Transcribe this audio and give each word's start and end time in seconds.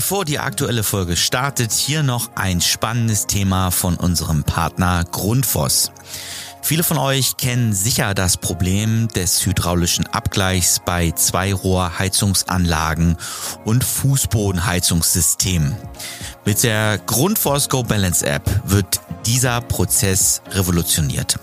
Bevor 0.00 0.24
die 0.24 0.38
aktuelle 0.38 0.82
Folge 0.82 1.14
startet, 1.14 1.72
hier 1.72 2.02
noch 2.02 2.30
ein 2.34 2.62
spannendes 2.62 3.26
Thema 3.26 3.70
von 3.70 3.96
unserem 3.96 4.44
Partner 4.44 5.04
Grundfos. 5.04 5.92
Viele 6.62 6.82
von 6.82 6.98
euch 6.98 7.36
kennen 7.36 7.72
sicher 7.72 8.14
das 8.14 8.36
Problem 8.36 9.08
des 9.08 9.44
hydraulischen 9.44 10.06
Abgleichs 10.06 10.80
bei 10.84 11.10
Zweirohrheizungsanlagen 11.10 13.16
und 13.64 13.82
Fußbodenheizungssystemen. 13.82 15.74
Mit 16.44 16.62
der 16.62 16.98
Grundforce 16.98 17.68
Go 17.68 17.82
Balance 17.82 18.26
App 18.26 18.42
wird 18.64 19.00
dieser 19.26 19.60
Prozess 19.60 20.42
revolutioniert. 20.52 21.38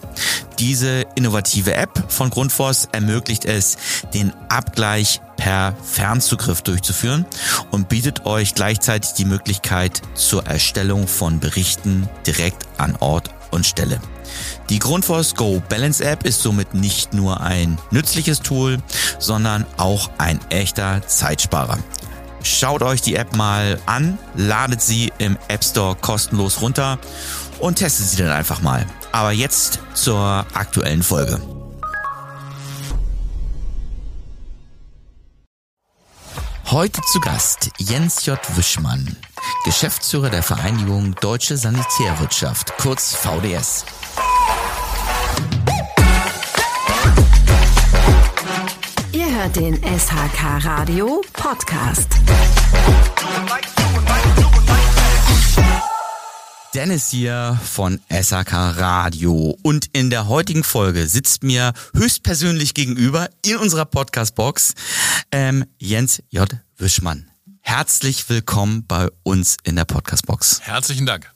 Diese 0.59 1.05
innovative 1.15 1.73
App 1.73 2.11
von 2.11 2.29
Grundfos 2.29 2.87
ermöglicht 2.91 3.45
es, 3.45 3.77
den 4.13 4.33
Abgleich 4.49 5.21
per 5.35 5.75
Fernzugriff 5.83 6.63
durchzuführen 6.63 7.25
und 7.71 7.89
bietet 7.89 8.25
euch 8.25 8.55
gleichzeitig 8.55 9.13
die 9.13 9.25
Möglichkeit 9.25 10.01
zur 10.15 10.47
Erstellung 10.47 11.07
von 11.07 11.39
Berichten 11.39 12.09
direkt 12.25 12.65
an 12.77 12.95
Ort 12.99 13.29
und 13.51 13.65
Stelle. 13.65 13.99
Die 14.69 14.79
Grundfos 14.79 15.35
Go 15.35 15.61
Balance 15.69 16.03
App 16.03 16.25
ist 16.25 16.41
somit 16.41 16.73
nicht 16.73 17.13
nur 17.13 17.41
ein 17.41 17.77
nützliches 17.91 18.41
Tool, 18.41 18.77
sondern 19.19 19.65
auch 19.77 20.09
ein 20.17 20.39
echter 20.49 21.05
Zeitsparer. 21.07 21.77
Schaut 22.43 22.81
euch 22.81 23.01
die 23.01 23.15
App 23.15 23.35
mal 23.35 23.79
an, 23.85 24.17
ladet 24.35 24.81
sie 24.81 25.11
im 25.17 25.37
App 25.47 25.63
Store 25.63 25.95
kostenlos 25.95 26.61
runter 26.61 26.99
und 27.59 27.75
testet 27.75 28.07
sie 28.07 28.17
dann 28.17 28.31
einfach 28.31 28.61
mal. 28.61 28.85
Aber 29.11 29.31
jetzt 29.31 29.79
zur 29.93 30.45
aktuellen 30.53 31.03
Folge. 31.03 31.41
Heute 36.69 37.01
zu 37.13 37.21
Gast 37.21 37.71
Jens 37.77 38.25
J. 38.25 38.37
Wischmann, 38.57 39.15
Geschäftsführer 39.65 40.29
der 40.29 40.43
Vereinigung 40.43 41.15
Deutsche 41.15 41.57
Sanitärwirtschaft, 41.57 42.77
kurz 42.77 43.15
VDS. 43.15 43.85
Ihr 49.11 49.35
hört 49.35 49.55
den 49.55 49.75
SHK 49.75 50.65
Radio 50.65 51.21
Podcast. 51.33 52.07
Dennis 56.77 57.09
hier 57.09 57.59
von 57.63 57.99
SAK 58.09 58.53
Radio 58.53 59.57
und 59.63 59.87
in 59.93 60.11
der 60.11 60.27
heutigen 60.27 60.63
Folge 60.63 61.07
sitzt 61.07 61.41
mir 61.41 61.73
höchstpersönlich 61.95 62.75
gegenüber 62.75 63.29
in 63.43 63.57
unserer 63.57 63.85
Podcast-Box 63.85 64.75
ähm, 65.31 65.65
Jens 65.79 66.21
J. 66.29 66.47
Wischmann. 66.77 67.31
Herzlich 67.67 68.29
willkommen 68.29 68.87
bei 68.87 69.09
uns 69.23 69.57
in 69.63 69.75
der 69.75 69.83
Podcast-Box. 69.83 70.61
Herzlichen 70.61 71.05
Dank. 71.05 71.29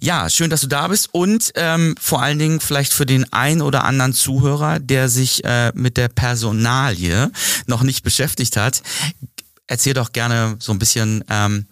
Ja, 0.00 0.30
schön, 0.30 0.48
dass 0.48 0.62
du 0.62 0.68
da 0.68 0.88
bist 0.88 1.12
und 1.12 1.52
ähm, 1.54 1.96
vor 2.00 2.22
allen 2.22 2.38
Dingen 2.38 2.60
vielleicht 2.60 2.94
für 2.94 3.04
den 3.04 3.30
ein 3.30 3.60
oder 3.60 3.84
anderen 3.84 4.14
Zuhörer, 4.14 4.78
der 4.78 5.10
sich 5.10 5.44
äh, 5.44 5.70
mit 5.74 5.98
der 5.98 6.08
Personalie 6.08 7.30
noch 7.66 7.82
nicht 7.82 8.02
beschäftigt 8.04 8.56
hat, 8.56 8.82
erzähl 9.66 9.92
doch 9.92 10.12
gerne 10.12 10.56
so 10.60 10.72
ein 10.72 10.78
bisschen, 10.78 11.24
ähm, 11.28 11.66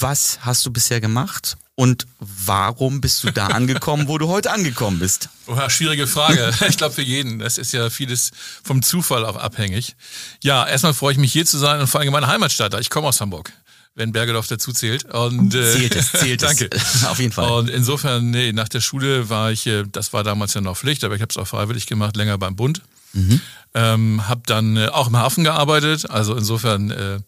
was 0.00 0.40
hast 0.40 0.66
du 0.66 0.72
bisher 0.72 1.00
gemacht 1.00 1.56
und 1.76 2.06
warum 2.18 3.00
bist 3.00 3.22
du 3.22 3.30
da 3.30 3.46
angekommen, 3.58 4.08
wo 4.08 4.18
du 4.18 4.28
heute 4.28 4.50
angekommen 4.50 4.98
bist? 4.98 5.28
Oha, 5.46 5.70
schwierige 5.70 6.08
Frage. 6.08 6.52
Ich 6.68 6.78
glaube 6.78 6.94
für 6.94 7.02
jeden. 7.02 7.38
Das 7.38 7.58
ist 7.58 7.72
ja 7.72 7.90
vieles 7.90 8.32
vom 8.64 8.82
Zufall 8.82 9.24
auch 9.24 9.36
abhängig. 9.36 9.94
Ja, 10.42 10.66
erstmal 10.66 10.94
freue 10.94 11.12
ich 11.12 11.18
mich 11.18 11.32
hier 11.32 11.46
zu 11.46 11.58
sein 11.58 11.80
und 11.80 11.86
vor 11.86 12.00
allem 12.00 12.08
in 12.08 12.12
meiner 12.12 12.26
Heimatstadt. 12.26 12.74
Ich 12.80 12.90
komme 12.90 13.06
aus 13.06 13.20
Hamburg 13.20 13.52
wenn 13.96 14.12
Bergedorf 14.12 14.46
dazu 14.46 14.72
zählt. 14.72 15.04
Und, 15.06 15.54
äh, 15.54 15.72
zählt 15.72 15.96
es, 15.96 16.12
zählt 16.12 16.42
danke. 16.42 16.68
es. 16.70 17.04
Auf 17.06 17.18
jeden 17.18 17.32
Fall. 17.32 17.50
Und 17.50 17.70
insofern, 17.70 18.30
nee, 18.30 18.52
nach 18.52 18.68
der 18.68 18.82
Schule 18.82 19.30
war 19.30 19.50
ich, 19.50 19.66
äh, 19.66 19.84
das 19.90 20.12
war 20.12 20.22
damals 20.22 20.52
ja 20.52 20.60
noch 20.60 20.76
Pflicht, 20.76 21.02
aber 21.02 21.14
ich 21.14 21.22
habe 21.22 21.30
es 21.30 21.38
auch 21.38 21.48
freiwillig 21.48 21.86
gemacht, 21.86 22.14
länger 22.14 22.36
beim 22.36 22.56
Bund. 22.56 22.82
Mhm. 23.14 23.40
Ähm, 23.74 24.28
habe 24.28 24.42
dann 24.44 24.76
äh, 24.76 24.88
auch 24.88 25.08
im 25.08 25.16
Hafen 25.16 25.44
gearbeitet, 25.44 26.10
also 26.10 26.36
insofern 26.36 26.90
äh, 26.90 27.20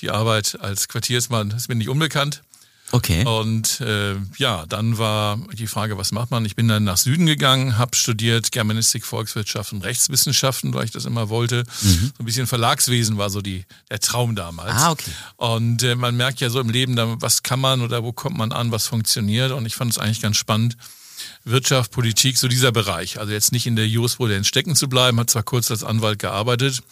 die 0.00 0.10
Arbeit 0.10 0.58
als 0.60 0.88
Quartiersmann 0.88 1.50
ist 1.52 1.68
mir 1.68 1.74
nicht 1.74 1.88
unbekannt. 1.88 2.42
Okay. 2.92 3.24
Und 3.24 3.80
äh, 3.80 4.16
ja, 4.36 4.66
dann 4.66 4.98
war 4.98 5.38
die 5.52 5.66
Frage, 5.66 5.96
was 5.96 6.12
macht 6.12 6.30
man? 6.30 6.44
Ich 6.44 6.56
bin 6.56 6.66
dann 6.66 6.84
nach 6.84 6.96
Süden 6.96 7.26
gegangen, 7.26 7.78
habe 7.78 7.94
studiert 7.94 8.50
Germanistik, 8.50 9.04
Volkswirtschaft 9.04 9.72
und 9.72 9.84
Rechtswissenschaften, 9.84 10.74
weil 10.74 10.84
ich 10.84 10.90
das 10.90 11.04
immer 11.04 11.28
wollte. 11.28 11.64
Mhm. 11.82 12.12
So 12.16 12.22
ein 12.22 12.24
bisschen 12.24 12.46
Verlagswesen 12.46 13.16
war 13.16 13.30
so 13.30 13.40
die, 13.40 13.64
der 13.90 14.00
Traum 14.00 14.34
damals. 14.34 14.72
Ah, 14.72 14.90
okay. 14.90 15.10
Und 15.36 15.82
äh, 15.82 15.94
man 15.94 16.16
merkt 16.16 16.40
ja 16.40 16.50
so 16.50 16.60
im 16.60 16.70
Leben, 16.70 16.96
dann, 16.96 17.22
was 17.22 17.42
kann 17.42 17.60
man 17.60 17.80
oder 17.80 18.02
wo 18.02 18.12
kommt 18.12 18.36
man 18.36 18.52
an, 18.52 18.72
was 18.72 18.86
funktioniert. 18.86 19.52
Und 19.52 19.66
ich 19.66 19.76
fand 19.76 19.92
es 19.92 19.98
eigentlich 19.98 20.20
ganz 20.20 20.36
spannend. 20.36 20.76
Wirtschaft, 21.44 21.90
Politik, 21.90 22.38
so 22.38 22.48
dieser 22.48 22.72
Bereich. 22.72 23.18
Also 23.18 23.32
jetzt 23.32 23.52
nicht 23.52 23.66
in 23.66 23.76
der 23.76 23.86
Jurisprudenz 23.86 24.46
stecken 24.46 24.74
zu 24.74 24.88
bleiben, 24.88 25.18
hat 25.20 25.30
zwar 25.30 25.42
kurz 25.42 25.70
als 25.70 25.84
Anwalt 25.84 26.18
gearbeitet. 26.18 26.82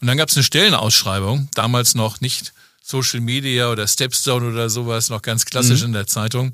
Und 0.00 0.06
dann 0.06 0.16
gab 0.16 0.28
es 0.28 0.36
eine 0.36 0.44
Stellenausschreibung, 0.44 1.48
damals 1.54 1.94
noch 1.94 2.20
nicht 2.20 2.52
Social 2.82 3.20
Media 3.20 3.70
oder 3.70 3.86
Stepstone 3.86 4.48
oder 4.48 4.68
sowas, 4.68 5.08
noch 5.08 5.22
ganz 5.22 5.44
klassisch 5.44 5.80
mhm. 5.80 5.86
in 5.86 5.92
der 5.92 6.06
Zeitung, 6.06 6.52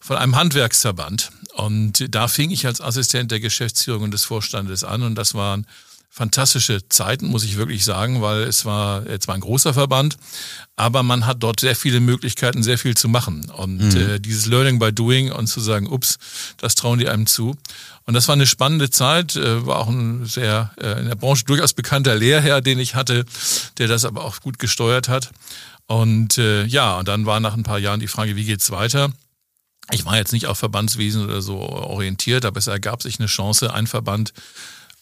von 0.00 0.16
einem 0.16 0.36
Handwerksverband. 0.36 1.30
Und 1.54 2.14
da 2.14 2.28
fing 2.28 2.50
ich 2.50 2.66
als 2.66 2.80
Assistent 2.80 3.30
der 3.30 3.40
Geschäftsführung 3.40 4.04
und 4.04 4.10
des 4.12 4.24
Vorstandes 4.24 4.84
an 4.84 5.02
und 5.02 5.14
das 5.14 5.34
waren 5.34 5.66
fantastische 6.14 6.86
Zeiten, 6.90 7.26
muss 7.26 7.42
ich 7.42 7.56
wirklich 7.56 7.86
sagen, 7.86 8.20
weil 8.20 8.42
es 8.42 8.66
war 8.66 9.08
jetzt 9.08 9.28
war 9.28 9.34
ein 9.34 9.40
großer 9.40 9.72
Verband, 9.72 10.18
aber 10.76 11.02
man 11.02 11.24
hat 11.24 11.42
dort 11.42 11.58
sehr 11.58 11.74
viele 11.74 12.00
Möglichkeiten, 12.00 12.62
sehr 12.62 12.76
viel 12.76 12.94
zu 12.94 13.08
machen. 13.08 13.48
Und 13.48 13.78
mhm. 13.78 13.96
äh, 13.96 14.20
dieses 14.20 14.44
Learning 14.44 14.78
by 14.78 14.92
Doing 14.92 15.32
und 15.32 15.46
zu 15.46 15.60
sagen, 15.60 15.86
ups, 15.86 16.18
das 16.58 16.74
trauen 16.74 16.98
die 16.98 17.08
einem 17.08 17.26
zu. 17.26 17.56
Und 18.04 18.12
das 18.12 18.28
war 18.28 18.34
eine 18.34 18.46
spannende 18.46 18.90
Zeit, 18.90 19.36
äh, 19.36 19.64
war 19.66 19.78
auch 19.78 19.88
ein 19.88 20.26
sehr 20.26 20.72
äh, 20.78 21.00
in 21.00 21.08
der 21.08 21.14
Branche 21.14 21.46
durchaus 21.46 21.72
bekannter 21.72 22.14
Lehrherr, 22.14 22.60
den 22.60 22.78
ich 22.78 22.94
hatte, 22.94 23.24
der 23.78 23.88
das 23.88 24.04
aber 24.04 24.24
auch 24.24 24.40
gut 24.40 24.58
gesteuert 24.58 25.08
hat. 25.08 25.30
Und 25.86 26.38
äh, 26.38 26.64
ja, 26.64 26.98
und 26.98 27.08
dann 27.08 27.26
war 27.26 27.40
nach 27.40 27.54
ein 27.54 27.64
paar 27.64 27.78
Jahren 27.78 28.00
die 28.00 28.08
Frage, 28.08 28.36
wie 28.36 28.44
geht's 28.44 28.70
weiter? 28.70 29.12
Ich 29.90 30.04
war 30.04 30.16
jetzt 30.16 30.32
nicht 30.32 30.46
auf 30.46 30.58
Verbandswesen 30.58 31.24
oder 31.24 31.42
so 31.42 31.58
orientiert, 31.58 32.44
aber 32.44 32.58
es 32.58 32.66
ergab 32.66 33.02
sich 33.02 33.18
eine 33.18 33.26
Chance, 33.26 33.74
einen 33.74 33.86
Verband 33.86 34.32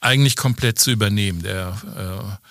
eigentlich 0.01 0.37
komplett 0.37 0.79
zu 0.79 0.91
übernehmen. 0.91 1.43
Der 1.43 1.77
äh, 1.97 2.49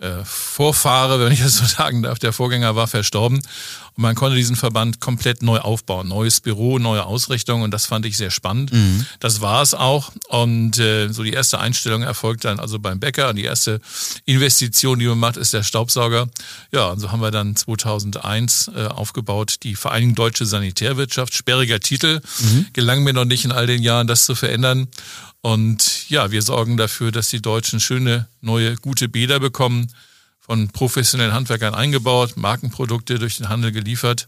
äh, 0.00 0.24
Vorfahre, 0.24 1.24
wenn 1.24 1.32
ich 1.32 1.40
das 1.40 1.56
so 1.56 1.64
sagen 1.66 2.02
darf, 2.02 2.18
der 2.18 2.32
Vorgänger 2.32 2.76
war 2.76 2.86
verstorben 2.86 3.38
und 3.38 4.02
man 4.02 4.14
konnte 4.14 4.36
diesen 4.36 4.56
Verband 4.56 5.00
komplett 5.00 5.42
neu 5.42 5.58
aufbauen. 5.58 6.08
Neues 6.08 6.40
Büro, 6.40 6.78
neue 6.78 7.04
Ausrichtung 7.04 7.62
und 7.62 7.70
das 7.70 7.86
fand 7.86 8.04
ich 8.04 8.16
sehr 8.16 8.30
spannend. 8.30 8.72
Mhm. 8.72 9.06
Das 9.20 9.40
war 9.40 9.62
es 9.62 9.72
auch 9.72 10.12
und 10.28 10.78
äh, 10.78 11.08
so 11.08 11.22
die 11.22 11.32
erste 11.32 11.60
Einstellung 11.60 12.02
erfolgt 12.02 12.44
dann 12.44 12.60
also 12.60 12.78
beim 12.78 13.00
Bäcker 13.00 13.30
und 13.30 13.36
die 13.36 13.44
erste 13.44 13.80
Investition, 14.26 14.98
die 14.98 15.06
man 15.06 15.18
macht, 15.18 15.38
ist 15.38 15.54
der 15.54 15.62
Staubsauger. 15.62 16.26
Ja, 16.72 16.88
und 16.88 17.00
so 17.00 17.10
haben 17.10 17.20
wir 17.20 17.30
dann 17.30 17.56
2001 17.56 18.70
äh, 18.74 18.86
aufgebaut 18.86 19.56
die 19.62 19.76
Vereinigung 19.76 20.14
Deutsche 20.14 20.44
Sanitärwirtschaft. 20.44 21.34
Sperriger 21.34 21.80
Titel, 21.80 22.20
mhm. 22.40 22.66
gelang 22.72 23.02
mir 23.02 23.12
noch 23.12 23.24
nicht 23.24 23.44
in 23.44 23.52
all 23.52 23.66
den 23.66 23.82
Jahren, 23.82 24.06
das 24.06 24.26
zu 24.26 24.34
verändern. 24.34 24.88
Und 25.46 26.10
ja, 26.10 26.32
wir 26.32 26.42
sorgen 26.42 26.76
dafür, 26.76 27.12
dass 27.12 27.30
die 27.30 27.40
Deutschen 27.40 27.78
schöne, 27.78 28.26
neue, 28.40 28.74
gute 28.74 29.08
Bäder 29.08 29.38
bekommen, 29.38 29.86
von 30.40 30.66
professionellen 30.70 31.32
Handwerkern 31.32 31.72
eingebaut, 31.72 32.36
Markenprodukte 32.36 33.20
durch 33.20 33.36
den 33.36 33.48
Handel 33.48 33.70
geliefert. 33.70 34.26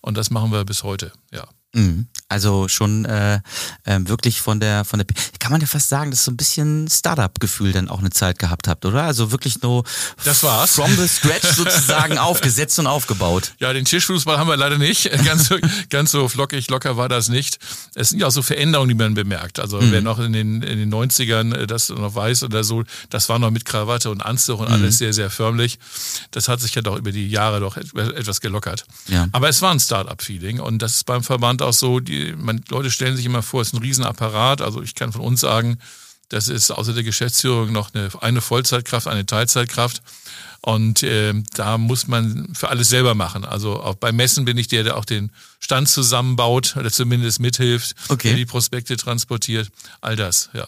Und 0.00 0.16
das 0.16 0.30
machen 0.30 0.50
wir 0.50 0.64
bis 0.64 0.82
heute, 0.82 1.12
ja. 1.32 1.46
Mhm. 1.72 2.08
Also 2.28 2.66
schon 2.66 3.04
äh, 3.04 3.36
äh, 3.84 4.00
wirklich 4.00 4.40
von 4.40 4.58
der 4.58 4.84
von 4.84 4.98
der 4.98 5.06
kann 5.38 5.52
man 5.52 5.60
ja 5.60 5.68
fast 5.68 5.88
sagen, 5.88 6.10
dass 6.10 6.24
so 6.24 6.32
ein 6.32 6.36
bisschen 6.36 6.88
Startup-Gefühl 6.88 7.70
dann 7.70 7.88
auch 7.88 8.00
eine 8.00 8.10
Zeit 8.10 8.40
gehabt 8.40 8.66
habt, 8.66 8.84
oder? 8.84 9.04
Also 9.04 9.30
wirklich 9.30 9.62
nur 9.62 9.84
das 10.24 10.42
war's. 10.42 10.74
from 10.74 10.90
the 10.96 11.06
scratch 11.06 11.46
sozusagen 11.54 12.18
aufgesetzt 12.26 12.80
und 12.80 12.88
aufgebaut. 12.88 13.52
Ja, 13.60 13.72
den 13.72 13.84
Tischfußball 13.84 14.38
haben 14.38 14.48
wir 14.48 14.56
leider 14.56 14.78
nicht. 14.78 15.08
Ganz 15.24 15.48
so, 15.48 15.56
ganz 15.88 16.10
so 16.10 16.28
flockig, 16.28 16.68
locker 16.68 16.96
war 16.96 17.08
das 17.08 17.28
nicht. 17.28 17.58
Es 17.94 18.10
sind 18.10 18.20
ja 18.20 18.26
auch 18.26 18.32
so 18.32 18.42
Veränderungen, 18.42 18.88
die 18.88 18.94
man 18.94 19.14
bemerkt. 19.14 19.60
Also 19.60 19.80
mhm. 19.80 19.92
wer 19.92 20.00
noch 20.00 20.18
in 20.18 20.32
den, 20.32 20.62
in 20.62 20.78
den 20.78 20.92
90ern 20.92 21.54
äh, 21.54 21.66
das 21.66 21.90
noch 21.90 22.14
weiß 22.14 22.42
oder 22.42 22.64
so, 22.64 22.84
das 23.10 23.28
war 23.28 23.38
noch 23.38 23.50
mit 23.50 23.64
Krawatte 23.64 24.10
und 24.10 24.20
Anzug 24.20 24.60
und 24.60 24.68
mhm. 24.68 24.74
alles 24.74 24.98
sehr, 24.98 25.12
sehr 25.12 25.30
förmlich. 25.30 25.78
Das 26.32 26.48
hat 26.48 26.60
sich 26.60 26.74
ja 26.74 26.82
doch 26.82 26.96
über 26.96 27.12
die 27.12 27.28
Jahre 27.28 27.60
doch 27.60 27.76
etwas 27.76 28.40
gelockert. 28.40 28.84
Ja. 29.08 29.28
Aber 29.32 29.48
es 29.48 29.62
war 29.62 29.70
ein 29.70 29.80
Startup-Feeling 29.80 30.60
und 30.60 30.82
das 30.82 30.96
ist 30.96 31.06
beim 31.06 31.22
Verband 31.22 31.62
auch 31.62 31.72
so, 31.72 32.00
die, 32.00 32.15
man, 32.36 32.62
Leute 32.68 32.90
stellen 32.90 33.16
sich 33.16 33.26
immer 33.26 33.42
vor, 33.42 33.62
es 33.62 33.68
ist 33.68 33.74
ein 33.74 33.82
Riesenapparat. 33.82 34.60
Also 34.60 34.82
ich 34.82 34.94
kann 34.94 35.12
von 35.12 35.22
uns 35.22 35.40
sagen, 35.40 35.78
das 36.28 36.48
ist 36.48 36.70
außer 36.70 36.92
der 36.92 37.04
Geschäftsführung 37.04 37.72
noch 37.72 37.94
eine, 37.94 38.08
eine 38.20 38.40
Vollzeitkraft, 38.40 39.06
eine 39.06 39.26
Teilzeitkraft. 39.26 40.02
Und 40.60 41.04
äh, 41.04 41.32
da 41.54 41.78
muss 41.78 42.08
man 42.08 42.52
für 42.54 42.68
alles 42.68 42.88
selber 42.88 43.14
machen. 43.14 43.44
Also 43.44 43.80
auch 43.80 43.94
bei 43.94 44.10
Messen 44.10 44.44
bin 44.44 44.58
ich 44.58 44.66
der, 44.66 44.82
der 44.82 44.96
auch 44.96 45.04
den 45.04 45.30
Stand 45.60 45.88
zusammenbaut 45.88 46.76
oder 46.76 46.90
zumindest 46.90 47.38
mithilft, 47.38 47.94
okay. 48.08 48.28
der 48.28 48.36
die 48.38 48.46
Prospekte 48.46 48.96
transportiert. 48.96 49.70
All 50.00 50.16
das, 50.16 50.50
ja. 50.54 50.66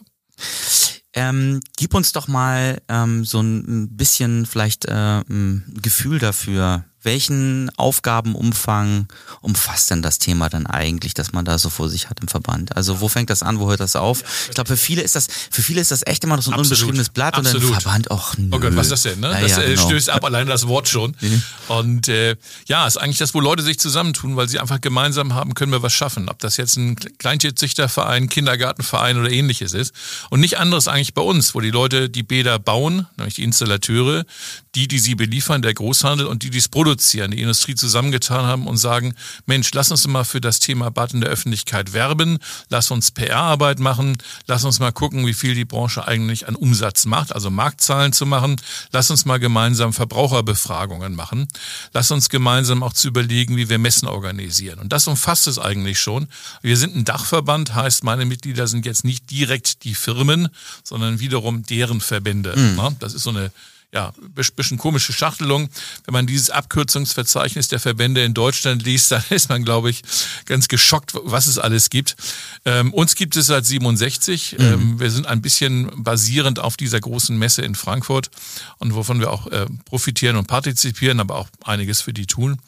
Ähm, 1.14 1.60
gib 1.76 1.94
uns 1.94 2.12
doch 2.12 2.28
mal 2.28 2.80
ähm, 2.88 3.24
so 3.24 3.40
ein 3.40 3.96
bisschen 3.96 4.46
vielleicht 4.46 4.84
äh, 4.84 5.20
ein 5.28 5.64
Gefühl 5.82 6.20
dafür, 6.20 6.84
welchen 7.08 7.70
Aufgabenumfang 7.78 9.08
umfasst 9.40 9.90
denn 9.90 10.02
das 10.02 10.18
Thema 10.18 10.50
dann 10.50 10.66
eigentlich, 10.66 11.14
dass 11.14 11.32
man 11.32 11.46
da 11.46 11.56
so 11.56 11.70
vor 11.70 11.88
sich 11.88 12.10
hat 12.10 12.20
im 12.20 12.28
Verband? 12.28 12.76
Also 12.76 13.00
wo 13.00 13.08
fängt 13.08 13.30
das 13.30 13.42
an, 13.42 13.60
wo 13.60 13.70
hört 13.70 13.80
das 13.80 13.96
auf? 13.96 14.22
Ich 14.48 14.54
glaube, 14.54 14.68
für 14.68 14.76
viele 14.76 15.00
ist 15.00 15.16
das, 15.16 15.26
für 15.50 15.62
viele 15.62 15.80
ist 15.80 15.90
das 15.90 16.06
echt 16.06 16.22
immer 16.24 16.36
noch 16.36 16.42
so 16.42 16.50
ein 16.50 16.60
Absolut. 16.60 16.72
unbeschriebenes 16.72 17.08
Blatt 17.08 17.34
Absolut. 17.34 17.62
und 17.62 17.74
ein 17.74 17.80
Verband, 17.80 18.10
ach 18.10 18.36
nö. 18.36 18.50
Oh 18.52 18.60
Gott, 18.60 18.76
was 18.76 18.88
ist 18.88 18.92
das 18.92 19.02
denn? 19.04 19.20
Ne? 19.20 19.30
Ja, 19.30 19.40
das 19.40 19.52
ja, 19.52 19.62
äh, 19.62 19.70
genau. 19.70 19.86
stößt 19.86 20.10
ab, 20.10 20.22
alleine 20.22 20.50
das 20.50 20.68
Wort 20.68 20.86
schon. 20.86 21.16
Mhm. 21.18 21.42
Und 21.68 22.08
äh, 22.08 22.36
ja, 22.66 22.86
ist 22.86 22.98
eigentlich 22.98 23.16
das, 23.16 23.32
wo 23.32 23.40
Leute 23.40 23.62
sich 23.62 23.78
zusammentun, 23.78 24.36
weil 24.36 24.50
sie 24.50 24.58
einfach 24.58 24.82
gemeinsam 24.82 25.32
haben, 25.32 25.54
können 25.54 25.72
wir 25.72 25.82
was 25.82 25.94
schaffen. 25.94 26.28
Ob 26.28 26.40
das 26.40 26.58
jetzt 26.58 26.76
ein 26.76 26.96
Kleintierzüchterverein, 26.96 28.28
Kindergartenverein 28.28 29.18
oder 29.18 29.30
ähnliches 29.30 29.72
ist. 29.72 29.94
Und 30.28 30.40
nicht 30.40 30.58
anderes 30.58 30.88
eigentlich 30.88 31.14
bei 31.14 31.22
uns, 31.22 31.54
wo 31.54 31.62
die 31.62 31.70
Leute 31.70 32.10
die 32.10 32.22
Bäder 32.22 32.58
bauen, 32.58 33.06
nämlich 33.16 33.36
die 33.36 33.44
Installateure, 33.44 34.26
die, 34.74 34.88
die 34.88 34.98
sie 34.98 35.14
beliefern, 35.14 35.62
der 35.62 35.72
Großhandel 35.72 36.26
und 36.26 36.42
die, 36.42 36.50
die 36.50 36.58
es 36.58 36.68
produzieren, 36.68 36.97
die 36.98 37.40
Industrie 37.40 37.74
zusammengetan 37.74 38.44
haben 38.44 38.66
und 38.66 38.76
sagen, 38.76 39.14
Mensch, 39.46 39.70
lass 39.72 39.90
uns 39.90 40.06
mal 40.06 40.24
für 40.24 40.40
das 40.40 40.58
Thema 40.58 40.90
Bad 40.90 41.14
in 41.14 41.20
der 41.20 41.30
Öffentlichkeit 41.30 41.92
werben, 41.92 42.38
lass 42.68 42.90
uns 42.90 43.10
PR-Arbeit 43.10 43.78
machen, 43.78 44.18
lass 44.46 44.64
uns 44.64 44.78
mal 44.78 44.92
gucken, 44.92 45.26
wie 45.26 45.34
viel 45.34 45.54
die 45.54 45.64
Branche 45.64 46.06
eigentlich 46.06 46.48
an 46.48 46.54
Umsatz 46.54 47.06
macht, 47.06 47.34
also 47.34 47.50
Marktzahlen 47.50 48.12
zu 48.12 48.26
machen, 48.26 48.60
lass 48.92 49.10
uns 49.10 49.24
mal 49.24 49.38
gemeinsam 49.38 49.92
Verbraucherbefragungen 49.92 51.14
machen, 51.14 51.48
lass 51.92 52.10
uns 52.10 52.28
gemeinsam 52.28 52.82
auch 52.82 52.92
zu 52.92 53.08
überlegen, 53.08 53.56
wie 53.56 53.68
wir 53.68 53.78
Messen 53.78 54.08
organisieren. 54.08 54.78
Und 54.78 54.92
das 54.92 55.06
umfasst 55.06 55.46
es 55.46 55.58
eigentlich 55.58 56.00
schon. 56.00 56.28
Wir 56.62 56.76
sind 56.76 56.96
ein 56.96 57.04
Dachverband, 57.04 57.74
heißt, 57.74 58.04
meine 58.04 58.24
Mitglieder 58.24 58.66
sind 58.66 58.86
jetzt 58.86 59.04
nicht 59.04 59.30
direkt 59.30 59.84
die 59.84 59.94
Firmen, 59.94 60.48
sondern 60.84 61.20
wiederum 61.20 61.62
deren 61.64 62.00
Verbände. 62.00 62.56
Mhm. 62.56 62.96
Das 62.98 63.14
ist 63.14 63.22
so 63.22 63.30
eine 63.30 63.50
ja, 63.92 64.12
bisschen 64.54 64.76
komische 64.76 65.12
Schachtelung. 65.14 65.70
Wenn 66.04 66.12
man 66.12 66.26
dieses 66.26 66.50
Abkürzungsverzeichnis 66.50 67.68
der 67.68 67.80
Verbände 67.80 68.22
in 68.22 68.34
Deutschland 68.34 68.82
liest, 68.84 69.10
dann 69.12 69.24
ist 69.30 69.48
man, 69.48 69.64
glaube 69.64 69.90
ich, 69.90 70.02
ganz 70.44 70.68
geschockt, 70.68 71.12
was 71.14 71.46
es 71.46 71.58
alles 71.58 71.88
gibt. 71.88 72.16
Ähm, 72.64 72.92
uns 72.92 73.14
gibt 73.14 73.36
es 73.36 73.46
seit 73.46 73.64
67. 73.64 74.56
Mhm. 74.58 74.64
Ähm, 74.64 75.00
wir 75.00 75.10
sind 75.10 75.26
ein 75.26 75.40
bisschen 75.40 75.90
basierend 76.02 76.58
auf 76.58 76.76
dieser 76.76 77.00
großen 77.00 77.36
Messe 77.38 77.62
in 77.62 77.74
Frankfurt 77.74 78.30
und 78.78 78.94
wovon 78.94 79.20
wir 79.20 79.30
auch 79.30 79.46
äh, 79.46 79.66
profitieren 79.86 80.36
und 80.36 80.46
partizipieren, 80.46 81.20
aber 81.20 81.36
auch 81.36 81.48
einiges 81.64 82.02
für 82.02 82.12
die 82.12 82.26
tun. 82.26 82.60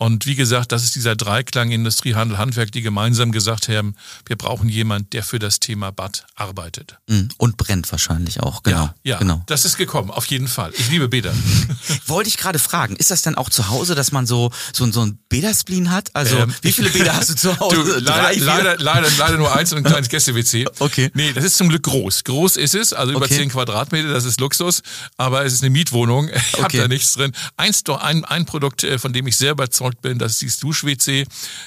Und 0.00 0.26
wie 0.26 0.36
gesagt, 0.36 0.70
das 0.70 0.84
ist 0.84 0.94
dieser 0.94 1.16
Dreiklang 1.16 1.72
Industrie, 1.72 2.14
Handel, 2.14 2.38
Handwerk, 2.38 2.70
die 2.70 2.82
gemeinsam 2.82 3.32
gesagt 3.32 3.68
haben, 3.68 3.96
wir 4.26 4.36
brauchen 4.36 4.68
jemand, 4.68 5.12
der 5.12 5.24
für 5.24 5.40
das 5.40 5.58
Thema 5.58 5.90
Bad 5.90 6.24
arbeitet. 6.36 6.98
Mm, 7.08 7.22
und 7.36 7.56
brennt 7.56 7.90
wahrscheinlich 7.90 8.40
auch, 8.40 8.62
genau. 8.62 8.84
Ja, 8.84 8.94
ja 9.02 9.18
genau. 9.18 9.42
das 9.46 9.64
ist 9.64 9.76
gekommen, 9.76 10.12
auf 10.12 10.26
jeden 10.26 10.46
Fall. 10.46 10.72
Ich 10.78 10.88
liebe 10.88 11.08
Bäder. 11.08 11.34
Wollte 12.06 12.28
ich 12.28 12.36
gerade 12.36 12.60
fragen, 12.60 12.94
ist 12.94 13.10
das 13.10 13.22
denn 13.22 13.34
auch 13.34 13.50
zu 13.50 13.70
Hause, 13.70 13.96
dass 13.96 14.12
man 14.12 14.24
so, 14.24 14.52
so, 14.72 14.88
so 14.92 15.04
ein 15.04 15.18
Bäderspleen 15.28 15.90
hat? 15.90 16.14
Also, 16.14 16.36
ähm, 16.36 16.54
wie 16.62 16.70
viele 16.70 16.90
Bäder 16.90 17.16
hast 17.16 17.30
du 17.30 17.34
zu 17.34 17.58
Hause? 17.60 17.74
Du, 17.74 17.82
leider, 17.98 18.04
Drei, 18.04 18.34
leider, 18.34 18.78
leider, 18.78 19.08
leider 19.18 19.36
nur 19.36 19.52
eins 19.52 19.72
und 19.72 19.78
ein 19.78 19.84
kleines 19.84 20.08
Gäste-WC. 20.08 20.66
Okay. 20.80 21.10
Nee, 21.14 21.32
das 21.32 21.44
ist 21.44 21.56
zum 21.56 21.68
Glück 21.68 21.82
groß. 21.82 22.22
Groß 22.24 22.56
ist 22.56 22.74
es, 22.74 22.92
also 22.92 23.12
über 23.12 23.24
okay. 23.24 23.36
10 23.36 23.48
Quadratmeter, 23.48 24.08
das 24.08 24.24
ist 24.24 24.40
Luxus, 24.40 24.82
aber 25.16 25.44
es 25.44 25.54
ist 25.54 25.62
eine 25.62 25.70
Mietwohnung. 25.70 26.28
Ich 26.28 26.54
okay. 26.54 26.62
habe 26.62 26.78
da 26.78 26.88
nichts 26.88 27.14
drin. 27.14 27.32
Eins 27.56 27.82
doch, 27.82 28.00
ein, 28.00 28.24
ein 28.24 28.46
Produkt, 28.46 28.84
äh, 28.84 28.98
von 28.98 29.12
dem 29.12 29.26
ich 29.26 29.36
sehr 29.36 29.52
überzeugt 29.52 29.87
bin, 29.96 30.18
das 30.18 30.38
siehst 30.38 30.62
du 30.62 30.68
Dusch-WC. 30.68 31.26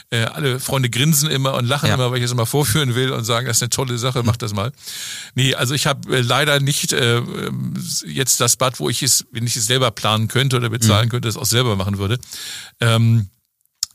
Äh, 0.10 0.24
alle 0.26 0.60
Freunde 0.60 0.90
grinsen 0.90 1.30
immer 1.30 1.56
und 1.56 1.66
lachen 1.66 1.88
ja. 1.88 1.96
immer, 1.96 2.12
weil 2.12 2.20
ich 2.20 2.26
es 2.26 2.32
immer 2.32 2.46
vorführen 2.46 2.96
will 2.96 3.12
und 3.12 3.24
sagen, 3.24 3.48
das 3.48 3.58
ist 3.58 3.64
eine 3.64 3.70
tolle 3.70 3.98
Sache, 3.98 4.24
mach 4.24 4.38
das 4.38 4.54
mal. 4.54 4.72
Nee, 5.36 5.56
also 5.56 5.74
ich 5.74 5.88
habe 5.88 6.18
äh, 6.18 6.22
leider 6.22 6.60
nicht 6.60 6.94
äh, 6.94 7.22
jetzt 8.06 8.40
das 8.42 8.58
Bad, 8.58 8.80
wo 8.80 8.90
ich 8.90 9.02
es, 9.04 9.26
wenn 9.32 9.46
ich 9.46 9.56
es 9.56 9.66
selber 9.66 9.92
planen 9.92 10.28
könnte 10.28 10.58
oder 10.58 10.70
bezahlen 10.70 11.08
mhm. 11.08 11.12
könnte, 11.12 11.28
das 11.28 11.38
auch 11.38 11.46
selber 11.46 11.76
machen 11.76 11.98
würde. 11.98 12.20
Ähm, 12.80 13.30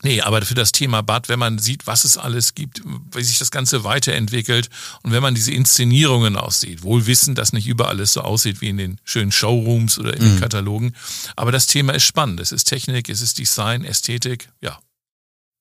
Nee, 0.03 0.21
aber 0.21 0.43
für 0.43 0.53
das 0.53 0.71
Thema 0.71 1.01
Bad, 1.01 1.27
wenn 1.27 1.39
man 1.39 1.57
sieht, 1.57 1.87
was 1.87 2.03
es 2.03 2.17
alles 2.17 2.53
gibt, 2.53 2.81
wie 3.13 3.23
sich 3.23 3.39
das 3.39 3.49
Ganze 3.49 3.83
weiterentwickelt 3.83 4.69
und 5.01 5.11
wenn 5.11 5.23
man 5.23 5.33
diese 5.33 5.51
Inszenierungen 5.51 6.35
aussieht, 6.35 6.83
wohl 6.83 7.07
wissen, 7.07 7.33
dass 7.33 7.51
nicht 7.51 7.67
überall 7.67 7.99
es 7.99 8.13
so 8.13 8.21
aussieht 8.21 8.61
wie 8.61 8.69
in 8.69 8.77
den 8.77 8.99
schönen 9.03 9.31
Showrooms 9.31 9.97
oder 9.97 10.13
in 10.13 10.21
den 10.21 10.35
mhm. 10.35 10.39
Katalogen, 10.39 10.93
aber 11.35 11.51
das 11.51 11.65
Thema 11.65 11.93
ist 11.93 12.03
spannend. 12.03 12.39
Es 12.39 12.51
ist 12.51 12.65
Technik, 12.65 13.09
es 13.09 13.21
ist 13.21 13.39
Design, 13.39 13.83
Ästhetik, 13.83 14.49
ja, 14.61 14.77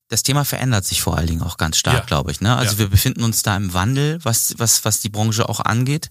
das 0.09 0.23
Thema 0.23 0.45
verändert 0.45 0.85
sich 0.85 1.03
vor 1.03 1.17
allen 1.17 1.27
Dingen 1.27 1.43
auch 1.43 1.57
ganz 1.57 1.77
stark, 1.77 1.95
ja. 1.95 2.05
glaube 2.05 2.31
ich. 2.31 2.41
Ne? 2.41 2.55
Also 2.57 2.73
ja. 2.73 2.79
wir 2.79 2.89
befinden 2.89 3.25
uns 3.25 3.43
da 3.43 3.57
im 3.57 3.75
Wandel, 3.75 4.21
was, 4.23 4.55
was, 4.59 4.85
was 4.85 5.01
die 5.01 5.09
Branche 5.09 5.49
auch 5.49 5.59
angeht. 5.61 6.11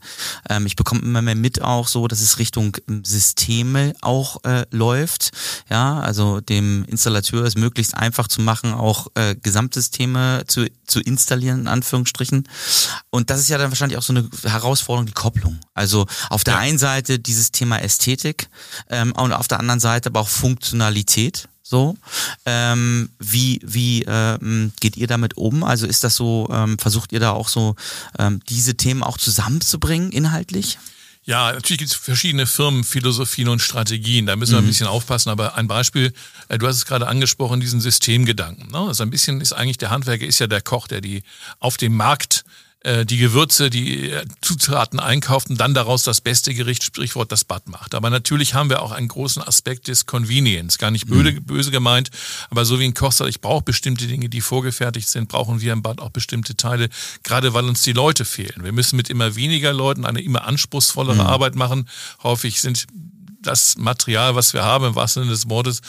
Ähm, 0.50 0.65
ich 0.65 0.75
bekomme 0.75 1.01
immer 1.01 1.21
mehr 1.21 1.36
mit 1.36 1.62
auch 1.62 1.88
so, 1.88 2.07
dass 2.07 2.19
es 2.19 2.38
Richtung 2.38 2.75
ähm, 2.89 3.06
Systeme 3.06 3.94
auch 4.01 4.44
äh, 4.44 4.65
läuft. 4.71 5.31
Ja, 5.69 6.00
also 6.01 6.42
dem 6.42 6.83
Installateur 6.86 7.45
es 7.45 7.56
möglichst 7.56 7.95
einfach 7.95 8.27
zu 8.27 8.42
machen, 8.42 8.74
auch 8.74 9.07
äh, 9.15 9.36
Gesamtsysteme 9.36 10.44
zu, 10.47 10.68
zu 10.86 11.00
installieren, 11.00 11.62
in 11.62 11.68
Anführungsstrichen. 11.68 12.50
Und 13.12 13.30
das 13.30 13.39
ist 13.39 13.50
ja 13.50 13.57
dann 13.57 13.71
wahrscheinlich 13.71 13.97
auch 13.97 14.03
so 14.03 14.13
eine 14.13 14.30
Herausforderung, 14.44 15.06
die 15.06 15.13
Kopplung. 15.13 15.59
Also 15.74 16.06
auf 16.30 16.44
der 16.44 16.56
ja. 16.56 16.59
einen 16.59 16.77
Seite 16.77 17.18
dieses 17.19 17.51
Thema 17.51 17.77
Ästhetik 17.77 18.50
ähm, 18.89 19.13
und 19.13 19.31
auf 19.31 19.47
der 19.47 19.62
anderen 19.62 19.80
Seite 19.80 20.09
aber 20.09 20.19
auch 20.19 20.30
Funktionalität. 20.30 21.47
So, 21.68 21.98
ähm, 22.46 23.10
wie 23.18 23.60
wie 23.64 24.04
ähm, 24.04 24.72
geht 24.80 24.98
ihr 24.98 25.08
damit 25.08 25.36
um? 25.36 25.64
Also 25.64 25.88
ist 25.88 26.04
das 26.04 26.16
so? 26.16 26.48
Ähm, 26.52 26.78
versucht 26.78 27.12
ihr 27.12 27.20
da 27.20 27.32
auch 27.32 27.48
so 27.48 27.76
ähm, 28.20 28.40
diese 28.48 28.76
Themen 28.76 29.02
auch 29.02 29.18
zusammenzubringen 29.18 30.12
inhaltlich? 30.12 30.78
Ja, 31.24 31.54
natürlich 31.54 31.80
gibt 31.80 31.90
es 31.90 31.98
verschiedene 31.98 32.46
Firmenphilosophien 32.46 33.50
und 33.50 33.64
Strategien. 33.64 34.28
Da 34.28 34.36
müssen 34.36 34.52
wir 34.52 34.62
mhm. 34.62 34.68
ein 34.68 34.70
bisschen 34.70 34.86
aufpassen. 34.86 35.32
Aber 35.32 35.56
ein 35.56 35.68
Beispiel, 35.68 36.14
äh, 36.50 36.60
du 36.60 36.68
hast 36.68 36.76
es 36.76 36.86
gerade 36.86 37.08
angesprochen, 37.08 37.60
diesen 37.60 37.82
Systemgedanken. 37.82 38.70
Ne? 38.70 38.78
Also 38.78 39.02
ein 39.02 39.10
bisschen 39.10 39.42
ist 39.42 39.54
eigentlich 39.54 39.80
der 39.80 39.90
Handwerker 39.90 40.28
ist 40.28 40.38
ja 40.38 40.46
der 40.46 40.62
Koch, 40.62 40.88
der 40.88 41.02
die 41.02 41.24
auf 41.60 41.78
dem 41.78 41.96
Markt 41.96 42.46
die 43.06 43.18
Gewürze, 43.18 43.70
die 43.70 44.12
äh, 44.12 44.26
Zutaten 44.42 45.00
einkauft 45.00 45.50
und 45.50 45.60
dann 45.60 45.74
daraus 45.74 46.04
das 46.04 46.22
beste 46.22 46.54
Gericht, 46.54 46.84
Sprichwort, 46.84 47.32
das 47.32 47.44
Bad 47.44 47.68
macht. 47.68 47.96
Aber 47.96 48.10
natürlich 48.10 48.54
haben 48.54 48.70
wir 48.70 48.82
auch 48.82 48.92
einen 48.92 49.08
großen 49.08 49.42
Aspekt 49.42 49.88
des 49.88 50.06
Convenience. 50.06 50.78
Gar 50.78 50.92
nicht 50.92 51.08
böse, 51.08 51.32
mhm. 51.32 51.44
böse 51.46 51.72
gemeint, 51.72 52.12
aber 52.50 52.64
so 52.66 52.80
wie 52.80 52.86
ein 52.86 52.94
Koch 52.94 53.12
sagt, 53.12 53.30
ich 53.30 53.42
brauche 53.42 53.64
bestimmte 53.64 54.08
Dinge, 54.08 54.30
die 54.30 54.42
vorgefertigt 54.42 55.10
sind, 55.10 55.30
brauchen 55.30 55.62
wir 55.62 55.74
im 55.74 55.82
Bad 55.82 56.00
auch 56.00 56.12
bestimmte 56.12 56.56
Teile, 56.56 56.90
gerade 57.24 57.54
weil 57.54 57.66
uns 57.66 57.82
die 57.82 57.94
Leute 57.94 58.24
fehlen. 58.24 58.64
Wir 58.64 58.72
müssen 58.72 58.98
mit 58.98 59.10
immer 59.10 59.36
weniger 59.36 59.74
Leuten 59.74 60.06
eine 60.06 60.22
immer 60.22 60.46
anspruchsvollere 60.46 61.16
mhm. 61.16 61.22
Arbeit 61.22 61.56
machen. 61.56 61.90
Häufig 62.24 62.62
sind 62.62 62.86
das 63.42 63.78
Material, 63.78 64.36
was 64.36 64.54
wir 64.54 64.64
haben, 64.64 64.86
im 64.86 64.96
wahrsten 64.96 65.24
Sinne 65.24 65.34
des 65.34 65.50
Wortes, 65.50 65.81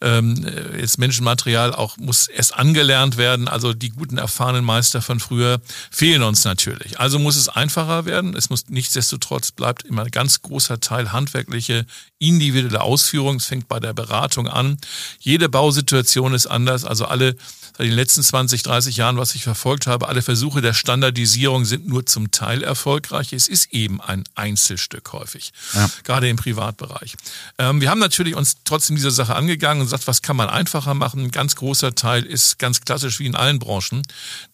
ähm, 0.00 0.46
jetzt 0.78 0.98
Menschenmaterial 0.98 1.74
auch 1.74 1.96
muss 1.96 2.28
erst 2.28 2.54
angelernt 2.54 3.16
werden. 3.16 3.48
Also 3.48 3.72
die 3.72 3.90
guten 3.90 4.18
erfahrenen 4.18 4.64
Meister 4.64 5.02
von 5.02 5.20
früher 5.20 5.60
fehlen 5.90 6.22
uns 6.22 6.44
natürlich. 6.44 7.00
Also 7.00 7.18
muss 7.18 7.36
es 7.36 7.48
einfacher 7.48 8.04
werden. 8.04 8.34
Es 8.36 8.50
muss 8.50 8.68
nichtsdestotrotz 8.68 9.52
bleibt 9.52 9.84
immer 9.84 10.04
ein 10.04 10.10
ganz 10.10 10.42
großer 10.42 10.80
Teil 10.80 11.12
handwerkliche, 11.12 11.86
individuelle 12.18 12.82
Ausführung. 12.82 13.36
Es 13.36 13.46
fängt 13.46 13.68
bei 13.68 13.80
der 13.80 13.94
Beratung 13.94 14.48
an. 14.48 14.78
Jede 15.18 15.48
Bausituation 15.48 16.34
ist 16.34 16.46
anders. 16.46 16.84
Also 16.84 17.06
alle 17.06 17.36
seit 17.76 17.86
den 17.86 17.92
letzten 17.92 18.22
20, 18.22 18.62
30 18.62 18.96
Jahren, 18.96 19.18
was 19.18 19.34
ich 19.34 19.44
verfolgt 19.44 19.86
habe, 19.86 20.08
alle 20.08 20.22
Versuche 20.22 20.60
der 20.60 20.72
Standardisierung 20.72 21.64
sind 21.64 21.86
nur 21.86 22.06
zum 22.06 22.30
Teil 22.30 22.62
erfolgreich. 22.62 23.32
Es 23.32 23.48
ist 23.48 23.72
eben 23.72 24.00
ein 24.00 24.24
Einzelstück 24.34 25.12
häufig, 25.12 25.52
ja. 25.74 25.90
gerade 26.04 26.28
im 26.28 26.36
Privatbereich. 26.36 27.16
Ähm, 27.58 27.80
wir 27.80 27.90
haben 27.90 28.00
natürlich 28.00 28.34
uns 28.34 28.58
trotzdem 28.64 28.96
dieser 28.96 29.10
Sache 29.10 29.34
angegangen 29.34 29.80
und 29.80 29.86
gesagt, 29.86 30.06
was 30.06 30.22
kann 30.22 30.36
man 30.36 30.48
einfacher 30.48 30.94
machen? 30.94 31.24
Ein 31.24 31.30
ganz 31.30 31.56
großer 31.56 31.94
Teil 31.94 32.24
ist 32.24 32.58
ganz 32.58 32.80
klassisch 32.80 33.18
wie 33.18 33.26
in 33.26 33.34
allen 33.34 33.58
Branchen, 33.58 34.02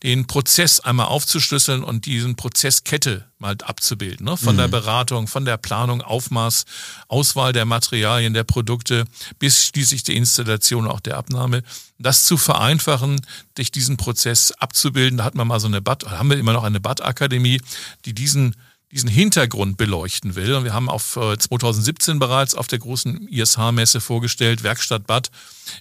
den 0.02 0.26
Prozess 0.26 0.81
einmal 0.81 1.07
aufzuschlüsseln 1.07 1.85
und 1.85 2.07
diesen 2.07 2.37
Prozesskette 2.37 3.26
mal 3.42 3.56
abzubilden. 3.62 4.25
Ne? 4.25 4.38
Von 4.38 4.54
mhm. 4.54 4.61
der 4.61 4.68
Beratung, 4.68 5.26
von 5.26 5.44
der 5.44 5.58
Planung, 5.58 6.00
Aufmaß, 6.00 6.64
Auswahl 7.08 7.52
der 7.52 7.66
Materialien, 7.66 8.32
der 8.32 8.44
Produkte 8.44 9.04
bis 9.38 9.66
schließlich 9.66 10.02
die 10.02 10.16
Installation, 10.16 10.87
auch 10.87 11.00
der 11.00 11.18
Abnahme. 11.18 11.62
Das 11.99 12.25
zu 12.25 12.38
vereinfachen, 12.38 13.20
durch 13.54 13.70
diesen 13.70 13.99
Prozess 13.99 14.52
abzubilden. 14.52 15.18
Da 15.18 15.25
hat 15.25 15.34
man 15.34 15.46
mal 15.46 15.61
so 15.61 15.66
eine 15.66 15.82
Bad, 15.82 16.06
haben 16.06 16.30
wir 16.30 16.38
immer 16.38 16.54
noch 16.54 16.64
eine 16.64 16.80
Bad-Akademie, 16.80 17.61
die 18.06 18.14
diesen 18.14 18.56
diesen 18.90 19.08
Hintergrund 19.08 19.78
beleuchten 19.78 20.34
will. 20.34 20.52
Und 20.52 20.64
wir 20.64 20.75
haben 20.75 20.90
auf 20.90 21.12
2017 21.14 22.16
äh, 22.16 22.18
bereits 22.18 22.54
auf 22.54 22.66
der 22.66 22.78
großen 22.78 23.26
ISH-Messe 23.26 24.02
vorgestellt, 24.02 24.64
Werkstatt 24.64 25.06
Bad, 25.06 25.30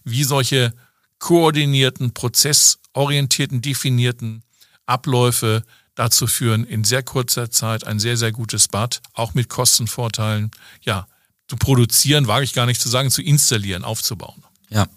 wie 0.05 0.23
solche 0.23 0.73
koordinierten, 1.19 2.13
prozessorientierten, 2.13 3.61
definierten 3.61 4.43
Abläufe 4.85 5.63
dazu 5.95 6.27
führen, 6.27 6.63
in 6.63 6.83
sehr 6.83 7.03
kurzer 7.03 7.51
Zeit 7.51 7.85
ein 7.85 7.99
sehr, 7.99 8.17
sehr 8.17 8.31
gutes 8.31 8.67
Bad, 8.67 9.01
auch 9.13 9.33
mit 9.33 9.49
Kostenvorteilen, 9.49 10.51
ja, 10.81 11.07
zu 11.47 11.57
produzieren, 11.57 12.27
wage 12.27 12.45
ich 12.45 12.53
gar 12.53 12.65
nicht 12.65 12.79
zu 12.79 12.89
sagen, 12.89 13.11
zu 13.11 13.21
installieren, 13.21 13.83
aufzubauen. 13.83 14.43
Ja. 14.69 14.87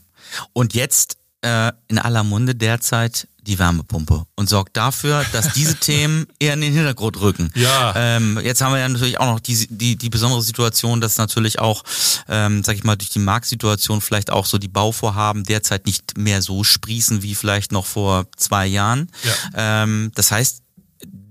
Und 0.53 0.75
jetzt 0.75 1.19
äh, 1.43 1.73
in 1.89 1.99
aller 1.99 2.25
Munde 2.25 2.55
derzeit 2.55 3.29
die 3.47 3.59
Wärmepumpe 3.59 4.25
und 4.37 4.49
sorgt 4.49 4.77
dafür, 4.77 5.25
dass 5.33 5.53
diese 5.53 5.75
Themen 5.81 6.27
eher 6.39 6.55
in 6.55 6.63
den 6.63 6.73
Hintergrund 6.73 7.21
rücken. 7.21 7.51
Ja. 7.55 7.93
Ähm, 7.95 8.41
jetzt 8.43 8.63
haben 8.63 8.73
wir 8.73 8.79
ja 8.79 8.89
natürlich 8.89 9.21
auch 9.21 9.27
noch 9.27 9.41
die, 9.41 9.67
die, 9.69 9.97
die 9.97 10.09
besondere 10.09 10.43
Situation, 10.43 11.01
dass 11.01 11.19
natürlich 11.19 11.59
auch, 11.59 11.85
ähm, 12.29 12.65
sag 12.65 12.77
ich 12.77 12.85
mal, 12.85 12.97
durch 12.97 13.11
die 13.11 13.19
Marktsituation 13.19 14.01
vielleicht 14.01 14.31
auch 14.31 14.47
so 14.47 14.57
die 14.57 14.69
Bauvorhaben 14.69 15.45
derzeit 15.45 15.87
nicht 15.87 16.17
mehr 16.17 16.41
so 16.41 16.65
sprießen 16.65 17.23
wie 17.23 17.35
vielleicht 17.35 17.73
noch 17.73 17.85
vor 17.85 18.27
zwei 18.37 18.67
Jahren. 18.67 19.11
Ja. 19.23 19.83
Ähm, 19.83 20.13
das 20.15 20.31
heißt, 20.31 20.64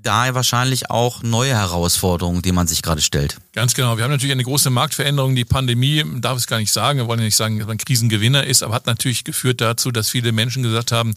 da 0.03 0.33
wahrscheinlich 0.35 0.89
auch 0.89 1.23
neue 1.23 1.55
Herausforderungen, 1.55 2.41
die 2.41 2.51
man 2.51 2.67
sich 2.67 2.81
gerade 2.81 3.01
stellt. 3.01 3.37
Ganz 3.55 3.75
genau. 3.75 3.97
Wir 3.97 4.03
haben 4.03 4.09
natürlich 4.09 4.31
eine 4.31 4.43
große 4.43 4.71
Marktveränderung. 4.71 5.35
Die 5.35 5.45
Pandemie, 5.45 6.03
darf 6.15 6.39
es 6.39 6.47
gar 6.47 6.57
nicht 6.57 6.71
sagen, 6.71 6.97
wir 6.97 7.07
wollen 7.07 7.19
ja 7.19 7.25
nicht 7.25 7.35
sagen, 7.35 7.59
dass 7.59 7.67
man 7.67 7.77
Krisengewinner 7.77 8.47
ist, 8.47 8.63
aber 8.63 8.73
hat 8.73 8.87
natürlich 8.87 9.25
geführt 9.25 9.61
dazu, 9.61 9.91
dass 9.91 10.09
viele 10.09 10.31
Menschen 10.31 10.63
gesagt 10.63 10.91
haben, 10.91 11.13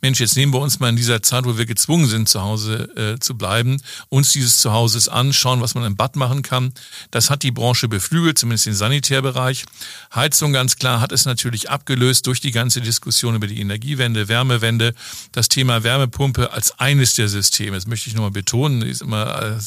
Mensch, 0.00 0.20
jetzt 0.20 0.36
nehmen 0.36 0.52
wir 0.52 0.60
uns 0.60 0.78
mal 0.78 0.88
in 0.88 0.94
dieser 0.94 1.20
Zeit, 1.20 1.46
wo 1.46 1.58
wir 1.58 1.66
gezwungen 1.66 2.06
sind, 2.06 2.28
zu 2.28 2.42
Hause 2.42 2.88
äh, 2.96 3.18
zu 3.18 3.36
bleiben, 3.36 3.82
uns 4.08 4.30
dieses 4.30 4.58
Zuhauses 4.58 5.08
anschauen, 5.08 5.62
was 5.62 5.74
man 5.74 5.82
im 5.82 5.96
Bad 5.96 6.14
machen 6.14 6.42
kann. 6.42 6.72
Das 7.10 7.28
hat 7.28 7.42
die 7.42 7.50
Branche 7.50 7.88
beflügelt, 7.88 8.38
zumindest 8.38 8.66
den 8.66 8.74
Sanitärbereich. 8.74 9.64
Heizung 10.14 10.52
ganz 10.52 10.76
klar 10.76 11.00
hat 11.00 11.10
es 11.10 11.24
natürlich 11.24 11.70
abgelöst 11.70 12.24
durch 12.28 12.40
die 12.40 12.52
ganze 12.52 12.80
Diskussion 12.80 13.34
über 13.34 13.48
die 13.48 13.60
Energiewende, 13.60 14.28
Wärmewende. 14.28 14.94
Das 15.32 15.48
Thema 15.48 15.82
Wärmepumpe 15.82 16.52
als 16.52 16.78
eines 16.78 17.14
der 17.14 17.26
Systeme, 17.26 17.76
das 17.76 17.88
möchte 17.88 18.08
ich 18.08 18.14
nur 18.14 18.26
mal 18.26 18.30
betonen, 18.30 18.82
ist 18.82 19.02
immer 19.02 19.58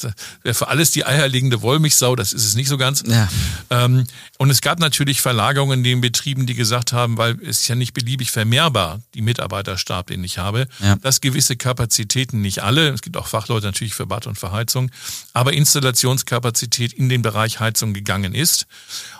äh, 0.46 0.54
für 0.54 0.70
alles 0.70 0.92
die 0.92 1.06
eierlegende 1.06 1.62
Wollmilchsau, 1.62 2.13
das 2.16 2.34
ist 2.34 2.46
es 2.46 2.56
nicht 2.56 2.68
so 2.68 2.78
ganz. 2.78 3.04
Ja. 3.06 3.30
Ähm, 3.70 4.06
und 4.38 4.50
es 4.50 4.62
gab 4.62 4.80
natürlich 4.80 5.22
Verlagerungen 5.22 5.80
in 5.80 5.84
den 5.84 6.02
Betrieben, 6.02 6.46
die 6.46 6.56
gesagt 6.56 6.94
haben, 6.94 7.18
weil 7.18 7.38
es 7.42 7.62
ist 7.62 7.68
ja 7.68 7.76
nicht 7.76 7.94
beliebig 7.94 8.32
vermehrbar, 8.32 9.02
die 9.14 9.22
Mitarbeiterstab, 9.22 10.08
den 10.08 10.24
ich 10.24 10.38
habe, 10.38 10.68
ja. 10.80 10.96
dass 10.98 11.22
gewisse 11.22 11.56
Kapazitäten, 11.56 12.42
nicht 12.42 12.64
alle, 12.64 12.90
es 12.90 13.02
gibt 13.02 13.18
auch 13.18 13.28
Fachleute 13.28 13.66
natürlich 13.66 13.94
für 13.94 14.06
Bad 14.06 14.28
und 14.28 14.38
für 14.38 14.52
Heizung, 14.52 14.92
aber 15.34 15.54
Installationskapazität 15.54 16.94
in 16.94 17.10
den 17.10 17.22
Bereich 17.22 17.60
Heizung 17.60 17.94
gegangen 17.94 18.34
ist. 18.34 18.68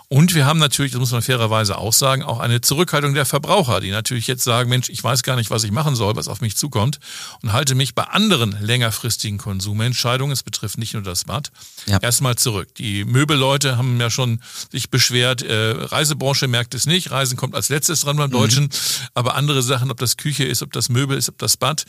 Und 0.08 0.34
wir 0.34 0.46
haben 0.46 0.58
natürlich, 0.58 0.92
das 0.92 1.00
muss 1.00 1.12
man 1.12 1.22
fairerweise 1.22 1.78
auch 1.78 1.92
sagen, 1.92 2.22
auch 2.22 2.38
eine 2.38 2.60
Zurückhaltung 2.60 3.14
der 3.14 3.24
Verbraucher, 3.24 3.80
die 3.80 3.90
natürlich 3.90 4.26
jetzt 4.26 4.44
sagen, 4.44 4.68
Mensch, 4.68 4.90
ich 4.90 5.02
weiß 5.02 5.22
gar 5.22 5.34
nicht, 5.34 5.50
was 5.50 5.64
ich 5.64 5.72
machen 5.72 5.96
soll, 5.96 6.14
was 6.14 6.28
auf 6.28 6.40
mich 6.40 6.56
zukommt 6.56 7.00
und 7.42 7.52
halte 7.52 7.74
mich 7.74 7.94
bei 7.94 8.04
anderen 8.04 8.56
längerfristigen 8.60 9.38
Konsumentscheidungen, 9.38 10.32
es 10.32 10.42
betrifft 10.42 10.78
nicht 10.78 10.94
nur 10.94 11.02
das 11.02 11.24
Bad, 11.24 11.50
ja. 11.86 11.98
erstmal 11.98 12.36
zurück. 12.36 12.74
Die 12.76 12.83
Möbelleute 13.04 13.76
haben 13.76 14.00
ja 14.00 14.10
schon 14.10 14.40
sich 14.70 14.90
beschwert, 14.90 15.42
äh, 15.42 15.72
Reisebranche 15.72 16.48
merkt 16.48 16.74
es 16.74 16.86
nicht, 16.86 17.10
Reisen 17.10 17.36
kommt 17.36 17.54
als 17.54 17.68
letztes 17.68 18.02
dran 18.02 18.16
beim 18.16 18.30
mhm. 18.30 18.34
Deutschen, 18.34 18.64
mhm. 18.64 18.70
aber 19.14 19.34
andere 19.34 19.62
Sachen, 19.62 19.90
ob 19.90 19.98
das 19.98 20.16
Küche 20.16 20.44
ist, 20.44 20.62
ob 20.62 20.72
das 20.72 20.88
Möbel 20.88 21.16
ist, 21.16 21.28
ob 21.28 21.38
das 21.38 21.56
Bad, 21.56 21.84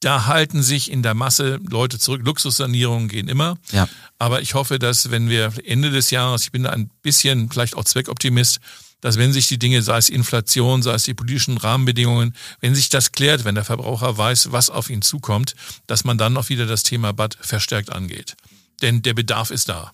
da 0.00 0.26
halten 0.26 0.62
sich 0.62 0.90
in 0.90 1.02
der 1.02 1.14
Masse 1.14 1.58
Leute 1.68 1.98
zurück. 1.98 2.20
Luxussanierungen 2.24 3.08
gehen 3.08 3.28
immer. 3.28 3.56
Ja. 3.72 3.88
Aber 4.18 4.42
ich 4.42 4.54
hoffe, 4.54 4.78
dass 4.78 5.10
wenn 5.10 5.28
wir 5.30 5.52
Ende 5.64 5.90
des 5.90 6.10
Jahres, 6.10 6.42
ich 6.42 6.52
bin 6.52 6.64
da 6.64 6.70
ein 6.70 6.90
bisschen 7.02 7.50
vielleicht 7.50 7.76
auch 7.76 7.84
Zweckoptimist, 7.84 8.60
dass 9.00 9.18
wenn 9.18 9.32
sich 9.32 9.48
die 9.48 9.58
Dinge, 9.58 9.82
sei 9.82 9.98
es 9.98 10.08
Inflation, 10.08 10.82
sei 10.82 10.94
es 10.94 11.04
die 11.04 11.14
politischen 11.14 11.58
Rahmenbedingungen, 11.58 12.34
wenn 12.60 12.74
sich 12.74 12.88
das 12.88 13.12
klärt, 13.12 13.44
wenn 13.44 13.54
der 13.54 13.64
Verbraucher 13.64 14.16
weiß, 14.16 14.52
was 14.52 14.70
auf 14.70 14.90
ihn 14.90 15.02
zukommt, 15.02 15.54
dass 15.86 16.04
man 16.04 16.18
dann 16.18 16.36
auch 16.36 16.48
wieder 16.48 16.66
das 16.66 16.82
Thema 16.82 17.12
Bad 17.12 17.36
verstärkt 17.40 17.90
angeht. 17.92 18.36
Denn 18.82 19.02
der 19.02 19.14
Bedarf 19.14 19.50
ist 19.50 19.68
da. 19.68 19.92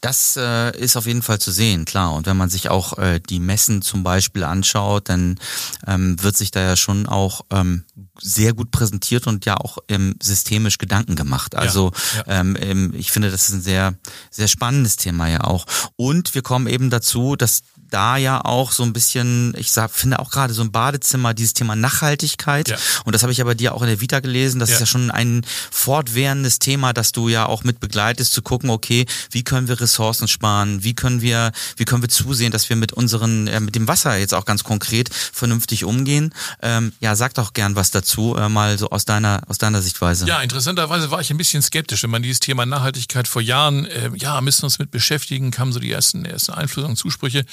Das 0.00 0.36
äh, 0.36 0.76
ist 0.78 0.96
auf 0.96 1.06
jeden 1.06 1.22
Fall 1.22 1.38
zu 1.38 1.52
sehen, 1.52 1.84
klar. 1.84 2.14
Und 2.14 2.26
wenn 2.26 2.36
man 2.36 2.50
sich 2.50 2.70
auch 2.70 2.98
äh, 2.98 3.20
die 3.20 3.38
Messen 3.38 3.82
zum 3.82 4.02
Beispiel 4.02 4.44
anschaut, 4.44 5.08
dann 5.08 5.38
ähm, 5.86 6.20
wird 6.22 6.36
sich 6.36 6.50
da 6.50 6.60
ja 6.60 6.76
schon 6.76 7.06
auch 7.06 7.42
ähm, 7.50 7.84
sehr 8.20 8.52
gut 8.52 8.70
präsentiert 8.70 9.26
und 9.26 9.46
ja 9.46 9.56
auch 9.56 9.78
ähm, 9.88 10.16
systemisch 10.20 10.78
Gedanken 10.78 11.14
gemacht. 11.14 11.54
Also 11.54 11.92
ja, 12.26 12.34
ja. 12.34 12.40
Ähm, 12.40 12.92
ich 12.94 13.12
finde, 13.12 13.30
das 13.30 13.48
ist 13.48 13.54
ein 13.54 13.62
sehr, 13.62 13.94
sehr 14.30 14.48
spannendes 14.48 14.96
Thema 14.96 15.28
ja 15.28 15.44
auch. 15.44 15.66
Und 15.96 16.34
wir 16.34 16.42
kommen 16.42 16.66
eben 16.66 16.90
dazu, 16.90 17.36
dass 17.36 17.62
da 17.90 18.16
ja 18.16 18.44
auch 18.44 18.72
so 18.72 18.82
ein 18.82 18.92
bisschen, 18.92 19.54
ich 19.56 19.72
sag, 19.72 19.90
finde 19.90 20.18
auch 20.18 20.30
gerade 20.30 20.54
so 20.54 20.62
ein 20.62 20.72
Badezimmer, 20.72 21.34
dieses 21.34 21.54
Thema 21.54 21.76
Nachhaltigkeit. 21.76 22.68
Ja. 22.68 22.76
Und 23.04 23.14
das 23.14 23.22
habe 23.22 23.32
ich 23.32 23.40
aber 23.40 23.54
dir 23.54 23.74
auch 23.74 23.82
in 23.82 23.88
der 23.88 24.00
Vita 24.00 24.20
gelesen. 24.20 24.60
Das 24.60 24.70
ist 24.70 24.80
ja 24.80 24.86
schon 24.86 25.10
ein 25.10 25.42
fortwährendes 25.70 26.58
Thema, 26.58 26.92
dass 26.92 27.12
du 27.12 27.28
ja 27.28 27.46
auch 27.46 27.64
mit 27.64 27.80
begleitest, 27.80 28.32
zu 28.32 28.42
gucken, 28.42 28.70
okay, 28.70 29.06
wie 29.30 29.44
können 29.44 29.68
wir 29.68 29.80
Ressourcen 29.80 30.28
sparen? 30.28 30.84
Wie 30.84 30.94
können 30.94 31.22
wir, 31.22 31.52
wie 31.76 31.84
können 31.84 32.02
wir 32.02 32.08
zusehen, 32.08 32.52
dass 32.52 32.68
wir 32.68 32.76
mit 32.76 32.92
unseren, 32.92 33.46
äh, 33.46 33.60
mit 33.60 33.74
dem 33.74 33.88
Wasser 33.88 34.16
jetzt 34.16 34.34
auch 34.34 34.44
ganz 34.44 34.64
konkret 34.64 35.10
vernünftig 35.12 35.84
umgehen? 35.84 36.34
Ähm, 36.62 36.92
ja, 37.00 37.16
sag 37.16 37.34
doch 37.34 37.52
gern 37.52 37.76
was 37.76 37.90
dazu 37.90 38.00
dazu, 38.00 38.36
äh, 38.36 38.48
mal 38.48 38.78
so 38.78 38.90
aus 38.90 39.04
deiner, 39.04 39.42
aus 39.46 39.58
deiner 39.58 39.82
Sichtweise? 39.82 40.26
Ja, 40.26 40.40
interessanterweise 40.42 41.10
war 41.10 41.20
ich 41.20 41.30
ein 41.30 41.36
bisschen 41.36 41.62
skeptisch, 41.62 42.02
wenn 42.02 42.10
man 42.10 42.22
dieses 42.22 42.40
Thema 42.40 42.66
Nachhaltigkeit 42.66 43.28
vor 43.28 43.42
Jahren, 43.42 43.86
äh, 43.86 44.10
ja, 44.16 44.40
müssen 44.40 44.62
wir 44.62 44.66
uns 44.66 44.78
mit 44.78 44.90
beschäftigen, 44.90 45.50
kamen 45.50 45.72
so 45.72 45.80
die 45.80 45.92
ersten, 45.92 46.24
ersten 46.24 46.52
Einflüsse 46.52 46.88
und 46.88 46.96
Zusprüche. 46.96 47.44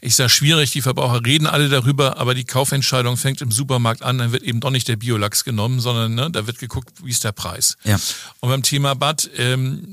Ich 0.00 0.16
sage 0.16 0.30
schwierig, 0.30 0.70
die 0.70 0.82
Verbraucher 0.82 1.24
reden 1.24 1.46
alle 1.46 1.68
darüber, 1.68 2.18
aber 2.18 2.34
die 2.34 2.44
Kaufentscheidung 2.44 3.16
fängt 3.16 3.40
im 3.40 3.50
Supermarkt 3.50 4.02
an, 4.02 4.18
dann 4.18 4.32
wird 4.32 4.42
eben 4.42 4.60
doch 4.60 4.70
nicht 4.70 4.88
der 4.88 4.96
Biolachs 4.96 5.44
genommen, 5.44 5.80
sondern 5.80 6.14
ne, 6.14 6.30
da 6.30 6.46
wird 6.46 6.58
geguckt, 6.58 6.90
wie 7.02 7.10
ist 7.10 7.24
der 7.24 7.32
Preis. 7.32 7.76
Ja. 7.84 7.98
Und 8.40 8.50
beim 8.50 8.62
Thema 8.62 8.94
Bad, 8.94 9.28
ähm, 9.36 9.88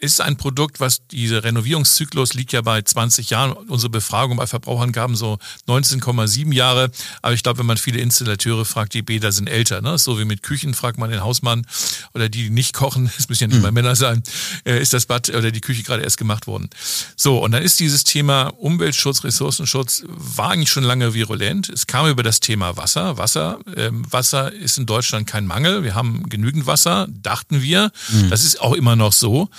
ist 0.00 0.20
ein 0.20 0.36
Produkt, 0.36 0.80
was 0.80 1.06
diese 1.10 1.44
Renovierungszyklus 1.44 2.34
liegt 2.34 2.52
ja 2.52 2.62
bei 2.62 2.82
20 2.82 3.30
Jahren. 3.30 3.52
Unsere 3.52 3.90
Befragung 3.90 4.38
bei 4.38 4.46
Verbrauchern 4.46 4.92
gaben 4.92 5.14
so 5.14 5.38
19,7 5.68 6.52
Jahre. 6.52 6.90
Aber 7.22 7.34
ich 7.34 7.42
glaube, 7.42 7.60
wenn 7.60 7.66
man 7.66 7.76
viele 7.76 8.00
Installateure 8.00 8.64
fragt, 8.64 8.94
die 8.94 9.02
Bäder 9.02 9.30
sind 9.30 9.48
älter. 9.48 9.82
Ne? 9.82 9.98
So 9.98 10.18
wie 10.18 10.24
mit 10.24 10.42
Küchen 10.42 10.74
fragt 10.74 10.98
man 10.98 11.10
den 11.10 11.20
Hausmann 11.20 11.66
oder 12.14 12.28
die, 12.28 12.40
die 12.44 12.50
nicht 12.50 12.72
kochen, 12.72 13.10
es 13.18 13.28
müssen 13.28 13.44
ja 13.44 13.46
nicht 13.48 13.56
mhm. 13.56 13.62
mal 13.62 13.72
Männer 13.72 13.94
sein, 13.94 14.22
äh, 14.64 14.80
ist 14.80 14.92
das 14.92 15.06
Bad 15.06 15.28
oder 15.28 15.50
die 15.50 15.60
Küche 15.60 15.82
gerade 15.82 16.02
erst 16.02 16.16
gemacht 16.16 16.46
worden. 16.46 16.70
So, 17.16 17.38
und 17.42 17.52
dann 17.52 17.62
ist 17.62 17.78
dieses 17.80 18.04
Thema 18.04 18.48
Umweltschutz, 18.56 19.24
Ressourcenschutz, 19.24 20.04
war 20.06 20.50
eigentlich 20.50 20.70
schon 20.70 20.84
lange 20.84 21.14
virulent. 21.14 21.68
Es 21.68 21.86
kam 21.86 22.08
über 22.08 22.22
das 22.22 22.40
Thema 22.40 22.76
Wasser. 22.76 23.18
Wasser, 23.18 23.58
ähm, 23.76 24.04
Wasser 24.10 24.52
ist 24.52 24.78
in 24.78 24.86
Deutschland 24.86 25.26
kein 25.26 25.46
Mangel. 25.46 25.84
Wir 25.84 25.94
haben 25.94 26.28
genügend 26.28 26.66
Wasser, 26.66 27.06
dachten 27.10 27.62
wir. 27.62 27.92
Mhm. 28.10 28.30
Das 28.30 28.44
ist 28.44 28.60
auch 28.60 28.72
immer 28.72 28.96
noch 28.96 29.12
so. 29.12 29.50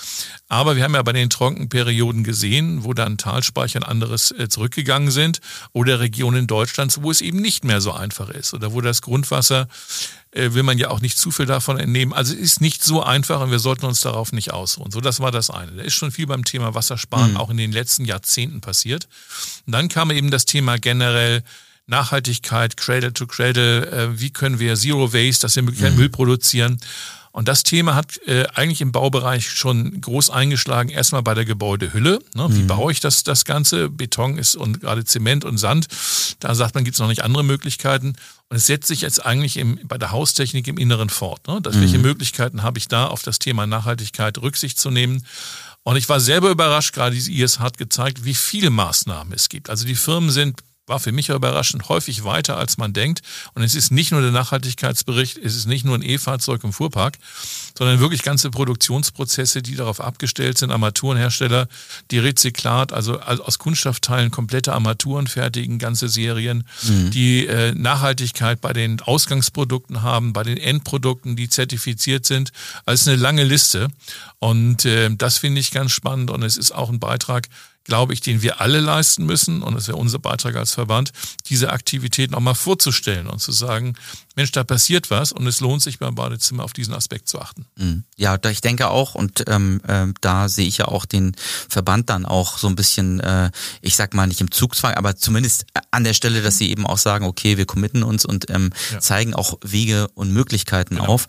Aber 0.48 0.76
wir 0.76 0.84
haben 0.84 0.94
ja 0.94 1.02
bei 1.02 1.12
den 1.12 1.30
Trockenperioden 1.30 2.24
gesehen, 2.24 2.84
wo 2.84 2.94
dann 2.94 3.18
Talspeicher 3.18 3.80
und 3.80 3.84
anderes 3.84 4.30
äh, 4.32 4.48
zurückgegangen 4.48 5.10
sind 5.10 5.40
oder 5.72 6.00
Regionen 6.00 6.46
Deutschlands, 6.46 7.02
wo 7.02 7.10
es 7.10 7.20
eben 7.20 7.38
nicht 7.38 7.64
mehr 7.64 7.80
so 7.80 7.92
einfach 7.92 8.28
ist 8.30 8.54
oder 8.54 8.72
wo 8.72 8.80
das 8.80 9.02
Grundwasser 9.02 9.68
äh, 10.32 10.54
will 10.54 10.62
man 10.62 10.78
ja 10.78 10.88
auch 10.88 11.00
nicht 11.00 11.18
zu 11.18 11.30
viel 11.30 11.46
davon 11.46 11.78
entnehmen. 11.78 12.12
Also 12.12 12.34
es 12.34 12.40
ist 12.40 12.60
nicht 12.60 12.82
so 12.82 13.02
einfach 13.02 13.40
und 13.40 13.50
wir 13.50 13.58
sollten 13.58 13.86
uns 13.86 14.00
darauf 14.00 14.32
nicht 14.32 14.52
ausruhen. 14.52 14.90
So, 14.90 15.00
das 15.00 15.20
war 15.20 15.30
das 15.30 15.50
eine. 15.50 15.72
Da 15.72 15.82
ist 15.82 15.94
schon 15.94 16.10
viel 16.10 16.26
beim 16.26 16.44
Thema 16.44 16.74
Wassersparen 16.74 17.32
mhm. 17.32 17.36
auch 17.36 17.50
in 17.50 17.56
den 17.56 17.72
letzten 17.72 18.04
Jahrzehnten 18.04 18.60
passiert. 18.60 19.08
Und 19.66 19.72
dann 19.72 19.88
kam 19.88 20.10
eben 20.10 20.30
das 20.30 20.44
Thema 20.44 20.78
generell 20.78 21.42
Nachhaltigkeit, 21.86 22.76
Cradle 22.76 23.12
to 23.12 23.26
Cradle, 23.26 23.90
äh, 23.90 24.20
wie 24.20 24.30
können 24.30 24.58
wir 24.58 24.76
Zero 24.76 25.12
Waste, 25.12 25.42
dass 25.42 25.56
wir 25.56 25.62
möglichst 25.62 25.92
mhm. 25.92 25.98
Müll 25.98 26.08
produzieren. 26.08 26.78
Und 27.32 27.48
das 27.48 27.62
Thema 27.62 27.94
hat 27.94 28.18
äh, 28.26 28.44
eigentlich 28.54 28.82
im 28.82 28.92
Baubereich 28.92 29.48
schon 29.48 30.02
groß 30.02 30.28
eingeschlagen. 30.28 30.90
Erstmal 30.90 31.22
bei 31.22 31.32
der 31.32 31.46
Gebäudehülle. 31.46 32.18
Ne? 32.34 32.46
Wie 32.50 32.62
mhm. 32.62 32.66
baue 32.66 32.92
ich 32.92 33.00
das, 33.00 33.24
das 33.24 33.46
Ganze? 33.46 33.88
Beton 33.88 34.36
ist 34.36 34.54
und 34.54 34.80
gerade 34.80 35.04
Zement 35.04 35.46
und 35.46 35.56
Sand. 35.56 35.88
Da 36.40 36.54
sagt 36.54 36.74
man, 36.74 36.84
gibt 36.84 36.94
es 36.94 37.00
noch 37.00 37.08
nicht 37.08 37.24
andere 37.24 37.42
Möglichkeiten. 37.42 38.16
Und 38.50 38.56
es 38.56 38.66
setzt 38.66 38.88
sich 38.88 39.00
jetzt 39.00 39.24
eigentlich 39.24 39.56
im, 39.56 39.80
bei 39.84 39.96
der 39.96 40.10
Haustechnik 40.10 40.68
im 40.68 40.76
Inneren 40.76 41.08
fort. 41.08 41.48
Ne? 41.48 41.60
Das, 41.62 41.74
mhm. 41.74 41.80
Welche 41.80 41.98
Möglichkeiten 41.98 42.62
habe 42.62 42.78
ich 42.78 42.86
da, 42.86 43.06
auf 43.06 43.22
das 43.22 43.38
Thema 43.38 43.66
Nachhaltigkeit 43.66 44.36
Rücksicht 44.36 44.78
zu 44.78 44.90
nehmen? 44.90 45.24
Und 45.84 45.96
ich 45.96 46.08
war 46.10 46.20
selber 46.20 46.50
überrascht, 46.50 46.94
gerade 46.94 47.14
diese 47.14 47.32
IS 47.32 47.58
hat 47.58 47.78
gezeigt, 47.78 48.24
wie 48.24 48.34
viele 48.34 48.68
Maßnahmen 48.68 49.32
es 49.32 49.48
gibt. 49.48 49.70
Also 49.70 49.86
die 49.86 49.94
Firmen 49.94 50.30
sind 50.30 50.62
war 50.86 50.98
für 50.98 51.12
mich 51.12 51.28
überraschend 51.28 51.88
häufig 51.88 52.24
weiter, 52.24 52.56
als 52.58 52.76
man 52.76 52.92
denkt. 52.92 53.20
Und 53.54 53.62
es 53.62 53.76
ist 53.76 53.92
nicht 53.92 54.10
nur 54.10 54.20
der 54.20 54.32
Nachhaltigkeitsbericht, 54.32 55.38
es 55.38 55.54
ist 55.54 55.66
nicht 55.66 55.84
nur 55.84 55.94
ein 55.94 56.02
E-Fahrzeug 56.02 56.64
im 56.64 56.72
Fuhrpark, 56.72 57.18
sondern 57.78 58.00
wirklich 58.00 58.22
ganze 58.22 58.50
Produktionsprozesse, 58.50 59.62
die 59.62 59.76
darauf 59.76 60.00
abgestellt 60.00 60.58
sind, 60.58 60.72
Armaturenhersteller, 60.72 61.68
die 62.10 62.18
Rezyklat, 62.18 62.92
also 62.92 63.20
aus 63.20 63.58
Kunststoffteilen 63.58 64.32
komplette 64.32 64.72
Armaturen 64.72 65.28
fertigen, 65.28 65.78
ganze 65.78 66.08
Serien, 66.08 66.66
mhm. 66.82 67.10
die 67.12 67.46
äh, 67.46 67.72
Nachhaltigkeit 67.72 68.60
bei 68.60 68.72
den 68.72 69.00
Ausgangsprodukten 69.00 70.02
haben, 70.02 70.32
bei 70.32 70.42
den 70.42 70.58
Endprodukten, 70.58 71.36
die 71.36 71.48
zertifiziert 71.48 72.26
sind. 72.26 72.50
Also 72.86 73.10
eine 73.10 73.20
lange 73.20 73.44
Liste. 73.44 73.88
Und 74.40 74.84
äh, 74.84 75.10
das 75.14 75.38
finde 75.38 75.60
ich 75.60 75.70
ganz 75.70 75.92
spannend 75.92 76.30
und 76.30 76.42
es 76.42 76.56
ist 76.56 76.72
auch 76.72 76.90
ein 76.90 76.98
Beitrag 76.98 77.46
glaube 77.84 78.12
ich, 78.14 78.20
den 78.20 78.42
wir 78.42 78.60
alle 78.60 78.80
leisten 78.80 79.26
müssen, 79.26 79.62
und 79.62 79.74
das 79.74 79.88
wäre 79.88 79.96
unser 79.96 80.18
Beitrag 80.18 80.56
als 80.56 80.72
Verband, 80.72 81.12
diese 81.46 81.70
Aktivitäten 81.72 82.34
auch 82.34 82.40
mal 82.40 82.54
vorzustellen 82.54 83.26
und 83.26 83.40
zu 83.40 83.52
sagen, 83.52 83.94
Mensch, 84.34 84.52
da 84.52 84.64
passiert 84.64 85.10
was 85.10 85.32
und 85.32 85.46
es 85.46 85.60
lohnt 85.60 85.82
sich 85.82 85.98
beim 85.98 86.14
Badezimmer 86.14 86.64
auf 86.64 86.72
diesen 86.72 86.94
Aspekt 86.94 87.28
zu 87.28 87.40
achten. 87.40 87.66
Mhm. 87.76 88.04
Ja, 88.16 88.38
ich 88.50 88.60
denke 88.60 88.88
auch, 88.88 89.14
und 89.14 89.44
ähm, 89.48 89.80
äh, 89.86 90.06
da 90.20 90.48
sehe 90.48 90.66
ich 90.66 90.78
ja 90.78 90.86
auch 90.86 91.04
den 91.04 91.36
Verband 91.68 92.08
dann 92.08 92.24
auch 92.24 92.58
so 92.58 92.68
ein 92.68 92.76
bisschen, 92.76 93.20
äh, 93.20 93.50
ich 93.80 93.96
sag 93.96 94.14
mal 94.14 94.26
nicht 94.26 94.40
im 94.40 94.50
Zugzwang, 94.50 94.94
aber 94.94 95.16
zumindest 95.16 95.66
an 95.90 96.04
der 96.04 96.14
Stelle, 96.14 96.42
dass 96.42 96.58
sie 96.58 96.70
eben 96.70 96.86
auch 96.86 96.98
sagen, 96.98 97.24
okay, 97.26 97.58
wir 97.58 97.66
committen 97.66 98.02
uns 98.02 98.24
und 98.24 98.48
ähm, 98.50 98.70
ja. 98.92 99.00
zeigen 99.00 99.34
auch 99.34 99.58
Wege 99.62 100.08
und 100.14 100.32
Möglichkeiten 100.32 100.96
genau. 100.96 101.08
auf. 101.08 101.26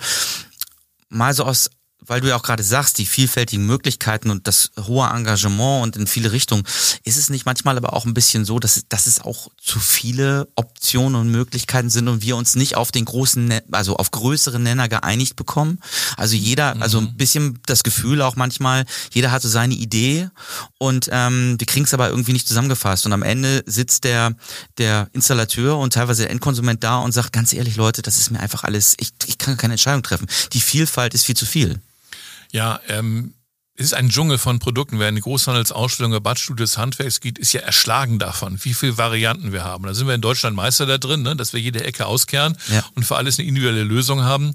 Mal 1.09 1.33
so 1.33 1.43
aus 1.43 1.69
weil 2.07 2.21
du 2.21 2.29
ja 2.29 2.35
auch 2.35 2.43
gerade 2.43 2.63
sagst, 2.63 2.97
die 2.97 3.05
vielfältigen 3.05 3.65
Möglichkeiten 3.65 4.29
und 4.29 4.47
das 4.47 4.71
hohe 4.79 5.07
Engagement 5.07 5.83
und 5.83 5.95
in 5.95 6.07
viele 6.07 6.31
Richtungen, 6.31 6.63
ist 7.03 7.17
es 7.17 7.29
nicht 7.29 7.45
manchmal 7.45 7.77
aber 7.77 7.93
auch 7.93 8.05
ein 8.05 8.13
bisschen 8.13 8.45
so, 8.45 8.59
dass, 8.59 8.83
dass 8.89 9.07
es 9.07 9.21
auch 9.21 9.49
zu 9.61 9.79
viele 9.79 10.47
Optionen 10.55 11.19
und 11.19 11.29
Möglichkeiten 11.29 11.89
sind 11.89 12.07
und 12.07 12.21
wir 12.21 12.35
uns 12.35 12.55
nicht 12.55 12.75
auf 12.75 12.91
den 12.91 13.05
großen, 13.05 13.61
also 13.71 13.97
auf 13.97 14.11
größere 14.11 14.59
Nenner 14.59 14.89
geeinigt 14.89 15.35
bekommen? 15.35 15.79
Also 16.17 16.35
jeder, 16.35 16.81
also 16.81 16.99
ein 16.99 17.05
mhm. 17.05 17.17
bisschen 17.17 17.59
das 17.65 17.83
Gefühl 17.83 18.21
auch 18.21 18.35
manchmal, 18.35 18.85
jeder 19.13 19.31
hatte 19.31 19.47
seine 19.47 19.73
Idee 19.73 20.29
und 20.77 21.09
ähm, 21.11 21.55
wir 21.59 21.67
kriegen 21.67 21.85
es 21.85 21.93
aber 21.93 22.09
irgendwie 22.09 22.33
nicht 22.33 22.47
zusammengefasst 22.47 23.05
und 23.05 23.13
am 23.13 23.23
Ende 23.23 23.63
sitzt 23.65 24.03
der, 24.03 24.35
der 24.77 25.09
Installateur 25.13 25.77
und 25.77 25.93
teilweise 25.93 26.23
der 26.23 26.31
Endkonsument 26.31 26.83
da 26.83 26.97
und 26.97 27.11
sagt, 27.11 27.33
ganz 27.33 27.53
ehrlich 27.53 27.75
Leute, 27.75 28.01
das 28.01 28.17
ist 28.17 28.31
mir 28.31 28.39
einfach 28.39 28.63
alles, 28.63 28.95
ich, 28.99 29.11
ich 29.25 29.37
kann 29.37 29.57
keine 29.57 29.73
Entscheidung 29.73 30.03
treffen. 30.03 30.27
Die 30.53 30.61
Vielfalt 30.61 31.13
ist 31.13 31.25
viel 31.25 31.35
zu 31.35 31.45
viel. 31.45 31.79
Ja, 32.53 32.79
ähm, 32.87 33.33
es 33.75 33.87
ist 33.87 33.93
ein 33.95 34.09
Dschungel 34.09 34.37
von 34.37 34.59
Produkten. 34.59 34.99
Wer 34.99 35.09
in 35.09 35.15
eine 35.15 35.21
Großhandelsausstellung 35.21 36.11
der 36.11 36.19
Badstudie 36.19 36.61
des 36.61 36.77
Handwerks 36.77 37.21
geht, 37.21 37.39
ist 37.39 37.53
ja 37.53 37.61
erschlagen 37.61 38.19
davon, 38.19 38.59
wie 38.63 38.73
viele 38.73 38.99
Varianten 38.99 39.51
wir 39.51 39.63
haben. 39.63 39.85
Da 39.85 39.95
sind 39.95 40.05
wir 40.05 40.13
in 40.13 40.21
Deutschland 40.21 40.55
Meister 40.55 40.85
da 40.85 40.99
drin, 40.99 41.23
ne? 41.23 41.35
dass 41.35 41.53
wir 41.53 41.59
jede 41.59 41.83
Ecke 41.83 42.05
auskehren 42.05 42.55
ja. 42.69 42.83
und 42.93 43.03
für 43.03 43.15
alles 43.15 43.39
eine 43.39 43.47
individuelle 43.47 43.83
Lösung 43.83 44.21
haben. 44.21 44.53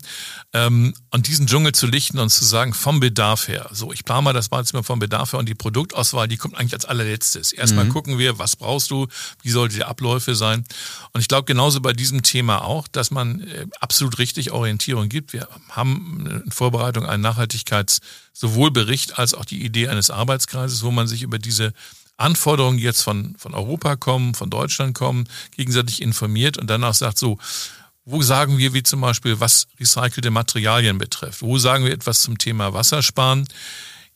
Ähm, 0.52 0.94
und 1.10 1.26
diesen 1.26 1.48
Dschungel 1.48 1.72
zu 1.72 1.88
lichten 1.88 2.20
und 2.20 2.30
zu 2.30 2.44
sagen, 2.44 2.74
vom 2.74 3.00
Bedarf 3.00 3.48
her. 3.48 3.68
So, 3.72 3.92
ich 3.92 4.04
plane 4.04 4.22
mal 4.22 4.32
das 4.32 4.50
Badezimmer 4.50 4.84
vom 4.84 5.00
Bedarf 5.00 5.32
her 5.32 5.40
und 5.40 5.48
die 5.48 5.56
Produktauswahl, 5.56 6.28
die 6.28 6.36
kommt 6.36 6.56
eigentlich 6.56 6.74
als 6.74 6.84
allerletztes. 6.84 7.52
Erstmal 7.52 7.86
mhm. 7.86 7.92
gucken 7.92 8.18
wir, 8.18 8.38
was 8.38 8.54
brauchst 8.54 8.88
du, 8.92 9.08
wie 9.42 9.50
sollte 9.50 9.74
die 9.74 9.84
Abläufe 9.84 10.36
sein. 10.36 10.64
Und 11.12 11.20
ich 11.20 11.26
glaube 11.26 11.44
genauso 11.44 11.80
bei 11.80 11.92
diesem 11.92 12.22
Thema 12.22 12.62
auch, 12.62 12.86
dass 12.86 13.10
man 13.10 13.40
äh, 13.40 13.66
absolut 13.80 14.18
richtig 14.18 14.52
Orientierung 14.52 15.08
gibt. 15.08 15.32
Wir 15.32 15.48
haben 15.70 16.42
in 16.44 16.52
Vorbereitung 16.52 17.04
einen 17.04 17.26
Nachhaltigkeits- 17.26 17.98
sowohl 18.38 18.70
Bericht 18.70 19.18
als 19.18 19.34
auch 19.34 19.44
die 19.44 19.64
Idee 19.64 19.88
eines 19.88 20.10
Arbeitskreises, 20.10 20.84
wo 20.84 20.92
man 20.92 21.08
sich 21.08 21.22
über 21.22 21.40
diese 21.40 21.72
Anforderungen, 22.16 22.78
jetzt 22.78 23.02
von, 23.02 23.34
von 23.36 23.52
Europa 23.52 23.96
kommen, 23.96 24.34
von 24.34 24.48
Deutschland 24.48 24.94
kommen, 24.94 25.28
gegenseitig 25.56 26.00
informiert 26.00 26.56
und 26.56 26.70
dann 26.70 26.84
auch 26.84 26.94
sagt, 26.94 27.18
so, 27.18 27.38
wo 28.04 28.22
sagen 28.22 28.56
wir, 28.56 28.74
wie 28.74 28.84
zum 28.84 29.00
Beispiel, 29.00 29.40
was 29.40 29.66
recycelte 29.80 30.30
Materialien 30.30 30.98
betrifft? 30.98 31.42
Wo 31.42 31.58
sagen 31.58 31.84
wir 31.84 31.92
etwas 31.92 32.22
zum 32.22 32.38
Thema 32.38 32.72
Wassersparen? 32.72 33.48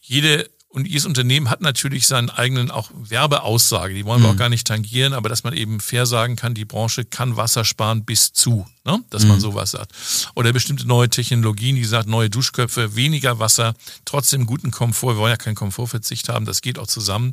Jede 0.01 0.49
und 0.69 0.87
jedes 0.87 1.05
Unternehmen 1.05 1.51
hat 1.51 1.61
natürlich 1.61 2.07
seinen 2.07 2.31
eigenen 2.31 2.71
auch 2.71 2.91
Werbeaussage, 2.95 3.93
die 3.93 4.05
wollen 4.05 4.23
wir 4.23 4.29
mhm. 4.29 4.35
auch 4.35 4.39
gar 4.39 4.49
nicht 4.49 4.69
tangieren, 4.69 5.15
aber 5.15 5.29
dass 5.29 5.43
man 5.43 5.53
eben 5.53 5.81
fair 5.81 6.07
sagen 6.07 6.37
kann, 6.37 6.55
die 6.55 6.65
Branche 6.65 7.05
kann 7.05 7.37
Wasser 7.37 7.65
sparen 7.65 8.05
bis 8.05 8.33
zu 8.33 8.67
ne? 8.85 9.03
dass 9.11 9.23
mhm. 9.23 9.29
man 9.29 9.41
sowas 9.41 9.73
sagt. 9.73 9.93
Oder 10.35 10.53
bestimmte 10.53 10.87
neue 10.87 11.09
Technologien, 11.09 11.77
die 11.77 11.85
sagt, 11.85 12.09
neue 12.09 12.31
Duschköpfe, 12.31 12.97
weniger 12.97 13.39
Wasser, 13.39 13.75
trotzdem 14.05 14.47
guten 14.47 14.71
Komfort. 14.71 15.15
Wir 15.15 15.19
wollen 15.19 15.31
ja 15.31 15.37
keinen 15.37 15.55
Komfortverzicht 15.55 16.29
haben, 16.29 16.47
das 16.47 16.61
geht 16.63 16.79
auch 16.79 16.87
zusammen. 16.87 17.33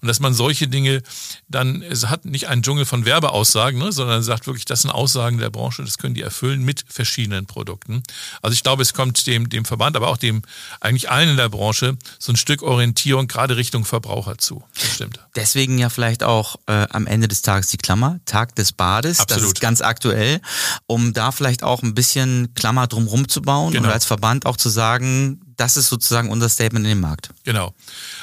Und 0.00 0.08
dass 0.08 0.20
man 0.20 0.34
solche 0.34 0.68
Dinge 0.68 1.02
dann, 1.48 1.82
es 1.82 2.06
hat 2.06 2.24
nicht 2.24 2.48
einen 2.48 2.62
Dschungel 2.62 2.84
von 2.84 3.04
Werbeaussagen, 3.04 3.78
ne? 3.78 3.92
sondern 3.92 4.22
sagt 4.22 4.46
wirklich, 4.46 4.64
das 4.64 4.82
sind 4.82 4.90
Aussagen 4.90 5.38
der 5.38 5.50
Branche, 5.50 5.82
das 5.82 5.98
können 5.98 6.14
die 6.14 6.22
erfüllen 6.22 6.62
mit 6.62 6.84
verschiedenen 6.88 7.46
Produkten. 7.46 8.02
Also 8.42 8.54
ich 8.54 8.62
glaube, 8.62 8.82
es 8.82 8.94
kommt 8.94 9.26
dem, 9.26 9.48
dem 9.48 9.64
Verband, 9.64 9.96
aber 9.96 10.08
auch 10.08 10.16
dem, 10.16 10.42
eigentlich 10.80 11.10
allen 11.10 11.30
in 11.30 11.36
der 11.36 11.48
Branche, 11.48 11.96
so 12.18 12.32
ein 12.32 12.36
Stück 12.36 12.62
Orientierung 12.62 13.28
gerade 13.28 13.56
Richtung 13.56 13.84
Verbraucher 13.84 14.38
zu. 14.38 14.62
Das 14.74 14.94
stimmt. 14.94 15.20
Deswegen 15.34 15.78
ja 15.78 15.88
vielleicht 15.88 16.22
auch 16.22 16.56
äh, 16.66 16.86
am 16.90 17.06
Ende 17.06 17.28
des 17.28 17.42
Tages 17.42 17.68
die 17.68 17.76
Klammer, 17.76 18.20
Tag 18.24 18.54
des 18.54 18.72
Bades. 18.72 19.20
Absolut. 19.20 19.42
Das 19.42 19.52
ist 19.52 19.60
ganz 19.60 19.80
aktuell 19.80 20.40
um 20.86 21.12
da 21.12 21.32
vielleicht 21.32 21.62
auch 21.62 21.82
ein 21.82 21.94
bisschen 21.94 22.52
Klammer 22.54 22.86
drumherum 22.86 23.28
zu 23.28 23.42
bauen 23.42 23.72
genau. 23.72 23.86
und 23.86 23.92
als 23.92 24.04
Verband 24.04 24.46
auch 24.46 24.56
zu 24.56 24.68
sagen, 24.68 25.40
das 25.56 25.76
ist 25.76 25.88
sozusagen 25.88 26.30
unser 26.30 26.48
Statement 26.48 26.84
in 26.84 26.90
den 26.90 27.00
Markt. 27.00 27.30
Genau. 27.44 27.74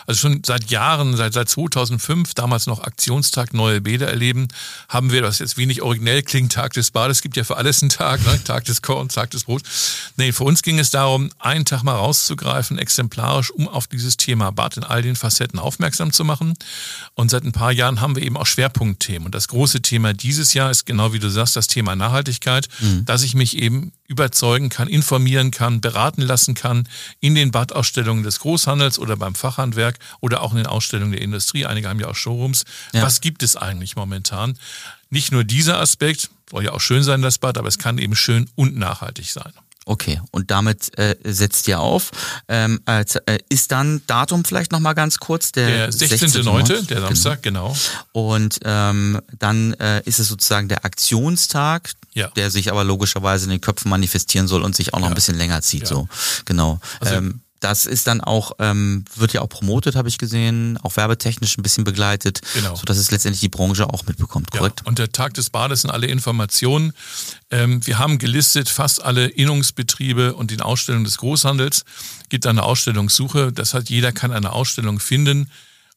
Also 0.08 0.20
schon 0.22 0.44
seit 0.46 0.70
Jahren, 0.70 1.16
seit, 1.16 1.34
seit 1.34 1.50
2005, 1.50 2.34
damals 2.34 2.68
noch 2.68 2.84
Aktionstag 2.84 3.54
Neue 3.54 3.82
Bäder 3.82 4.08
erleben, 4.08 4.48
haben 4.90 5.12
wir, 5.12 5.22
das 5.22 5.40
jetzt 5.40 5.58
wenig 5.58 5.82
originell 5.82 6.24
klingt, 6.24 6.52
Tag 6.52 6.74
des 6.74 6.92
Bades, 6.92 7.18
es 7.18 7.22
gibt 7.22 7.38
ja 7.38 7.44
für 7.44 7.58
alles 7.58 7.82
einen 7.82 7.90
Tag, 7.90 8.26
ne? 8.26 8.44
Tag 8.44 8.66
des 8.66 8.82
Korns, 8.82 9.14
Tag 9.14 9.32
des 9.32 9.46
Brots. 9.46 10.12
Nee, 10.18 10.32
für 10.32 10.44
uns 10.44 10.62
ging 10.62 10.80
es 10.80 10.90
darum, 10.90 11.30
einen 11.40 11.66
Tag 11.66 11.84
mal 11.84 11.96
rauszugreifen, 11.96 12.78
exemplarisch, 12.78 13.52
um 13.52 13.68
auf 13.68 13.88
dieses 13.88 14.18
Thema 14.18 14.52
Bad 14.52 14.78
in 14.78 14.84
all 14.84 15.02
den 15.02 15.16
Facetten 15.16 15.60
aufmerksam 15.60 16.12
zu 16.12 16.24
machen. 16.24 16.56
Und 17.16 17.30
seit 17.32 17.44
ein 17.44 17.52
paar 17.52 17.72
Jahren 17.72 18.02
haben 18.02 18.16
wir 18.16 18.24
eben 18.24 18.38
auch 18.38 18.46
Schwerpunktthemen. 18.46 19.26
Und 19.26 19.36
das 19.36 19.48
große 19.48 19.82
Thema 19.82 20.14
dieses 20.14 20.54
Jahr 20.54 20.72
ist 20.72 20.86
genau 20.86 21.14
wie 21.14 21.20
du 21.20 21.30
sagst, 21.30 21.56
das 21.56 21.68
Thema 21.68 21.96
Nachhaltigkeit, 21.96 22.68
mhm. 22.80 23.06
dass 23.06 23.24
ich 23.24 23.36
mich 23.36 23.58
eben 23.58 23.92
überzeugen 24.08 24.70
kann, 24.70 24.90
informieren 24.90 25.52
kann, 25.52 25.80
beraten 25.80 26.22
lassen 26.22 26.54
kann 26.54 26.88
in 27.22 27.36
den 27.36 27.52
Badausstellungen 27.52 28.24
des 28.24 28.40
Großhandels 28.40 29.00
oder 29.00 29.16
beim 29.16 29.36
Fachhandwerk 29.36 30.00
oder 30.20 30.42
auch 30.42 30.52
in 30.52 30.58
den 30.58 30.68
Ausstellungen 30.68 31.14
der 31.14 31.22
Industrie. 31.22 31.66
Einige 31.66 31.88
haben 31.88 32.00
ja 32.00 32.08
auch 32.08 32.16
Showrooms. 32.16 32.66
Ja. 32.94 33.04
Was 33.04 33.22
gibt 33.22 33.44
es 33.44 33.56
eigentlich 33.56 33.96
momentan? 33.96 34.58
Nicht 35.10 35.32
nur 35.32 35.44
dieser 35.44 35.80
Aspekt, 35.80 36.32
soll 36.50 36.66
ja 36.66 36.74
auch 36.74 36.82
schön 36.82 37.04
sein, 37.04 37.22
das 37.22 37.38
Bad, 37.38 37.58
aber 37.58 37.68
es 37.68 37.78
kann 37.78 37.98
eben 37.98 38.16
schön 38.16 38.50
und 38.56 38.76
nachhaltig 38.76 39.30
sein. 39.32 39.54
Okay, 39.86 40.22
und 40.30 40.52
damit 40.52 40.98
äh, 41.00 41.16
setzt 41.24 41.68
ihr 41.68 41.80
auf. 41.80 42.12
Ähm, 42.48 42.82
äh, 42.86 43.04
ist 43.50 43.72
dann 43.72 44.02
Datum 44.06 44.46
vielleicht 44.46 44.72
nochmal 44.72 44.94
ganz 44.94 45.18
kurz? 45.18 45.52
Der, 45.52 45.88
der 45.88 45.92
16.9., 45.92 46.68
16. 46.68 46.88
der 46.88 47.02
Samstag, 47.02 47.42
genau. 47.42 47.70
genau. 47.70 48.30
Und 48.30 48.60
ähm, 48.64 49.20
dann 49.40 49.74
äh, 49.74 50.02
ist 50.06 50.20
es 50.20 50.28
sozusagen 50.28 50.68
der 50.68 50.86
Aktionstag, 50.86 51.92
ja. 52.14 52.28
der 52.36 52.52
sich 52.52 52.72
aber 52.72 52.84
logischerweise 52.84 53.46
in 53.46 53.52
den 53.52 53.62
Köpfen 53.62 53.90
manifestieren 53.90 54.48
soll 54.48 54.62
und 54.62 54.76
sich 54.76 54.94
auch 54.94 55.00
noch 55.00 55.08
ja. 55.08 55.12
ein 55.12 55.16
bisschen 55.16 55.38
länger 55.38 55.62
zieht. 55.62 55.82
Ja. 55.82 55.88
So, 55.88 56.08
genau. 56.46 56.80
Also, 57.00 57.16
ähm, 57.16 57.42
das 57.62 57.86
ist 57.86 58.08
dann 58.08 58.22
auch, 58.22 58.54
ähm, 58.60 59.06
wird 59.16 59.34
ja 59.34 59.42
auch 59.42 59.48
promotet, 59.48 59.96
habe 59.96 60.10
ich 60.10 60.18
gesehen, 60.18 60.78
auch 60.82 60.98
werbetechnisch 60.98 61.58
ein 61.58 61.62
bisschen 61.62 61.84
begleitet, 61.84 62.42
genau. 62.54 62.76
sodass 62.76 62.98
es 62.98 63.12
letztendlich 63.12 63.40
die 63.40 63.50
Branche 63.50 63.88
auch 63.88 64.04
mitbekommt, 64.06 64.52
korrekt? 64.52 64.82
Ja, 64.82 64.88
und 64.88 65.00
der 65.00 65.12
Tag 65.12 65.36
des 65.36 65.50
Bades 65.52 65.82
sind 65.82 65.92
alle 65.92 66.08
Informationen. 66.08 66.94
Ähm, 67.52 67.86
wir 67.86 68.00
haben 68.00 68.18
gelistet 68.18 68.68
fast 68.68 69.04
alle 69.04 69.28
Innungsbetriebe 69.28 70.34
und 70.34 70.52
den 70.52 70.62
Ausstellungen 70.62 71.06
des 71.06 71.18
Großhandels. 71.18 71.86
Gibt 72.30 72.48
eine 72.48 72.64
Ausstellungssuche, 72.64 73.52
das 73.52 73.74
heißt, 73.74 73.90
jeder 73.90 74.12
kann 74.12 74.32
eine 74.32 74.52
Ausstellung 74.52 75.00
finden 75.00 75.50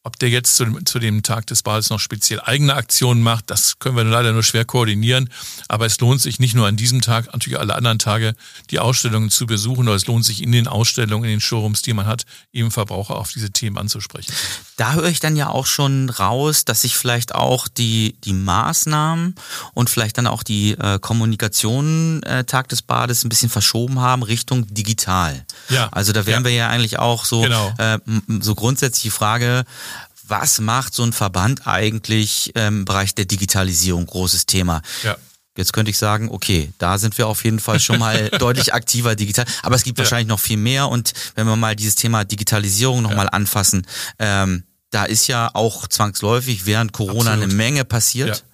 ob 0.07 0.19
der 0.19 0.29
jetzt 0.29 0.57
zu 0.57 0.67
dem, 0.67 0.85
zu 0.85 0.99
dem 0.99 1.23
Tag 1.23 1.47
des 1.47 1.63
Bades 1.63 1.89
noch 1.89 1.99
speziell 1.99 2.39
eigene 2.41 2.75
Aktionen 2.75 3.23
macht, 3.23 3.51
das 3.51 3.79
können 3.79 3.97
wir 3.97 4.05
leider 4.05 4.33
nur 4.33 4.43
schwer 4.43 4.67
koordinieren. 4.67 5.31
Aber 5.67 5.87
es 5.87 5.99
lohnt 5.99 6.21
sich 6.21 6.39
nicht 6.39 6.55
nur 6.55 6.67
an 6.67 6.77
diesem 6.77 7.01
Tag, 7.01 7.33
natürlich 7.33 7.59
alle 7.59 7.75
anderen 7.75 7.99
Tage, 7.99 8.35
die 8.71 8.81
Ausstellungen 8.81 9.31
zu 9.31 9.47
besuchen, 9.47 9.89
oder 9.89 9.97
es 9.97 10.07
lohnt 10.07 10.27
sich 10.27 10.43
in 10.43 10.53
den 10.53 10.69
Ausstellungen, 10.69 11.25
in 11.25 11.31
den 11.31 11.41
Showrooms, 11.41 11.81
die 11.81 11.95
man 11.95 12.05
hat, 12.05 12.27
eben 12.53 12.71
Verbraucher 12.71 13.17
auf 13.17 13.33
diese 13.33 13.51
Themen 13.51 13.79
anzusprechen. 13.79 14.33
Da 14.77 14.93
höre 14.93 15.07
ich 15.07 15.21
dann 15.21 15.37
ja 15.37 15.49
auch 15.49 15.65
schon 15.67 16.11
raus, 16.11 16.67
dass 16.67 16.83
sich 16.83 16.97
vielleicht 16.97 17.35
auch 17.35 17.67
die, 17.67 18.17
die 18.25 18.35
Maßnahmen 18.35 19.35
und 19.73 19.89
vielleicht 19.89 20.19
dann 20.19 20.27
auch 20.27 20.43
die 20.43 20.73
äh, 20.73 20.99
Kommunikation 20.99 22.23
äh, 22.25 22.45
Tag 22.45 22.69
des 22.69 22.83
Bades 22.83 23.25
ein 23.25 23.31
bisschen 23.31 23.49
verschoben 23.49 24.01
haben 24.01 24.23
Richtung 24.23 24.67
digital. 24.75 25.47
Ja. 25.71 25.89
Also 25.93 26.13
da 26.13 26.27
wären 26.27 26.45
ja. 26.45 26.51
wir 26.51 26.55
ja 26.55 26.69
eigentlich 26.69 26.99
auch 26.99 27.25
so, 27.25 27.41
genau. 27.41 27.73
äh, 27.79 27.99
so 28.41 28.55
grundsätzlich 28.55 29.05
die 29.05 29.11
Frage, 29.11 29.65
was 30.27 30.61
macht 30.61 30.95
so 30.95 31.03
ein 31.03 31.13
Verband 31.13 31.67
eigentlich 31.67 32.55
im 32.55 32.85
Bereich 32.85 33.15
der 33.15 33.25
Digitalisierung? 33.25 34.07
Großes 34.07 34.47
Thema. 34.47 34.83
Ja. 35.03 35.17
Jetzt 35.57 35.73
könnte 35.73 35.91
ich 35.91 35.99
sagen, 35.99 36.31
okay, 36.31 36.73
da 36.79 36.99
sind 36.99 37.17
wir 37.17 37.29
auf 37.29 37.45
jeden 37.45 37.61
Fall 37.61 37.79
schon 37.79 37.99
mal 37.99 38.29
deutlich 38.39 38.75
aktiver 38.75 39.15
digital. 39.15 39.45
Aber 39.63 39.77
es 39.77 39.85
gibt 39.85 39.99
ja. 39.99 40.05
wahrscheinlich 40.05 40.27
noch 40.27 40.41
viel 40.41 40.57
mehr. 40.57 40.89
Und 40.89 41.13
wenn 41.37 41.47
wir 41.47 41.57
mal 41.57 41.77
dieses 41.77 41.95
Thema 41.95 42.25
Digitalisierung 42.25 43.03
nochmal 43.03 43.27
ja. 43.27 43.33
anfassen, 43.33 43.87
ähm, 44.19 44.65
da 44.91 45.05
ist 45.05 45.27
ja 45.27 45.51
auch 45.55 45.87
zwangsläufig 45.87 46.67
während 46.67 46.93
Corona 46.93 47.33
Absolut. 47.33 47.45
eine 47.45 47.55
Menge 47.55 47.85
passiert. 47.85 48.45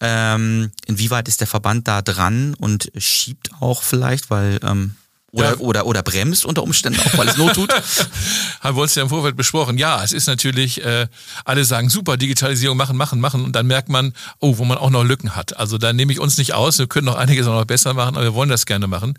Ja. 0.00 0.34
Ähm, 0.34 0.70
inwieweit 0.86 1.26
ist 1.26 1.40
der 1.40 1.48
Verband 1.48 1.88
da 1.88 2.02
dran 2.02 2.54
und 2.54 2.92
schiebt 2.96 3.50
auch 3.60 3.82
vielleicht, 3.82 4.30
weil 4.30 4.60
ähm, 4.62 4.94
oder, 5.34 5.60
oder, 5.60 5.86
oder 5.86 6.02
bremst 6.02 6.46
unter 6.46 6.62
Umständen 6.62 7.00
auch, 7.00 7.18
weil 7.18 7.28
es 7.28 7.36
Not 7.36 7.54
tut? 7.54 7.70
Haben 8.60 8.76
wir 8.76 8.82
uns 8.82 8.94
ja 8.94 9.02
im 9.02 9.08
Vorfeld 9.08 9.36
besprochen. 9.36 9.78
Ja, 9.78 10.02
es 10.04 10.12
ist 10.12 10.26
natürlich, 10.26 10.84
äh, 10.84 11.08
alle 11.44 11.64
sagen, 11.64 11.90
super, 11.90 12.16
Digitalisierung 12.16 12.76
machen, 12.76 12.96
machen, 12.96 13.20
machen. 13.20 13.44
Und 13.44 13.52
dann 13.56 13.66
merkt 13.66 13.88
man, 13.88 14.12
oh, 14.38 14.58
wo 14.58 14.64
man 14.64 14.78
auch 14.78 14.90
noch 14.90 15.02
Lücken 15.02 15.34
hat. 15.34 15.56
Also 15.56 15.76
da 15.76 15.92
nehme 15.92 16.12
ich 16.12 16.20
uns 16.20 16.38
nicht 16.38 16.54
aus. 16.54 16.78
Wir 16.78 16.86
können 16.86 17.06
noch 17.06 17.16
einiges 17.16 17.48
auch 17.48 17.58
noch 17.58 17.64
besser 17.64 17.94
machen, 17.94 18.14
aber 18.14 18.24
wir 18.24 18.34
wollen 18.34 18.48
das 18.48 18.64
gerne 18.64 18.86
machen. 18.86 19.18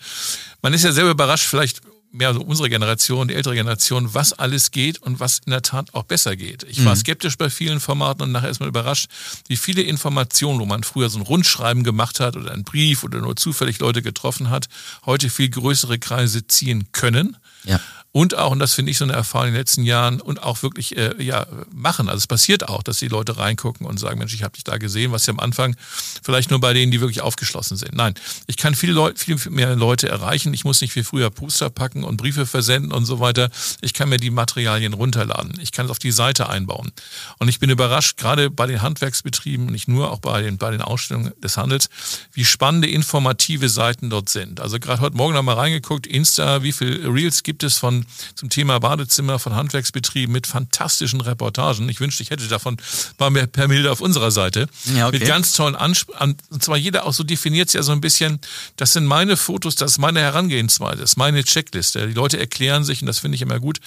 Man 0.62 0.74
ist 0.74 0.84
ja 0.84 0.94
selber 0.94 1.12
überrascht, 1.12 1.48
vielleicht 1.48 1.82
mehr 2.16 2.34
so 2.34 2.42
unsere 2.42 2.70
Generation, 2.70 3.28
die 3.28 3.36
ältere 3.36 3.56
Generation, 3.56 4.14
was 4.14 4.34
alles 4.34 4.72
geht 4.72 5.02
und 5.02 5.20
was 5.20 5.40
in 5.46 5.52
der 5.52 5.62
Tat 5.62 5.94
auch 5.94 6.04
besser 6.04 6.36
geht. 6.36 6.64
Ich 6.64 6.84
war 6.86 6.96
mhm. 6.96 7.00
skeptisch 7.00 7.38
bei 7.38 7.50
vielen 7.50 7.80
Formaten 7.80 8.24
und 8.24 8.32
nachher 8.32 8.50
ist 8.50 8.60
man 8.60 8.70
überrascht, 8.70 9.10
wie 9.48 9.58
viele 9.58 9.82
Informationen, 9.82 10.60
wo 10.60 10.66
man 10.66 10.84
früher 10.84 11.10
so 11.10 11.20
ein 11.20 11.24
Rundschreiben 11.24 11.84
gemacht 11.84 12.20
hat 12.20 12.36
oder 12.36 12.52
einen 12.52 12.64
Brief 12.64 13.04
oder 13.04 13.20
nur 13.20 13.36
zufällig 13.36 13.80
Leute 13.80 14.02
getroffen 14.02 14.50
hat, 14.50 14.68
heute 15.06 15.30
viel 15.30 15.50
größere 15.50 16.00
Kreise 16.00 16.48
ziehen 16.48 16.88
können. 16.92 17.38
Ja 17.64 17.80
und 18.16 18.38
auch, 18.38 18.52
und 18.52 18.60
das 18.60 18.74
finde 18.74 18.92
ich 18.92 18.98
so 18.98 19.04
eine 19.04 19.12
Erfahrung 19.12 19.50
in 19.50 19.54
den 19.56 19.60
letzten 19.60 19.84
Jahren, 19.84 20.22
und 20.22 20.42
auch 20.42 20.64
wirklich 20.64 20.96
äh, 20.96 21.22
ja, 21.22 21.48
machen. 21.74 22.08
Also 22.08 22.20
es 22.20 22.28
passiert 22.28 22.70
auch, 22.70 22.82
dass 22.82 23.00
die 23.00 23.10
Leute 23.10 23.38
reingucken 23.38 23.86
und 23.86 24.00
sagen, 24.00 24.20
Mensch, 24.20 24.34
ich 24.34 24.42
habe 24.42 24.54
dich 24.54 24.64
da 24.64 24.78
gesehen, 24.78 25.12
was 25.12 25.26
ja 25.26 25.34
am 25.34 25.42
Anfang 25.42 25.76
vielleicht 26.24 26.50
nur 26.50 26.62
bei 26.62 26.74
denen, 26.74 26.94
die 26.94 27.02
wirklich 27.02 27.20
aufgeschlossen 27.20 27.76
sind. 27.76 27.94
Nein, 27.94 28.14
ich 28.48 28.56
kann 28.56 28.74
viele 28.74 28.94
Leute, 28.94 29.20
viel 29.20 29.38
mehr 29.50 29.76
Leute 29.76 30.08
erreichen. 30.08 30.54
Ich 30.54 30.64
muss 30.64 30.80
nicht 30.80 30.96
wie 30.96 31.04
früher 31.04 31.30
Poster 31.30 31.70
packen 31.70 32.06
und 32.06 32.16
Briefe 32.16 32.46
versenden 32.46 32.94
und 32.94 33.04
so 33.04 33.20
weiter. 33.20 33.50
Ich 33.82 33.92
kann 33.94 34.08
mir 34.08 34.16
die 34.16 34.30
Materialien 34.30 34.94
runterladen. 34.94 35.60
Ich 35.60 35.74
kann 35.74 35.88
es 35.88 35.92
auf 35.92 36.00
die 36.00 36.12
Seite 36.12 36.48
einbauen. 36.48 36.94
Und 37.40 37.50
ich 37.50 37.60
bin 37.60 37.70
überrascht, 37.70 38.16
gerade 38.16 38.50
bei 38.50 38.66
den 38.66 38.82
Handwerksbetrieben, 38.82 39.66
nicht 39.66 39.90
nur, 39.90 40.14
auch 40.14 40.20
bei 40.20 40.42
den, 40.42 40.58
bei 40.58 40.72
den 40.72 40.82
Ausstellungen 40.82 41.34
des 41.44 41.58
Handels, 41.58 41.90
wie 42.32 42.46
spannende, 42.46 42.88
informative 42.88 43.68
Seiten 43.68 44.10
dort 44.10 44.30
sind. 44.30 44.62
Also 44.62 44.80
gerade 44.80 45.02
heute 45.02 45.18
Morgen 45.18 45.34
noch 45.34 45.44
mal 45.44 45.56
reingeguckt, 45.56 46.08
Insta, 46.08 46.64
wie 46.64 46.72
viel 46.72 47.06
Reels 47.06 47.44
gibt 47.44 47.64
es 47.64 47.78
von 47.78 48.05
zum 48.36 48.50
Thema 48.50 48.80
Badezimmer 48.80 49.40
von 49.40 49.56
Handwerksbetrieben 49.56 50.32
mit 50.32 50.48
fantastischen 50.48 51.22
Reportagen. 51.22 51.90
Ich 51.90 52.00
wünschte, 52.00 52.24
ich 52.24 52.30
hätte 52.30 52.48
davon 52.48 52.78
mal 53.20 53.30
mehr 53.30 53.48
per 53.48 53.68
Milde 53.68 53.92
auf 53.92 54.02
unserer 54.02 54.32
Seite. 54.32 54.68
Ja, 54.96 55.08
okay. 55.08 55.20
Mit 55.20 55.28
ganz 55.28 55.54
tollen 55.54 55.76
Ansprachen. 55.76 56.38
Und 56.50 56.64
zwar 56.64 56.78
jeder 56.78 57.06
auch 57.06 57.14
so 57.14 57.24
definiert 57.24 57.70
es 57.70 57.74
ja 57.74 57.84
so 57.84 57.92
ein 57.92 58.02
bisschen, 58.02 58.40
das 58.78 58.94
sind 58.94 59.06
meine 59.06 59.38
Fotos, 59.38 59.76
das 59.76 59.92
ist 59.92 59.98
meine 59.98 60.20
Herangehensweise, 60.20 61.02
das 61.02 61.12
ist 61.12 61.18
meine 61.18 61.44
Checkliste. 61.44 62.08
Die 62.08 62.14
Leute 62.14 62.40
erklären 62.40 62.84
sich, 62.84 63.02
und 63.02 63.08
das 63.08 63.20
finde 63.20 63.36
ich 63.36 63.42
immer 63.42 63.60
gut, 63.60 63.80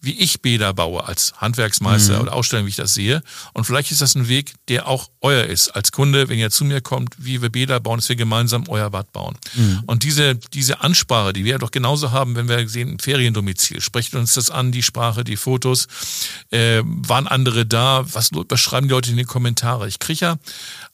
wie 0.00 0.18
ich 0.18 0.40
Bäder 0.40 0.72
baue 0.72 1.04
als 1.04 1.34
Handwerksmeister 1.38 2.16
mhm. 2.16 2.22
oder 2.22 2.32
Ausstellung, 2.32 2.66
wie 2.66 2.70
ich 2.70 2.76
das 2.76 2.94
sehe. 2.94 3.22
Und 3.52 3.64
vielleicht 3.64 3.90
ist 3.90 4.00
das 4.00 4.14
ein 4.14 4.28
Weg, 4.28 4.54
der 4.68 4.86
auch 4.86 5.10
euer 5.20 5.44
ist 5.44 5.70
als 5.70 5.92
Kunde, 5.92 6.28
wenn 6.28 6.38
ihr 6.38 6.50
zu 6.50 6.64
mir 6.64 6.80
kommt, 6.80 7.14
wie 7.18 7.42
wir 7.42 7.50
Bäder 7.50 7.80
bauen, 7.80 7.98
dass 7.98 8.08
wir 8.08 8.16
gemeinsam 8.16 8.64
euer 8.68 8.90
Bad 8.90 9.12
bauen. 9.12 9.36
Mhm. 9.54 9.82
Und 9.86 10.02
diese, 10.04 10.36
diese 10.36 10.80
Ansprache, 10.80 11.32
die 11.32 11.44
wir 11.44 11.58
doch 11.58 11.70
genauso 11.70 12.12
haben, 12.12 12.36
wenn 12.36 12.48
wir 12.48 12.68
sehen, 12.68 12.98
Feriendomizil, 12.98 13.65
sprecht 13.78 14.14
uns 14.14 14.34
das 14.34 14.50
an, 14.50 14.72
die 14.72 14.82
Sprache, 14.82 15.24
die 15.24 15.36
Fotos, 15.36 15.86
äh, 16.50 16.82
waren 16.84 17.26
andere 17.26 17.66
da, 17.66 18.04
was 18.12 18.30
beschreiben 18.48 18.88
die 18.88 18.94
Leute 18.94 19.10
in 19.10 19.16
den 19.16 19.26
Kommentare. 19.26 19.88
Ich 19.88 19.98
kriege 19.98 20.20
ja 20.20 20.36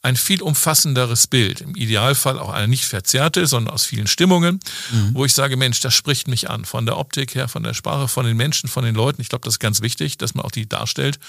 ein 0.03 0.17
viel 0.17 0.43
umfassenderes 0.43 1.29
Bild. 1.29 1.61
Im 1.61 1.77
Idealfall 1.77 2.39
auch 2.39 2.51
eine 2.51 2.69
nicht 2.69 2.85
verzerrte, 2.85 3.47
sondern 3.47 3.73
aus 3.73 3.85
vielen 3.85 4.09
Stimmungen, 4.09 4.59
mhm. 4.91 5.11
wo 5.13 5.25
ich 5.25 5.33
sage, 5.33 5.57
Mensch, 5.57 5.81
das 5.81 5.95
spricht 5.95 6.27
mich 6.27 6.51
an. 6.51 6.65
Von 6.65 6.87
der 6.87 6.99
Optik 6.99 7.35
her, 7.35 7.49
von 7.49 7.63
der 7.63 7.75
Sprache, 7.75 8.09
von 8.09 8.27
den 8.27 8.37
Menschen, 8.37 8.69
von 8.69 8.85
den 8.85 8.95
Leuten. 8.95 9.23
Ich 9.23 9.29
glaube, 9.29 9.45
das 9.45 9.55
ist 9.55 9.61
ganz 9.61 9.81
wichtig, 9.81 10.19
dass 10.19 10.35
man 10.35 10.45
auch 10.45 10.51
die 10.51 10.69
darstellt. 10.69 11.21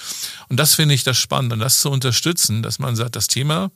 Und 0.50 0.60
das 0.60 0.74
finde 0.74 0.96
ich 0.96 1.04
das 1.04 1.18
Spannende, 1.18 1.58
das 1.58 1.82
zu 1.82 1.92
unterstützen, 1.92 2.64
dass 2.64 2.80
man 2.80 2.96
sagt, 2.96 3.16
das 3.16 3.28
Thema 3.28 3.72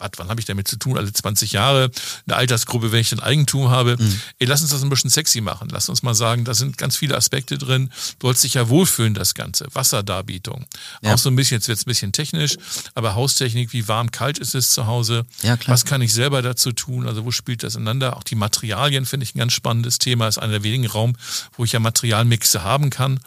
was, 0.00 0.10
wann 0.16 0.28
habe 0.28 0.40
ich 0.40 0.46
damit 0.46 0.66
zu 0.66 0.76
tun? 0.76 0.96
Alle 0.96 1.12
20 1.12 1.52
Jahre, 1.52 1.90
eine 2.26 2.36
Altersgruppe, 2.36 2.92
wenn 2.92 3.00
ich 3.00 3.12
ein 3.12 3.20
Eigentum 3.20 3.70
habe. 3.70 3.96
Mhm. 3.98 4.20
Ey, 4.38 4.46
lass 4.46 4.62
uns 4.62 4.70
das 4.70 4.82
ein 4.82 4.88
bisschen 4.88 5.10
sexy 5.10 5.40
machen. 5.40 5.68
Lass 5.70 5.88
uns 5.88 6.02
mal 6.02 6.14
sagen, 6.14 6.44
da 6.44 6.54
sind 6.54 6.78
ganz 6.78 6.96
viele 6.96 7.16
Aspekte 7.16 7.58
drin. 7.58 7.90
Du 8.18 8.26
sollst 8.26 8.42
dich 8.44 8.54
ja 8.54 8.68
wohlfühlen, 8.68 9.14
das 9.14 9.34
Ganze. 9.34 9.66
Wasserdarbietung. 9.72 10.66
Ja. 11.02 11.14
Auch 11.14 11.18
so 11.18 11.30
ein 11.30 11.36
bisschen, 11.36 11.56
jetzt 11.56 11.68
wird 11.68 11.78
es 11.78 11.84
ein 11.84 11.90
bisschen 11.90 12.12
technisch, 12.12 12.56
aber 12.94 13.14
Haustechnik, 13.14 13.72
wie 13.72 13.86
warm, 13.88 14.10
kalt 14.10 14.38
ist 14.38 14.54
es 14.54 14.70
zu 14.70 14.86
Hause? 14.86 15.26
Ja, 15.42 15.56
klar. 15.56 15.74
Was 15.74 15.84
kann 15.84 16.02
ich 16.02 16.12
selber 16.12 16.42
dazu 16.42 16.72
tun? 16.72 17.06
Also 17.06 17.24
wo 17.24 17.30
spielt 17.30 17.62
das 17.62 17.74
ineinander? 17.74 18.16
Auch 18.16 18.24
die 18.24 18.34
Materialien 18.34 19.06
finde 19.06 19.24
ich 19.24 19.34
ein 19.34 19.38
ganz 19.38 19.52
spannendes 19.52 19.98
Thema. 19.98 20.28
Ist 20.28 20.38
einer 20.38 20.52
der 20.52 20.62
wenigen 20.62 20.86
Raum, 20.86 21.16
wo 21.56 21.64
ich 21.64 21.72
ja 21.72 21.80
Materialmixe 21.80 22.64
haben 22.64 22.90
kann. 22.90 23.20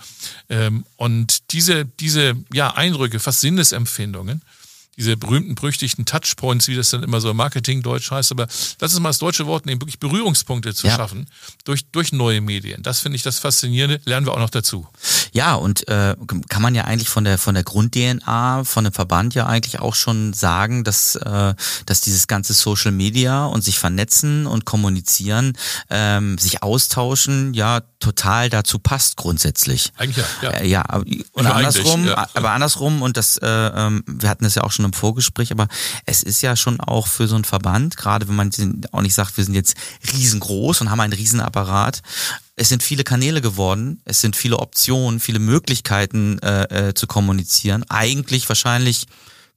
Ähm, 0.49 0.85
und 0.97 1.51
diese, 1.51 1.85
diese 1.85 2.35
ja, 2.51 2.75
Eindrücke, 2.75 3.19
fast 3.19 3.41
Sinnesempfindungen, 3.41 4.41
diese 4.97 5.17
berühmten, 5.17 5.55
berüchtigten 5.55 6.05
Touchpoints, 6.05 6.67
wie 6.67 6.75
das 6.75 6.89
dann 6.89 7.03
immer 7.03 7.21
so 7.21 7.29
im 7.29 7.37
Marketing-Deutsch 7.37 8.11
heißt. 8.11 8.31
Aber 8.31 8.47
das 8.77 8.93
ist 8.93 8.99
mal 8.99 9.09
das 9.09 9.19
deutsche 9.19 9.45
Wort, 9.45 9.67
eben 9.67 9.81
wirklich 9.81 9.99
Berührungspunkte 9.99 10.73
zu 10.73 10.87
ja. 10.87 10.95
schaffen 10.95 11.27
durch, 11.63 11.85
durch 11.91 12.11
neue 12.11 12.41
Medien. 12.41 12.83
Das 12.83 12.99
finde 12.99 13.15
ich 13.15 13.23
das 13.23 13.39
Faszinierende, 13.39 14.01
lernen 14.05 14.25
wir 14.25 14.33
auch 14.33 14.39
noch 14.39 14.49
dazu. 14.49 14.87
Ja, 15.31 15.55
und 15.55 15.87
äh, 15.87 16.15
kann 16.49 16.61
man 16.61 16.75
ja 16.75 16.83
eigentlich 16.85 17.09
von 17.09 17.23
der 17.23 17.37
von 17.37 17.55
der 17.55 17.63
Grund-DNA, 17.63 18.63
von 18.63 18.83
dem 18.83 18.93
Verband 18.93 19.33
ja 19.35 19.47
eigentlich 19.47 19.79
auch 19.79 19.95
schon 19.95 20.33
sagen, 20.33 20.83
dass, 20.83 21.15
äh, 21.15 21.55
dass 21.85 22.01
dieses 22.01 22.27
ganze 22.27 22.53
Social 22.53 22.91
Media 22.91 23.45
und 23.45 23.63
sich 23.63 23.79
vernetzen 23.79 24.45
und 24.45 24.65
kommunizieren, 24.65 25.57
ähm, 25.89 26.37
sich 26.37 26.63
austauschen, 26.63 27.53
ja, 27.53 27.81
total 27.99 28.49
dazu 28.49 28.79
passt 28.79 29.17
grundsätzlich. 29.17 29.91
Eigentlich 29.97 30.25
ja. 30.41 30.51
Ja, 30.51 30.57
äh, 30.57 30.67
ja 30.67 30.83
und 31.31 31.45
andersrum, 31.45 32.05
ja. 32.05 32.27
aber 32.33 32.51
andersrum, 32.51 33.01
und 33.01 33.17
das, 33.17 33.37
äh, 33.37 33.47
ähm, 33.47 34.03
wir 34.07 34.29
hatten 34.29 34.45
es 34.45 34.55
ja 34.55 34.63
auch 34.63 34.71
schon 34.71 34.82
im 34.85 34.93
Vorgespräch, 34.93 35.51
aber 35.51 35.67
es 36.05 36.23
ist 36.23 36.41
ja 36.41 36.55
schon 36.55 36.79
auch 36.79 37.07
für 37.07 37.27
so 37.27 37.35
einen 37.35 37.43
Verband, 37.43 37.97
gerade 37.97 38.27
wenn 38.27 38.35
man 38.35 38.51
auch 38.91 39.01
nicht 39.01 39.13
sagt, 39.13 39.37
wir 39.37 39.43
sind 39.43 39.55
jetzt 39.55 39.75
riesengroß 40.13 40.81
und 40.81 40.89
haben 40.89 40.99
einen 40.99 41.13
Riesenapparat, 41.13 42.01
es 42.55 42.69
sind 42.69 42.83
viele 42.83 43.03
Kanäle 43.03 43.41
geworden, 43.41 44.01
es 44.05 44.21
sind 44.21 44.35
viele 44.35 44.59
Optionen, 44.59 45.19
viele 45.19 45.39
Möglichkeiten 45.39 46.39
äh, 46.39 46.89
äh, 46.89 46.93
zu 46.93 47.07
kommunizieren. 47.07 47.83
Eigentlich 47.89 48.47
wahrscheinlich 48.47 49.07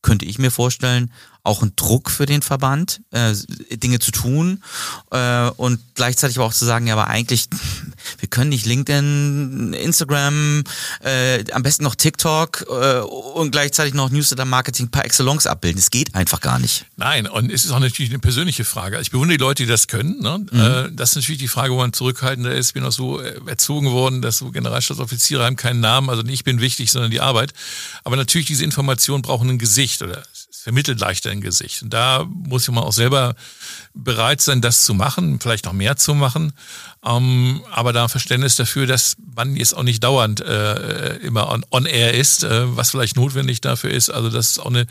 könnte 0.02 0.24
ich 0.24 0.38
mir 0.38 0.50
vorstellen, 0.50 1.12
auch 1.46 1.62
ein 1.62 1.72
Druck 1.76 2.10
für 2.10 2.26
den 2.26 2.42
Verband, 2.42 3.00
äh, 3.10 3.34
Dinge 3.72 3.98
zu 3.98 4.12
tun 4.12 4.62
äh, 5.10 5.48
und 5.50 5.80
gleichzeitig 5.94 6.38
aber 6.38 6.46
auch 6.46 6.54
zu 6.54 6.64
sagen, 6.64 6.86
ja, 6.86 6.94
aber 6.94 7.08
eigentlich, 7.08 7.48
wir 8.18 8.28
können 8.28 8.50
nicht 8.50 8.66
LinkedIn, 8.66 9.72
Instagram, 9.72 10.64
äh, 11.02 11.44
am 11.52 11.62
besten 11.62 11.84
noch 11.84 11.96
TikTok 11.96 12.64
äh, 12.68 13.00
und 13.00 13.50
gleichzeitig 13.50 13.94
noch 13.94 14.10
Newsletter-Marketing 14.10 14.90
par 14.90 15.04
excellence 15.04 15.46
abbilden. 15.46 15.78
Es 15.78 15.90
geht 15.90 16.14
einfach 16.14 16.40
gar 16.40 16.58
nicht. 16.58 16.86
Nein, 16.96 17.26
und 17.26 17.50
es 17.50 17.64
ist 17.64 17.72
auch 17.72 17.80
natürlich 17.80 18.10
eine 18.10 18.20
persönliche 18.20 18.64
Frage. 18.64 19.00
Ich 19.00 19.10
bewundere 19.10 19.38
die 19.38 19.42
Leute, 19.42 19.62
die 19.64 19.68
das 19.68 19.88
können. 19.88 20.20
Ne? 20.20 20.46
Mhm. 20.50 20.60
Äh, 20.60 20.90
das 20.92 21.10
ist 21.10 21.16
natürlich 21.16 21.40
die 21.40 21.48
Frage, 21.48 21.72
wo 21.72 21.78
man 21.78 21.92
zurückhaltender 21.92 22.54
ist. 22.54 22.68
Ich 22.68 22.74
bin 22.74 22.84
auch 22.84 22.92
so 22.92 23.20
äh, 23.20 23.40
erzogen 23.46 23.90
worden, 23.90 24.22
dass 24.22 24.38
so 24.38 24.50
Generalstaatsoffiziere 24.50 25.44
haben 25.44 25.56
keinen 25.56 25.80
Namen, 25.80 26.08
also 26.08 26.22
nicht 26.22 26.36
ich 26.36 26.44
bin 26.44 26.60
wichtig, 26.60 26.92
sondern 26.92 27.10
die 27.10 27.20
Arbeit. 27.20 27.54
Aber 28.04 28.16
natürlich, 28.16 28.46
diese 28.46 28.62
Informationen 28.62 29.22
brauchen 29.22 29.48
ein 29.48 29.58
Gesicht 29.58 30.02
oder 30.02 30.22
vermittelt 30.66 30.98
leichter 30.98 31.30
ein 31.30 31.42
Gesicht. 31.42 31.84
Und 31.84 31.94
da 31.94 32.24
muss 32.28 32.66
man 32.66 32.82
auch 32.82 32.92
selber 32.92 33.36
bereit 33.94 34.40
sein, 34.40 34.60
das 34.60 34.84
zu 34.84 34.94
machen, 34.94 35.38
vielleicht 35.38 35.64
noch 35.64 35.72
mehr 35.72 35.96
zu 35.96 36.12
machen. 36.12 36.54
Ähm, 37.04 37.62
aber 37.70 37.92
da 37.92 38.08
Verständnis 38.08 38.56
dafür, 38.56 38.88
dass 38.88 39.14
man 39.36 39.54
jetzt 39.54 39.76
auch 39.76 39.84
nicht 39.84 40.02
dauernd 40.02 40.40
äh, 40.40 41.18
immer 41.18 41.50
on, 41.50 41.64
on 41.70 41.86
air 41.86 42.14
ist, 42.14 42.42
äh, 42.42 42.76
was 42.76 42.90
vielleicht 42.90 43.14
notwendig 43.14 43.60
dafür 43.60 43.90
ist. 43.90 44.10
Also 44.10 44.28
das 44.28 44.50
ist 44.50 44.58
auch 44.58 44.66
eine 44.66 44.88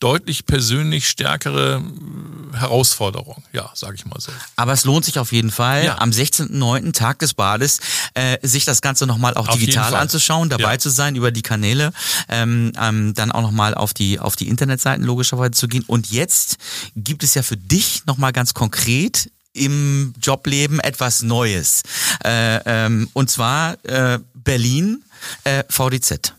deutlich 0.00 0.46
persönlich 0.46 1.08
stärkere 1.08 1.82
äh, 1.82 2.56
Herausforderung, 2.56 3.42
ja, 3.52 3.70
sage 3.74 3.96
ich 3.96 4.06
mal 4.06 4.20
so. 4.20 4.32
Aber 4.56 4.72
es 4.72 4.84
lohnt 4.84 5.04
sich 5.04 5.18
auf 5.18 5.32
jeden 5.32 5.50
Fall, 5.50 5.84
ja. 5.84 5.98
am 5.98 6.10
16.09. 6.10 6.92
Tag 6.92 7.18
des 7.18 7.34
Bades, 7.34 7.80
äh, 8.14 8.38
sich 8.46 8.64
das 8.64 8.80
Ganze 8.80 9.06
nochmal 9.06 9.34
auch 9.34 9.48
auf 9.48 9.58
digital 9.58 9.94
anzuschauen, 9.94 10.48
dabei 10.48 10.74
ja. 10.74 10.78
zu 10.78 10.88
sein 10.88 11.16
über 11.16 11.32
die 11.32 11.42
Kanäle, 11.42 11.92
ähm, 12.28 12.72
ähm, 12.80 13.12
dann 13.14 13.32
auch 13.32 13.42
nochmal 13.42 13.74
auf 13.74 13.92
die, 13.92 14.20
auf 14.20 14.36
die 14.36 14.48
Internetseiten 14.48 15.04
logischerweise 15.18 15.50
zu 15.50 15.68
gehen. 15.68 15.84
Und 15.86 16.10
jetzt 16.10 16.56
gibt 16.94 17.24
es 17.24 17.34
ja 17.34 17.42
für 17.42 17.56
dich 17.56 18.06
nochmal 18.06 18.32
ganz 18.32 18.54
konkret 18.54 19.30
im 19.52 20.14
Jobleben 20.22 20.78
etwas 20.80 21.22
Neues. 21.22 21.82
Äh, 22.24 22.60
ähm, 22.64 23.08
und 23.12 23.28
zwar 23.28 23.76
äh, 23.84 24.20
Berlin 24.34 25.02
äh, 25.42 25.64
VDZ. 25.68 26.34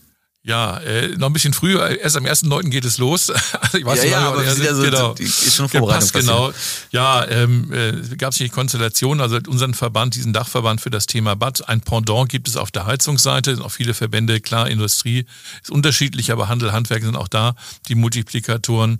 Ja, 0.50 0.78
äh, 0.78 1.16
noch 1.16 1.28
ein 1.28 1.32
bisschen 1.32 1.52
früher, 1.52 2.00
erst 2.00 2.16
am 2.16 2.24
1.9. 2.24 2.70
geht 2.70 2.84
es 2.84 2.98
los. 2.98 3.30
also 3.60 3.78
ich 3.78 3.84
weiß 3.84 3.98
ja, 3.98 4.02
nicht, 4.02 4.12
ja, 4.12 4.28
aber 4.28 4.42
sind 4.50 4.64
ja 4.64 4.74
so, 4.74 4.82
genau, 4.82 5.12
ist 5.12 5.54
schon 5.54 5.68
Vorbereitung 5.68 6.10
genau. 6.12 6.52
Ja, 6.90 7.24
ähm, 7.28 7.72
äh, 7.72 8.16
gab 8.16 8.32
es 8.32 8.38
hier 8.38 8.48
Konstellation, 8.48 9.20
also 9.20 9.38
unseren 9.46 9.74
Verband, 9.74 10.16
diesen 10.16 10.32
Dachverband 10.32 10.80
für 10.80 10.90
das 10.90 11.06
Thema 11.06 11.36
Bad, 11.36 11.68
ein 11.68 11.82
Pendant 11.82 12.28
gibt 12.28 12.48
es 12.48 12.56
auf 12.56 12.72
der 12.72 12.84
Heizungsseite, 12.84 13.54
sind 13.54 13.64
auch 13.64 13.70
viele 13.70 13.94
Verbände, 13.94 14.40
klar, 14.40 14.68
Industrie 14.68 15.24
ist 15.62 15.70
unterschiedlich, 15.70 16.32
aber 16.32 16.48
Handel, 16.48 16.72
Handwerk 16.72 17.04
sind 17.04 17.14
auch 17.14 17.28
da, 17.28 17.54
die 17.86 17.94
Multiplikatoren. 17.94 18.98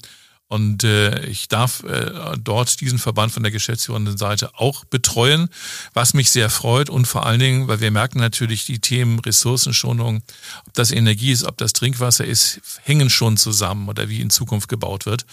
Und 0.50 0.82
äh, 0.82 1.26
ich 1.26 1.46
darf 1.46 1.84
äh, 1.84 2.36
dort 2.42 2.80
diesen 2.80 2.98
Verband 2.98 3.30
von 3.30 3.44
der 3.44 3.52
geschäftsführenden 3.52 4.18
Seite 4.18 4.50
auch 4.58 4.84
betreuen, 4.84 5.48
was 5.94 6.12
mich 6.12 6.32
sehr 6.32 6.50
freut 6.50 6.90
und 6.90 7.06
vor 7.06 7.24
allen 7.24 7.38
Dingen, 7.38 7.68
weil 7.68 7.80
wir 7.80 7.92
merken 7.92 8.18
natürlich, 8.18 8.66
die 8.66 8.80
Themen 8.80 9.20
Ressourcenschonung, 9.20 10.22
ob 10.66 10.74
das 10.74 10.90
Energie 10.90 11.30
ist, 11.30 11.44
ob 11.44 11.56
das 11.56 11.72
Trinkwasser 11.72 12.24
ist, 12.24 12.60
hängen 12.82 13.10
schon 13.10 13.36
zusammen 13.36 13.88
oder 13.88 14.08
wie 14.08 14.20
in 14.20 14.28
Zukunft 14.28 14.68
gebaut 14.68 15.06
wird. 15.06 15.24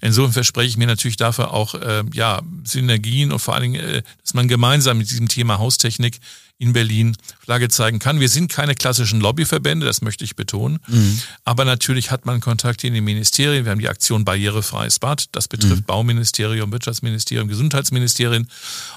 Insofern 0.00 0.32
verspreche 0.32 0.70
ich 0.70 0.76
mir 0.76 0.88
natürlich 0.88 1.18
dafür 1.18 1.52
auch 1.52 1.76
äh, 1.76 2.02
ja, 2.12 2.42
Synergien 2.64 3.30
und 3.30 3.38
vor 3.38 3.54
allen 3.54 3.74
Dingen, 3.74 3.80
äh, 3.80 4.02
dass 4.22 4.34
man 4.34 4.48
gemeinsam 4.48 4.98
mit 4.98 5.08
diesem 5.08 5.28
Thema 5.28 5.58
Haustechnik 5.58 6.18
in 6.58 6.72
Berlin 6.72 7.16
Flagge 7.40 7.68
zeigen 7.68 7.98
kann. 7.98 8.20
Wir 8.20 8.28
sind 8.28 8.50
keine 8.50 8.74
klassischen 8.74 9.20
Lobbyverbände, 9.20 9.84
das 9.84 10.02
möchte 10.02 10.24
ich 10.24 10.36
betonen. 10.36 10.78
Mhm. 10.86 11.20
Aber 11.44 11.64
natürlich 11.64 12.10
hat 12.10 12.26
man 12.26 12.40
Kontakte 12.40 12.86
in 12.86 12.94
den 12.94 13.04
Ministerien. 13.04 13.64
Wir 13.64 13.72
haben 13.72 13.80
die 13.80 13.88
Aktion 13.88 14.24
Barrierefreies 14.24 15.00
Bad. 15.00 15.26
Das 15.32 15.48
betrifft 15.48 15.82
mhm. 15.82 15.84
Bauministerium, 15.84 16.70
Wirtschaftsministerium, 16.70 17.48
Gesundheitsministerien. 17.48 18.48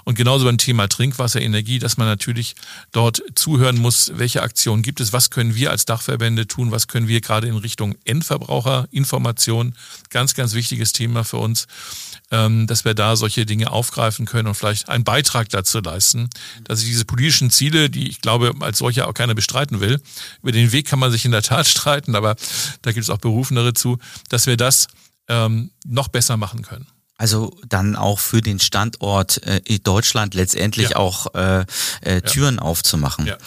Und 0.03 0.15
genauso 0.15 0.45
beim 0.45 0.59
Thema 0.59 0.87
Trinkwasser, 0.87 1.41
Energie, 1.41 1.79
dass 1.79 1.97
man 1.97 2.07
natürlich 2.07 2.55
dort 2.91 3.21
zuhören 3.33 3.77
muss, 3.77 4.11
welche 4.15 4.43
Aktionen 4.43 4.83
gibt 4.83 4.99
es, 4.99 5.11
was 5.11 5.31
können 5.31 5.55
wir 5.55 5.71
als 5.71 5.85
Dachverbände 5.85 6.47
tun, 6.47 6.71
was 6.71 6.87
können 6.87 7.07
wir 7.07 7.21
gerade 7.21 7.47
in 7.47 7.55
Richtung 7.55 7.95
Endverbraucherinformation, 8.05 9.73
ganz, 10.11 10.35
ganz 10.35 10.53
wichtiges 10.53 10.93
Thema 10.93 11.23
für 11.23 11.37
uns 11.37 11.67
dass 12.29 12.83
wir 12.83 12.93
da 12.93 13.15
solche 13.15 13.45
Dinge 13.45 13.71
aufgreifen 13.71 14.25
können 14.25 14.49
und 14.49 14.55
vielleicht 14.55 14.89
einen 14.89 15.05
Beitrag 15.05 15.47
dazu 15.49 15.79
leisten, 15.79 16.29
dass 16.65 16.79
sich 16.79 16.89
diese 16.89 17.05
politischen 17.05 17.51
Ziele, 17.51 17.89
die 17.89 18.09
ich 18.09 18.21
glaube 18.21 18.53
als 18.59 18.79
solche 18.79 19.07
auch 19.07 19.13
keiner 19.13 19.33
bestreiten 19.33 19.79
will, 19.79 20.01
über 20.41 20.51
den 20.51 20.73
Weg 20.73 20.87
kann 20.87 20.99
man 20.99 21.11
sich 21.11 21.23
in 21.23 21.31
der 21.31 21.41
Tat 21.41 21.67
streiten, 21.67 22.15
aber 22.15 22.35
da 22.81 22.91
gibt 22.91 23.03
es 23.03 23.09
auch 23.09 23.19
Berufenere 23.19 23.73
zu, 23.73 23.97
dass 24.29 24.45
wir 24.45 24.57
das 24.57 24.87
ähm, 25.29 25.71
noch 25.85 26.09
besser 26.09 26.35
machen 26.35 26.63
können. 26.63 26.87
Also 27.17 27.51
dann 27.67 27.95
auch 27.95 28.19
für 28.19 28.41
den 28.41 28.59
Standort 28.59 29.41
äh, 29.45 29.79
Deutschland 29.79 30.35
letztendlich 30.35 30.91
ja. 30.91 30.97
auch 30.97 31.33
äh, 31.33 31.65
äh, 32.01 32.21
Türen 32.21 32.55
ja. 32.55 32.61
aufzumachen. 32.61 33.25
Ja. 33.25 33.37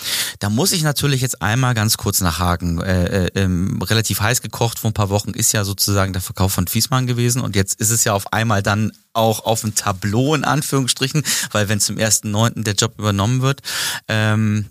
Da 0.41 0.51
muss 0.51 0.73
ich 0.73 0.83
natürlich 0.83 1.21
jetzt 1.21 1.41
einmal 1.41 1.75
ganz 1.75 1.97
kurz 1.97 2.21
nachhaken. 2.21 2.81
Äh, 2.81 3.27
äh, 3.27 3.31
ähm, 3.37 3.81
relativ 3.83 4.21
heiß 4.21 4.43
gekocht 4.43 4.81
vor 4.81 4.91
ein 4.91 4.95
paar 4.95 5.11
Wochen 5.11 5.31
ist 5.31 5.53
ja 5.53 5.65
sozusagen 5.65 6.13
der 6.13 6.23
Verkauf 6.23 6.53
von 6.53 6.67
Fiesmann 6.67 7.07
gewesen 7.07 7.41
und 7.43 7.55
jetzt 7.55 7.81
ist 7.81 7.91
es 7.91 8.03
ja 8.03 8.13
auf 8.13 8.33
einmal 8.33 8.63
dann 8.63 8.93
auch 9.13 9.45
auf 9.45 9.63
dem 9.63 9.75
Tableau 9.75 10.35
in 10.35 10.45
Anführungsstrichen, 10.45 11.25
weil 11.51 11.69
wenn 11.69 11.81
zum 11.81 11.99
ersten 11.99 12.31
Neunten 12.31 12.65
der 12.65 12.75
Job 12.75 12.95
übernommen 12.99 13.43
wird. 13.43 13.61
Ähm, 14.09 14.67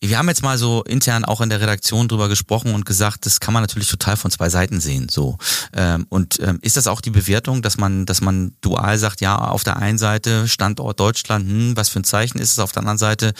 wir 0.00 0.18
haben 0.18 0.28
jetzt 0.28 0.42
mal 0.42 0.58
so 0.58 0.82
intern 0.82 1.24
auch 1.24 1.40
in 1.40 1.48
der 1.48 1.60
Redaktion 1.60 2.08
drüber 2.08 2.28
gesprochen 2.28 2.74
und 2.74 2.84
gesagt, 2.84 3.26
das 3.26 3.40
kann 3.40 3.54
man 3.54 3.62
natürlich 3.62 3.88
total 3.88 4.16
von 4.16 4.30
zwei 4.30 4.48
Seiten 4.48 4.80
sehen. 4.80 5.08
So 5.08 5.38
ähm, 5.72 6.06
und 6.08 6.40
ähm, 6.40 6.58
ist 6.62 6.76
das 6.76 6.86
auch 6.86 7.00
die 7.00 7.10
Bewertung, 7.10 7.62
dass 7.62 7.76
man, 7.76 8.04
dass 8.04 8.20
man 8.20 8.54
dual 8.60 8.98
sagt, 8.98 9.20
ja, 9.20 9.36
auf 9.36 9.64
der 9.64 9.76
einen 9.76 9.98
Seite 9.98 10.48
Standort 10.48 10.98
Deutschland, 11.00 11.48
hm, 11.48 11.76
was 11.76 11.88
für 11.88 12.00
ein 12.00 12.04
Zeichen 12.04 12.38
ist 12.38 12.52
es, 12.52 12.58
auf 12.58 12.72
der 12.72 12.80
anderen 12.80 12.98
Seite 12.98 13.32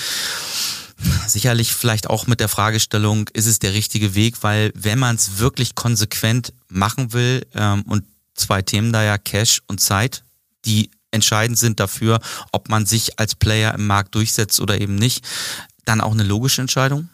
sicherlich 1.26 1.74
vielleicht 1.74 2.08
auch 2.08 2.26
mit 2.26 2.40
der 2.40 2.48
Fragestellung, 2.48 3.28
ist 3.32 3.46
es 3.46 3.58
der 3.58 3.74
richtige 3.74 4.14
Weg, 4.14 4.42
weil 4.42 4.72
wenn 4.74 4.98
man 4.98 5.16
es 5.16 5.38
wirklich 5.38 5.74
konsequent 5.74 6.52
machen 6.68 7.12
will 7.12 7.46
ähm, 7.54 7.82
und 7.82 8.04
zwei 8.34 8.62
Themen 8.62 8.92
da 8.92 9.02
ja 9.02 9.18
Cash 9.18 9.60
und 9.66 9.80
Zeit 9.80 10.23
die 10.64 10.90
entscheidend 11.10 11.58
sind 11.58 11.80
dafür, 11.80 12.20
ob 12.52 12.68
man 12.68 12.86
sich 12.86 13.18
als 13.18 13.34
Player 13.34 13.74
im 13.74 13.86
Markt 13.86 14.14
durchsetzt 14.14 14.60
oder 14.60 14.80
eben 14.80 14.96
nicht, 14.96 15.24
dann 15.84 16.00
auch 16.00 16.12
eine 16.12 16.24
logische 16.24 16.60
Entscheidung? 16.60 17.08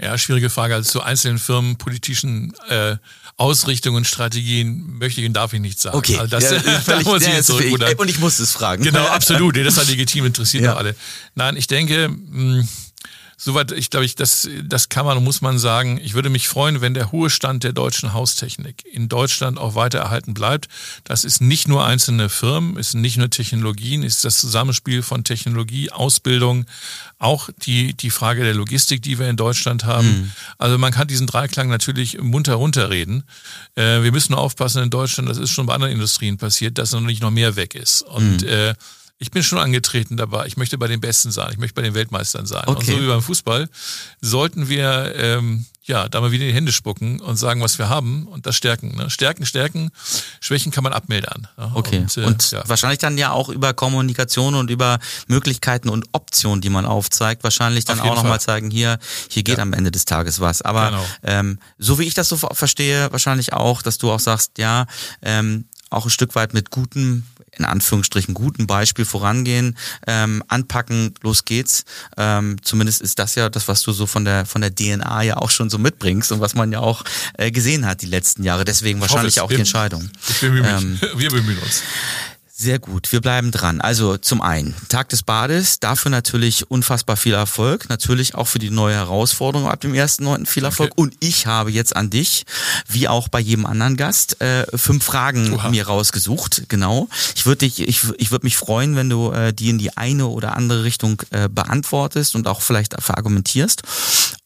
Ja, 0.00 0.16
schwierige 0.16 0.50
Frage. 0.50 0.74
Also 0.74 0.90
zu 0.90 1.02
einzelnen 1.02 1.38
Firmen, 1.38 1.76
politischen 1.76 2.54
äh, 2.68 2.96
Ausrichtungen, 3.36 4.04
Strategien 4.04 4.98
möchte 4.98 5.20
ich 5.20 5.26
und 5.26 5.34
darf 5.34 5.52
ich 5.52 5.60
nicht 5.60 5.80
sagen. 5.80 5.96
Okay, 5.96 6.18
also 6.18 6.30
das, 6.30 6.50
ja, 6.50 6.80
völlig, 6.80 7.06
muss 7.06 7.22
ich 7.22 7.32
jetzt 7.32 7.50
Und 7.50 8.10
ich 8.10 8.18
muss 8.18 8.38
es 8.38 8.52
fragen. 8.52 8.82
Genau, 8.82 9.04
absolut. 9.06 9.56
Das 9.56 9.66
ist 9.66 9.78
halt 9.78 9.88
legitim, 9.88 10.24
interessiert 10.24 10.64
ja. 10.64 10.74
alle. 10.74 10.96
Nein, 11.34 11.56
ich 11.56 11.66
denke, 11.66 12.08
mh, 12.08 12.66
Soweit, 13.44 13.72
ich 13.72 13.90
glaube, 13.90 14.06
ich, 14.06 14.14
das, 14.14 14.48
das 14.62 14.88
kann 14.88 15.04
man 15.04 15.18
und 15.18 15.24
muss 15.24 15.40
man 15.40 15.58
sagen. 15.58 15.98
Ich 16.00 16.14
würde 16.14 16.30
mich 16.30 16.46
freuen, 16.46 16.80
wenn 16.80 16.94
der 16.94 17.10
hohe 17.10 17.28
Stand 17.28 17.64
der 17.64 17.72
deutschen 17.72 18.12
Haustechnik 18.12 18.84
in 18.86 19.08
Deutschland 19.08 19.58
auch 19.58 19.74
weiter 19.74 19.98
erhalten 19.98 20.32
bleibt. 20.32 20.68
Das 21.02 21.24
ist 21.24 21.40
nicht 21.40 21.66
nur 21.66 21.84
einzelne 21.84 22.28
Firmen, 22.28 22.76
ist 22.76 22.94
nicht 22.94 23.16
nur 23.16 23.30
Technologien, 23.30 24.04
ist 24.04 24.24
das 24.24 24.38
Zusammenspiel 24.38 25.02
von 25.02 25.24
Technologie, 25.24 25.90
Ausbildung, 25.90 26.66
auch 27.18 27.50
die, 27.66 27.94
die 27.94 28.10
Frage 28.10 28.44
der 28.44 28.54
Logistik, 28.54 29.02
die 29.02 29.18
wir 29.18 29.28
in 29.28 29.36
Deutschland 29.36 29.86
haben. 29.86 30.06
Mhm. 30.06 30.32
Also 30.58 30.78
man 30.78 30.92
kann 30.92 31.08
diesen 31.08 31.26
Dreiklang 31.26 31.68
natürlich 31.68 32.20
munter 32.20 32.54
runterreden. 32.54 33.24
Äh, 33.74 34.04
wir 34.04 34.12
müssen 34.12 34.34
nur 34.34 34.40
aufpassen 34.40 34.84
in 34.84 34.90
Deutschland, 34.90 35.28
das 35.28 35.38
ist 35.38 35.50
schon 35.50 35.66
bei 35.66 35.74
anderen 35.74 35.92
Industrien 35.92 36.36
passiert, 36.38 36.78
dass 36.78 36.92
noch 36.92 37.00
nicht 37.00 37.22
noch 37.22 37.32
mehr 37.32 37.56
weg 37.56 37.74
ist. 37.74 38.02
Und 38.02 38.42
mhm. 38.42 38.48
äh, 38.48 38.74
ich 39.18 39.30
bin 39.30 39.42
schon 39.42 39.58
angetreten 39.58 40.16
dabei. 40.16 40.46
Ich 40.46 40.56
möchte 40.56 40.78
bei 40.78 40.88
den 40.88 41.00
Besten 41.00 41.30
sein. 41.30 41.50
Ich 41.52 41.58
möchte 41.58 41.74
bei 41.74 41.82
den 41.82 41.94
Weltmeistern 41.94 42.44
sein. 42.44 42.64
Okay. 42.66 42.78
Und 42.78 42.84
so 42.86 43.02
wie 43.02 43.06
beim 43.06 43.22
Fußball 43.22 43.68
sollten 44.20 44.68
wir 44.68 45.14
ähm, 45.16 45.64
ja 45.84 46.08
da 46.08 46.20
mal 46.20 46.32
wieder 46.32 46.44
in 46.44 46.50
die 46.50 46.54
Hände 46.54 46.72
spucken 46.72 47.20
und 47.20 47.36
sagen, 47.36 47.60
was 47.60 47.78
wir 47.78 47.88
haben 47.88 48.26
und 48.26 48.46
das 48.46 48.56
stärken. 48.56 48.96
Ne? 48.96 49.10
Stärken, 49.10 49.46
stärken. 49.46 49.90
Schwächen 50.40 50.72
kann 50.72 50.82
man 50.84 50.92
abmildern. 50.92 51.48
Ja? 51.56 51.70
Okay. 51.74 51.98
Und, 51.98 52.16
äh, 52.16 52.24
und 52.24 52.50
ja. 52.50 52.68
wahrscheinlich 52.68 52.98
dann 52.98 53.16
ja 53.16 53.30
auch 53.30 53.48
über 53.48 53.74
Kommunikation 53.74 54.54
und 54.54 54.70
über 54.70 54.98
Möglichkeiten 55.28 55.88
und 55.88 56.06
Optionen, 56.12 56.60
die 56.60 56.70
man 56.70 56.84
aufzeigt, 56.84 57.44
wahrscheinlich 57.44 57.84
dann 57.84 58.00
auch 58.00 58.16
nochmal 58.16 58.40
zeigen, 58.40 58.70
hier, 58.70 58.98
hier 59.28 59.42
geht 59.42 59.58
ja. 59.58 59.62
am 59.62 59.72
Ende 59.72 59.90
des 59.90 60.04
Tages 60.04 60.40
was. 60.40 60.62
Aber 60.62 60.90
genau. 60.90 61.04
ähm, 61.22 61.58
so 61.78 61.98
wie 61.98 62.04
ich 62.04 62.14
das 62.14 62.28
so 62.28 62.36
verstehe, 62.36 63.10
wahrscheinlich 63.12 63.52
auch, 63.52 63.82
dass 63.82 63.98
du 63.98 64.10
auch 64.10 64.20
sagst, 64.20 64.58
ja, 64.58 64.86
ähm, 65.22 65.66
auch 65.90 66.06
ein 66.06 66.10
Stück 66.10 66.34
weit 66.34 66.54
mit 66.54 66.70
gutem 66.70 67.24
in 67.56 67.64
Anführungsstrichen 67.64 68.34
guten 68.34 68.66
Beispiel 68.66 69.04
vorangehen, 69.04 69.76
ähm, 70.06 70.42
anpacken, 70.48 71.14
los 71.22 71.44
geht's. 71.44 71.84
Ähm, 72.16 72.56
zumindest 72.62 73.02
ist 73.02 73.18
das 73.18 73.34
ja 73.34 73.48
das, 73.48 73.68
was 73.68 73.82
du 73.82 73.92
so 73.92 74.06
von 74.06 74.24
der 74.24 74.46
von 74.46 74.60
der 74.60 74.74
DNA 74.74 75.22
ja 75.22 75.36
auch 75.36 75.50
schon 75.50 75.70
so 75.70 75.78
mitbringst 75.78 76.32
und 76.32 76.40
was 76.40 76.54
man 76.54 76.72
ja 76.72 76.80
auch 76.80 77.04
äh, 77.34 77.50
gesehen 77.50 77.86
hat 77.86 78.02
die 78.02 78.06
letzten 78.06 78.42
Jahre. 78.42 78.64
Deswegen 78.64 79.00
wahrscheinlich 79.00 79.40
auch 79.40 79.48
die 79.48 79.56
Entscheidung. 79.56 80.10
Ich 80.28 80.40
bemühe 80.40 80.62
mich. 80.62 80.70
Ähm, 80.70 81.00
Wir 81.16 81.30
bemühen 81.30 81.58
uns. 81.58 81.82
Sehr 82.62 82.78
gut, 82.78 83.10
wir 83.10 83.20
bleiben 83.20 83.50
dran. 83.50 83.80
Also 83.80 84.18
zum 84.18 84.40
einen 84.40 84.76
Tag 84.88 85.08
des 85.08 85.24
Bades, 85.24 85.80
dafür 85.80 86.12
natürlich 86.12 86.70
unfassbar 86.70 87.16
viel 87.16 87.34
Erfolg, 87.34 87.88
natürlich 87.88 88.36
auch 88.36 88.46
für 88.46 88.60
die 88.60 88.70
neue 88.70 88.94
Herausforderung 88.94 89.66
ab 89.66 89.80
dem 89.80 89.94
1.9. 89.94 90.46
viel 90.46 90.64
Erfolg. 90.64 90.92
Okay. 90.92 91.00
Und 91.00 91.14
ich 91.18 91.48
habe 91.48 91.72
jetzt 91.72 91.96
an 91.96 92.08
dich, 92.08 92.44
wie 92.86 93.08
auch 93.08 93.26
bei 93.26 93.40
jedem 93.40 93.66
anderen 93.66 93.96
Gast, 93.96 94.40
äh, 94.40 94.64
fünf 94.78 95.02
Fragen 95.02 95.54
Oha. 95.54 95.70
mir 95.70 95.88
rausgesucht. 95.88 96.66
Genau. 96.68 97.08
Ich 97.34 97.46
würde 97.46 97.66
dich, 97.66 97.80
ich, 97.80 98.04
ich 98.18 98.30
würde 98.30 98.46
mich 98.46 98.56
freuen, 98.56 98.94
wenn 98.94 99.10
du 99.10 99.32
äh, 99.32 99.52
die 99.52 99.70
in 99.70 99.78
die 99.78 99.96
eine 99.96 100.28
oder 100.28 100.54
andere 100.54 100.84
Richtung 100.84 101.20
äh, 101.30 101.48
beantwortest 101.48 102.36
und 102.36 102.46
auch 102.46 102.62
vielleicht 102.62 102.94
verargumentierst. 103.02 103.82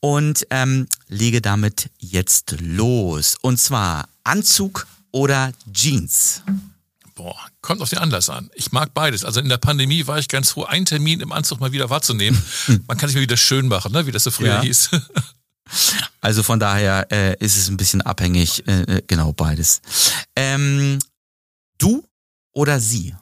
Und 0.00 0.46
ähm, 0.48 0.88
lege 1.08 1.42
damit 1.42 1.90
jetzt 1.98 2.56
los. 2.60 3.36
Und 3.42 3.60
zwar 3.60 4.08
Anzug 4.24 4.86
oder 5.12 5.52
Jeans. 5.70 6.40
Boah, 7.16 7.34
kommt 7.62 7.80
auf 7.80 7.88
den 7.88 7.98
Anlass 7.98 8.28
an. 8.28 8.50
Ich 8.54 8.72
mag 8.72 8.92
beides. 8.92 9.24
Also 9.24 9.40
in 9.40 9.48
der 9.48 9.56
Pandemie 9.56 10.06
war 10.06 10.18
ich 10.18 10.28
ganz 10.28 10.50
froh, 10.50 10.64
einen 10.64 10.84
Termin 10.84 11.20
im 11.20 11.32
Anzug 11.32 11.60
mal 11.60 11.72
wieder 11.72 11.88
wahrzunehmen. 11.88 12.40
Man 12.86 12.98
kann 12.98 13.08
sich 13.08 13.16
mal 13.16 13.22
wieder 13.22 13.38
schön 13.38 13.68
machen, 13.68 13.90
ne? 13.92 14.06
wie 14.06 14.12
das 14.12 14.24
so 14.24 14.30
früher 14.30 14.54
ja. 14.54 14.62
hieß. 14.62 14.90
Also 16.20 16.44
von 16.44 16.60
daher 16.60 17.08
äh, 17.10 17.36
ist 17.44 17.56
es 17.56 17.68
ein 17.68 17.76
bisschen 17.76 18.00
abhängig, 18.00 18.66
äh, 18.68 18.82
äh, 18.82 19.02
genau 19.04 19.32
beides. 19.32 19.82
Ähm, 20.36 21.00
du 21.78 22.04
oder 22.52 22.78
sie? 22.78 23.16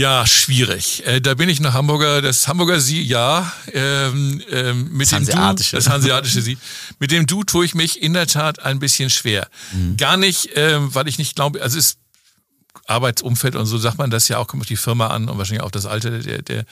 Ja, 0.00 0.26
schwierig. 0.26 1.06
Äh, 1.06 1.20
da 1.20 1.34
bin 1.34 1.50
ich 1.50 1.60
nach 1.60 1.74
Hamburger, 1.74 2.22
das 2.22 2.48
Hamburger 2.48 2.80
Sie, 2.80 3.02
ja. 3.02 3.52
Ähm, 3.70 4.40
ähm, 4.50 4.88
mit 4.92 5.02
das 5.02 5.10
dem 5.10 5.16
Hanseatische. 5.18 5.72
Du, 5.72 5.76
das 5.76 5.90
Hanseatische 5.90 6.40
Sie. 6.40 6.56
Mit 6.98 7.10
dem 7.10 7.26
Du 7.26 7.44
tue 7.44 7.66
ich 7.66 7.74
mich 7.74 8.00
in 8.00 8.14
der 8.14 8.26
Tat 8.26 8.60
ein 8.60 8.78
bisschen 8.78 9.10
schwer. 9.10 9.46
Mhm. 9.74 9.98
Gar 9.98 10.16
nicht, 10.16 10.52
ähm, 10.54 10.94
weil 10.94 11.06
ich 11.06 11.18
nicht 11.18 11.36
glaube, 11.36 11.60
also 11.60 11.78
es 11.78 11.84
ist 11.84 11.98
Arbeitsumfeld 12.86 13.56
und 13.56 13.66
so 13.66 13.76
sagt 13.76 13.98
man 13.98 14.10
das 14.10 14.28
ja 14.28 14.38
auch, 14.38 14.46
kommt 14.46 14.62
auf 14.62 14.66
die 14.66 14.76
Firma 14.76 15.08
an 15.08 15.28
und 15.28 15.36
wahrscheinlich 15.36 15.62
auch 15.62 15.70
das 15.70 15.84
Alter 15.84 16.18
der, 16.18 16.40
der 16.40 16.64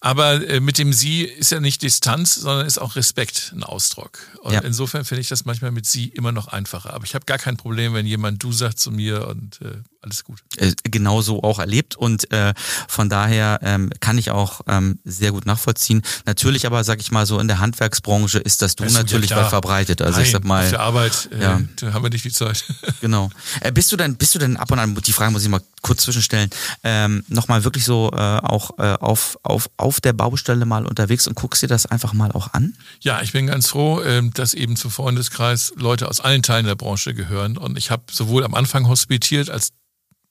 aber 0.00 0.46
äh, 0.46 0.60
mit 0.60 0.76
dem 0.76 0.92
Sie 0.92 1.22
ist 1.22 1.52
ja 1.52 1.60
nicht 1.60 1.82
Distanz, 1.82 2.34
sondern 2.34 2.66
ist 2.66 2.78
auch 2.78 2.94
Respekt 2.94 3.52
ein 3.54 3.64
Ausdruck. 3.64 4.18
Und 4.42 4.52
ja. 4.52 4.60
insofern 4.60 5.04
finde 5.04 5.22
ich 5.22 5.28
das 5.28 5.46
manchmal 5.46 5.72
mit 5.72 5.86
Sie 5.86 6.08
immer 6.08 6.30
noch 6.30 6.48
einfacher. 6.48 6.92
Aber 6.92 7.04
ich 7.04 7.14
habe 7.14 7.24
gar 7.24 7.38
kein 7.38 7.56
Problem, 7.56 7.94
wenn 7.94 8.06
jemand 8.06 8.42
Du 8.42 8.52
sagt 8.52 8.78
zu 8.78 8.90
mir 8.90 9.26
und 9.26 9.60
äh, 9.62 9.78
alles 10.02 10.24
gut. 10.24 10.40
Äh, 10.56 10.72
genauso 10.84 11.42
auch 11.42 11.58
erlebt 11.58 11.96
und 11.96 12.30
äh, 12.32 12.54
von 12.88 13.08
daher 13.08 13.58
ähm, 13.62 13.90
kann 14.00 14.18
ich 14.18 14.30
auch 14.30 14.60
ähm, 14.66 14.98
sehr 15.04 15.32
gut 15.32 15.46
nachvollziehen. 15.46 16.02
Natürlich 16.24 16.66
aber, 16.66 16.84
sag 16.84 17.00
ich 17.00 17.10
mal 17.10 17.26
so, 17.26 17.38
in 17.38 17.48
der 17.48 17.58
Handwerksbranche 17.58 18.38
ist 18.38 18.62
das 18.62 18.76
Du 18.76 18.84
weißt 18.84 18.94
natürlich 18.94 19.30
ja 19.30 19.38
weit 19.38 19.48
verbreitet. 19.48 20.02
Also 20.02 20.18
Nein, 20.18 20.26
ich 20.26 20.32
sag 20.32 20.44
mal. 20.44 20.68
Der 20.70 20.80
Arbeit 20.80 21.28
äh, 21.32 21.42
ja. 21.42 21.60
da 21.76 21.92
haben 21.92 22.02
wir 22.02 22.10
nicht 22.10 22.24
die 22.24 22.32
Zeit. 22.32 22.64
genau. 23.00 23.30
Äh, 23.60 23.72
bist 23.72 23.90
du 23.92 23.96
denn, 23.96 24.16
bist 24.16 24.34
du 24.34 24.38
denn 24.38 24.56
ab 24.56 24.70
und 24.70 24.78
an, 24.78 24.94
die 24.94 25.12
Frage 25.12 25.32
muss 25.32 25.42
ich 25.42 25.48
mal 25.48 25.60
kurz 25.82 26.02
zwischenstellen, 26.02 26.50
ähm, 26.82 27.24
nochmal 27.28 27.64
wirklich 27.64 27.84
so 27.84 28.10
äh, 28.12 28.16
auch 28.16 28.78
äh, 28.78 28.94
auf, 28.94 29.38
auf, 29.42 29.70
auf 29.76 30.00
der 30.00 30.12
Baustelle 30.12 30.66
mal 30.66 30.84
unterwegs 30.84 31.28
und 31.28 31.36
guckst 31.36 31.62
dir 31.62 31.68
das 31.68 31.86
einfach 31.86 32.12
mal 32.12 32.32
auch 32.32 32.52
an? 32.52 32.74
Ja, 33.00 33.22
ich 33.22 33.32
bin 33.32 33.46
ganz 33.46 33.68
froh, 33.68 34.00
äh, 34.00 34.28
dass 34.34 34.54
eben 34.54 34.76
zum 34.76 34.90
Freundeskreis 34.90 35.72
Leute 35.76 36.08
aus 36.08 36.20
allen 36.20 36.42
Teilen 36.42 36.66
der 36.66 36.74
Branche 36.74 37.14
gehören. 37.14 37.56
Und 37.56 37.78
ich 37.78 37.90
habe 37.90 38.04
sowohl 38.10 38.44
am 38.44 38.54
Anfang 38.54 38.88
hospitiert 38.88 39.48
als 39.50 39.70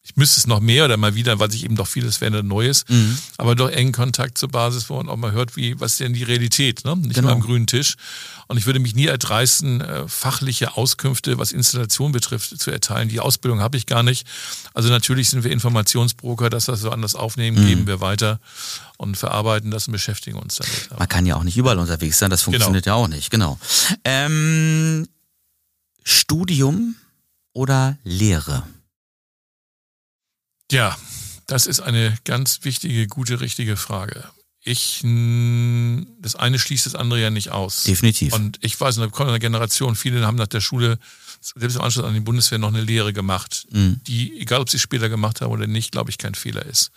ich 0.06 0.16
müsste 0.16 0.40
es 0.40 0.46
noch 0.46 0.60
mehr 0.60 0.86
oder 0.86 0.98
mal 0.98 1.16
wieder, 1.16 1.40
weil 1.40 1.50
sich 1.50 1.64
eben 1.64 1.76
doch 1.76 1.88
vieles 1.88 2.18
verändert 2.18 2.46
Neues, 2.46 2.86
mhm. 2.88 3.18
aber 3.38 3.56
doch 3.56 3.70
engen 3.70 3.92
Kontakt 3.92 4.38
zur 4.38 4.50
Basis, 4.50 4.88
wo 4.88 4.98
man 4.98 5.10
auch 5.10 5.18
mal 5.18 5.32
hört, 5.32 5.56
wie, 5.56 5.80
was 5.80 5.94
ist 5.94 6.00
denn 6.00 6.14
die 6.14 6.22
Realität, 6.22 6.86
ne? 6.86 6.96
nicht 6.96 7.16
genau. 7.16 7.30
nur 7.30 7.38
am 7.38 7.42
grünen 7.42 7.66
Tisch. 7.66 7.96
Und 8.48 8.58
ich 8.58 8.68
würde 8.68 8.80
mich 8.80 8.94
nie 8.94 9.08
erdreisten, 9.08 9.82
äh, 9.82 10.08
fachliche 10.08 10.78
Auskünfte, 10.78 11.40
was 11.40 11.52
Installation 11.52 12.12
betrifft, 12.12 12.60
zu 12.60 12.70
erteilen. 12.70 13.10
Die 13.10 13.20
Ausbildung 13.20 13.62
habe 13.62 13.78
ich 13.78 13.88
gar 13.88 14.04
nicht. 14.04 14.28
Also 14.76 14.90
natürlich 14.90 15.30
sind 15.30 15.44
wir 15.44 15.52
Informationsbroker, 15.52 16.52
dass 16.52 16.68
wir 16.68 16.74
das 16.74 16.82
so 16.82 16.92
anders 16.92 17.16
aufnehmen, 17.16 17.64
mhm. 17.64 17.68
geben 17.68 17.88
wir 17.88 18.00
weiter 18.00 18.40
und 18.98 19.18
verarbeiten 19.18 19.72
das 19.72 19.88
und 19.88 19.94
beschäftigen 19.94 20.38
uns 20.38 20.58
damit. 20.58 21.00
Man 21.00 21.10
kann 21.10 21.26
ja 21.26 21.36
auch 21.36 21.44
nicht 21.44 21.58
überall 21.58 21.80
unterwegs 21.80 22.20
sein, 22.20 22.30
das 22.30 22.42
genau. 22.42 22.52
funktioniert 22.52 22.84
genau. 22.84 23.00
ja 23.00 23.04
auch 23.04 23.08
nicht, 23.08 23.32
genau. 23.32 23.60
Ähm, 24.04 25.08
Studium 26.04 26.94
oder 27.54 27.98
Lehre? 28.04 28.62
Ja, 30.72 30.98
das 31.48 31.68
ist 31.68 31.80
eine 31.80 32.18
ganz 32.24 32.60
wichtige, 32.64 33.08
gute, 33.08 33.40
richtige 33.42 33.78
Frage. 33.78 34.24
Ich, 34.68 35.02
das 35.04 36.36
eine 36.36 36.58
schließt 36.58 36.88
das 36.88 36.96
andere 36.96 37.22
ja 37.22 37.30
nicht 37.30 37.52
aus. 37.52 37.84
Definitiv. 37.84 38.34
Und 38.34 38.58
ich 38.62 38.80
weiß, 38.80 38.96
kommt 39.12 39.30
eine 39.30 39.40
Generation, 39.40 39.96
viele 39.96 40.26
haben 40.26 40.38
nach 40.38 40.48
der 40.48 40.62
Schule, 40.62 40.98
selbst 41.40 41.76
im 41.76 41.82
Anschluss 41.82 42.04
an 42.04 42.16
die 42.16 42.20
Bundeswehr, 42.20 42.58
noch 42.58 42.70
eine 42.70 42.82
Lehre 42.82 43.14
gemacht, 43.14 43.68
mhm. 43.70 44.02
die, 44.08 44.42
egal 44.42 44.62
ob 44.62 44.70
sie 44.72 44.80
später 44.80 45.08
gemacht 45.08 45.42
haben 45.42 45.52
oder 45.52 45.68
nicht, 45.68 45.92
glaube 45.92 46.10
ich, 46.10 46.18
kein 46.18 46.34
Fehler 46.34 46.66
ist. 46.66 46.90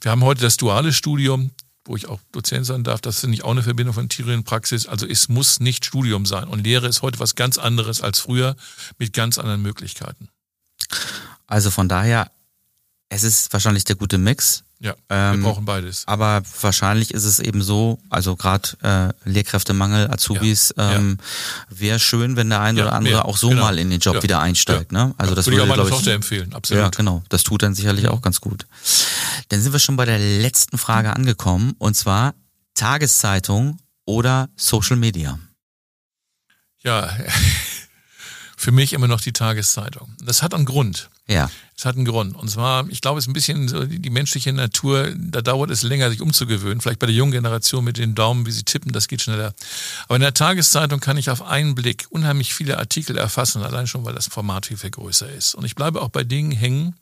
Wir 0.00 0.12
haben 0.12 0.22
heute 0.22 0.42
das 0.42 0.56
duale 0.56 0.92
Studium, 0.92 1.50
wo 1.84 1.96
ich 1.96 2.06
auch 2.06 2.20
Dozent 2.30 2.66
sein 2.66 2.84
darf. 2.84 3.00
Das 3.00 3.18
finde 3.18 3.34
ich 3.34 3.42
auch 3.42 3.50
eine 3.50 3.64
Verbindung 3.64 3.94
von 3.94 4.08
Theorie 4.08 4.34
und 4.34 4.44
Praxis. 4.44 4.86
Also 4.86 5.04
es 5.04 5.28
muss 5.28 5.58
nicht 5.58 5.84
Studium 5.84 6.26
sein. 6.26 6.44
Und 6.44 6.62
Lehre 6.62 6.86
ist 6.86 7.02
heute 7.02 7.18
was 7.18 7.34
ganz 7.34 7.58
anderes 7.58 8.00
als 8.02 8.20
früher 8.20 8.54
mit 8.98 9.12
ganz 9.12 9.38
anderen 9.38 9.62
Möglichkeiten. 9.62 10.28
Also 11.48 11.72
von 11.72 11.88
daher 11.88 12.30
es 13.10 13.24
ist 13.24 13.52
wahrscheinlich 13.52 13.84
der 13.84 13.96
gute 13.96 14.16
Mix. 14.16 14.62
Ja, 14.78 14.94
ähm, 15.10 15.42
wir 15.42 15.48
brauchen 15.48 15.66
beides. 15.66 16.04
Aber 16.06 16.40
wahrscheinlich 16.62 17.12
ist 17.12 17.24
es 17.24 17.38
eben 17.38 17.60
so, 17.60 17.98
also 18.08 18.34
gerade 18.34 18.70
äh, 18.82 19.28
Lehrkräftemangel, 19.28 20.10
Azubis, 20.10 20.72
ja, 20.74 20.94
ähm, 20.94 21.18
ja. 21.20 21.78
wäre 21.78 21.98
schön, 21.98 22.36
wenn 22.36 22.48
der 22.48 22.62
eine 22.62 22.78
ja, 22.78 22.86
oder 22.86 22.94
andere 22.94 23.14
mehr, 23.16 23.24
auch 23.26 23.36
so 23.36 23.50
genau. 23.50 23.64
mal 23.64 23.78
in 23.78 23.90
den 23.90 24.00
Job 24.00 24.22
wieder 24.22 24.40
einsteigt. 24.40 24.92
Ne? 24.92 25.12
Also 25.18 25.34
das 25.34 25.46
würde, 25.46 25.58
ich 25.58 25.62
auch 25.62 25.76
meine 25.76 25.86
Tochter 25.86 26.12
empfehlen, 26.12 26.54
absolut. 26.54 26.82
Ja, 26.82 26.88
genau. 26.88 27.22
Das 27.28 27.42
tut 27.42 27.62
dann 27.62 27.74
sicherlich 27.74 28.08
auch 28.08 28.22
ganz 28.22 28.40
gut. 28.40 28.66
Dann 29.48 29.60
sind 29.60 29.72
wir 29.72 29.80
schon 29.80 29.96
bei 29.96 30.06
der 30.06 30.18
letzten 30.18 30.78
Frage 30.78 31.14
angekommen 31.14 31.74
und 31.78 31.94
zwar 31.94 32.34
Tageszeitung 32.74 33.78
oder 34.06 34.48
Social 34.56 34.96
Media. 34.96 35.38
Ja, 36.82 37.10
für 38.56 38.72
mich 38.72 38.94
immer 38.94 39.08
noch 39.08 39.20
die 39.20 39.32
Tageszeitung. 39.32 40.16
Das 40.22 40.42
hat 40.42 40.54
einen 40.54 40.64
Grund. 40.64 41.10
Ja. 41.30 41.50
Es 41.76 41.86
hat 41.86 41.96
einen 41.96 42.04
Grund. 42.04 42.36
Und 42.36 42.50
zwar, 42.50 42.86
ich 42.90 43.00
glaube, 43.00 43.18
es 43.18 43.24
ist 43.24 43.30
ein 43.30 43.32
bisschen 43.32 43.68
so 43.68 43.84
die 43.86 44.10
menschliche 44.10 44.52
Natur, 44.52 45.14
da 45.16 45.40
dauert 45.40 45.70
es 45.70 45.82
länger, 45.82 46.10
sich 46.10 46.20
umzugewöhnen. 46.20 46.82
Vielleicht 46.82 46.98
bei 46.98 47.06
der 47.06 47.14
jungen 47.14 47.32
Generation 47.32 47.84
mit 47.84 47.96
den 47.96 48.14
Daumen, 48.14 48.44
wie 48.44 48.50
sie 48.50 48.64
tippen, 48.64 48.92
das 48.92 49.08
geht 49.08 49.22
schneller. 49.22 49.54
Aber 50.04 50.16
in 50.16 50.20
der 50.20 50.34
Tageszeitung 50.34 51.00
kann 51.00 51.16
ich 51.16 51.30
auf 51.30 51.40
einen 51.40 51.74
Blick 51.74 52.06
unheimlich 52.10 52.52
viele 52.52 52.78
Artikel 52.78 53.16
erfassen, 53.16 53.62
allein 53.62 53.86
schon, 53.86 54.04
weil 54.04 54.14
das 54.14 54.26
Format 54.26 54.66
viel, 54.66 54.76
viel 54.76 54.90
größer 54.90 55.30
ist. 55.30 55.54
Und 55.54 55.64
ich 55.64 55.74
bleibe 55.74 56.02
auch 56.02 56.10
bei 56.10 56.22
Dingen 56.22 56.52
hängen, 56.52 56.96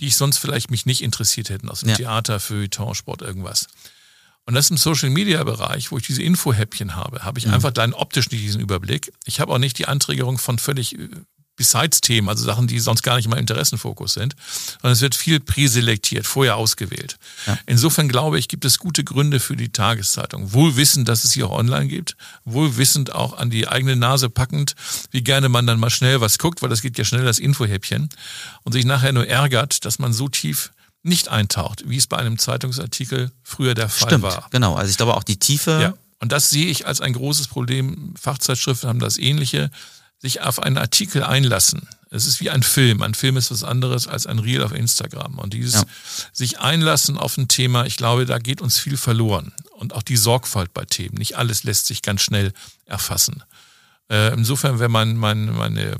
die 0.00 0.08
ich 0.08 0.16
sonst 0.16 0.38
vielleicht 0.38 0.70
mich 0.70 0.86
nicht 0.86 1.02
interessiert 1.02 1.50
hätten, 1.50 1.68
aus 1.68 1.80
dem 1.80 1.90
ja. 1.90 1.96
Theater, 1.96 2.40
Feuilleton, 2.40 2.94
Sport, 2.96 3.22
irgendwas. 3.22 3.68
Und 4.46 4.54
das 4.54 4.70
im 4.70 4.76
Social 4.76 5.10
Media 5.10 5.44
Bereich, 5.44 5.92
wo 5.92 5.98
ich 5.98 6.06
diese 6.06 6.22
Infohäppchen 6.24 6.96
habe, 6.96 7.22
habe 7.22 7.38
ich 7.38 7.46
mhm. 7.46 7.54
einfach 7.54 7.70
dann 7.70 7.92
optisch 7.92 8.30
nicht 8.30 8.42
diesen 8.42 8.60
Überblick. 8.60 9.12
Ich 9.24 9.38
habe 9.38 9.52
auch 9.52 9.58
nicht 9.58 9.78
die 9.78 9.86
Anträgerung 9.86 10.38
von 10.38 10.58
völlig 10.58 10.98
äh, 10.98 11.08
Besides-Themen, 11.60 12.26
also 12.30 12.42
Sachen, 12.42 12.68
die 12.68 12.80
sonst 12.80 13.02
gar 13.02 13.16
nicht 13.16 13.28
mal 13.28 13.36
Interessenfokus 13.36 14.14
sind, 14.14 14.34
sondern 14.80 14.94
es 14.94 15.02
wird 15.02 15.14
viel 15.14 15.40
präselektiert, 15.40 16.26
vorher 16.26 16.56
ausgewählt. 16.56 17.18
Ja. 17.46 17.58
Insofern 17.66 18.08
glaube 18.08 18.38
ich, 18.38 18.48
gibt 18.48 18.64
es 18.64 18.78
gute 18.78 19.04
Gründe 19.04 19.40
für 19.40 19.56
die 19.56 19.68
Tageszeitung. 19.68 20.54
Wohl 20.54 20.76
wissend, 20.76 21.06
dass 21.06 21.24
es 21.24 21.32
sie 21.32 21.44
auch 21.44 21.50
online 21.50 21.86
gibt, 21.86 22.16
wohl 22.46 22.78
wissend 22.78 23.14
auch 23.14 23.36
an 23.36 23.50
die 23.50 23.68
eigene 23.68 23.94
Nase 23.94 24.30
packend, 24.30 24.74
wie 25.10 25.22
gerne 25.22 25.50
man 25.50 25.66
dann 25.66 25.78
mal 25.78 25.90
schnell 25.90 26.22
was 26.22 26.38
guckt, 26.38 26.62
weil 26.62 26.70
das 26.70 26.80
geht 26.80 26.96
ja 26.96 27.04
schnell 27.04 27.26
das 27.26 27.38
Infohäppchen 27.38 28.08
und 28.62 28.72
sich 28.72 28.86
nachher 28.86 29.12
nur 29.12 29.28
ärgert, 29.28 29.84
dass 29.84 29.98
man 29.98 30.14
so 30.14 30.30
tief 30.30 30.72
nicht 31.02 31.28
eintaucht, 31.28 31.82
wie 31.86 31.98
es 31.98 32.06
bei 32.06 32.16
einem 32.16 32.38
Zeitungsartikel 32.38 33.32
früher 33.42 33.74
der 33.74 33.90
Fall 33.90 34.08
Stimmt, 34.08 34.22
war. 34.22 34.48
Genau, 34.50 34.76
also 34.76 34.90
ich 34.90 34.96
glaube 34.96 35.14
auch 35.14 35.24
die 35.24 35.36
Tiefe. 35.36 35.78
Ja. 35.82 35.94
Und 36.20 36.32
das 36.32 36.48
sehe 36.48 36.68
ich 36.68 36.86
als 36.86 37.02
ein 37.02 37.12
großes 37.12 37.48
Problem. 37.48 38.14
Fachzeitschriften 38.18 38.88
haben 38.88 38.98
das 38.98 39.18
Ähnliche 39.18 39.70
sich 40.20 40.42
auf 40.42 40.60
einen 40.60 40.78
Artikel 40.78 41.22
einlassen. 41.22 41.88
Es 42.10 42.26
ist 42.26 42.40
wie 42.40 42.50
ein 42.50 42.62
Film. 42.62 43.02
Ein 43.02 43.14
Film 43.14 43.36
ist 43.36 43.50
was 43.50 43.64
anderes 43.64 44.06
als 44.06 44.26
ein 44.26 44.38
Reel 44.38 44.62
auf 44.62 44.72
Instagram. 44.72 45.38
Und 45.38 45.54
dieses 45.54 45.74
ja. 45.74 45.84
sich 46.32 46.58
einlassen 46.58 47.16
auf 47.16 47.36
ein 47.36 47.48
Thema, 47.48 47.86
ich 47.86 47.96
glaube, 47.96 48.26
da 48.26 48.38
geht 48.38 48.60
uns 48.60 48.78
viel 48.78 48.96
verloren. 48.96 49.52
Und 49.70 49.94
auch 49.94 50.02
die 50.02 50.16
Sorgfalt 50.16 50.74
bei 50.74 50.84
Themen. 50.84 51.16
Nicht 51.16 51.38
alles 51.38 51.62
lässt 51.62 51.86
sich 51.86 52.02
ganz 52.02 52.20
schnell 52.20 52.52
erfassen. 52.84 53.42
Äh, 54.10 54.34
insofern 54.34 54.78
wäre 54.78 54.90
mein, 54.90 55.16
mein, 55.16 55.54
meine, 55.54 55.96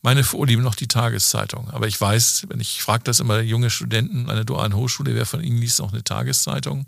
meine 0.00 0.24
Vorliebe 0.24 0.62
noch 0.62 0.76
die 0.76 0.88
Tageszeitung. 0.88 1.68
Aber 1.70 1.88
ich 1.88 2.00
weiß, 2.00 2.46
wenn 2.48 2.60
ich 2.60 2.80
frage 2.80 3.02
das 3.04 3.20
immer 3.20 3.40
junge 3.40 3.68
Studenten 3.68 4.30
an 4.30 4.36
der 4.36 4.44
dualen 4.44 4.74
Hochschule, 4.74 5.14
wer 5.14 5.26
von 5.26 5.42
ihnen 5.42 5.58
liest 5.58 5.80
noch 5.80 5.92
eine 5.92 6.04
Tageszeitung? 6.04 6.86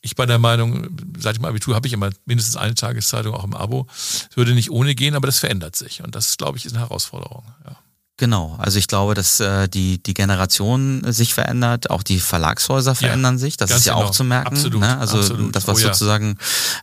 Ich 0.00 0.14
bin 0.14 0.28
der 0.28 0.38
Meinung, 0.38 0.96
seit 1.18 1.36
dem 1.36 1.44
Abitur 1.44 1.74
habe 1.74 1.86
ich 1.86 1.92
immer 1.92 2.10
mindestens 2.24 2.56
eine 2.56 2.74
Tageszeitung 2.74 3.34
auch 3.34 3.44
im 3.44 3.54
Abo. 3.54 3.86
Es 3.90 4.36
würde 4.36 4.54
nicht 4.54 4.70
ohne 4.70 4.94
gehen, 4.94 5.14
aber 5.14 5.26
das 5.26 5.38
verändert 5.38 5.76
sich. 5.76 6.02
Und 6.02 6.14
das, 6.14 6.36
glaube 6.36 6.58
ich, 6.58 6.66
ist 6.66 6.72
eine 6.72 6.80
Herausforderung. 6.80 7.44
Ja. 7.64 7.76
Genau, 8.18 8.56
also 8.58 8.80
ich 8.80 8.88
glaube, 8.88 9.14
dass 9.14 9.38
äh, 9.38 9.68
die, 9.68 10.02
die 10.02 10.12
Generation 10.12 11.02
sich 11.12 11.34
verändert, 11.34 11.88
auch 11.88 12.02
die 12.02 12.18
Verlagshäuser 12.18 12.96
verändern 12.96 13.36
ja, 13.36 13.38
sich, 13.38 13.56
das 13.56 13.70
ist 13.70 13.86
ja 13.86 13.94
genau. 13.94 14.06
auch 14.06 14.10
zu 14.10 14.24
merken. 14.24 14.48
Absolut, 14.48 14.80
ne? 14.80 14.98
Also 14.98 15.18
absolut. 15.18 15.54
das 15.54 15.68
was 15.68 15.78
oh, 15.78 15.82
sozusagen 15.82 16.36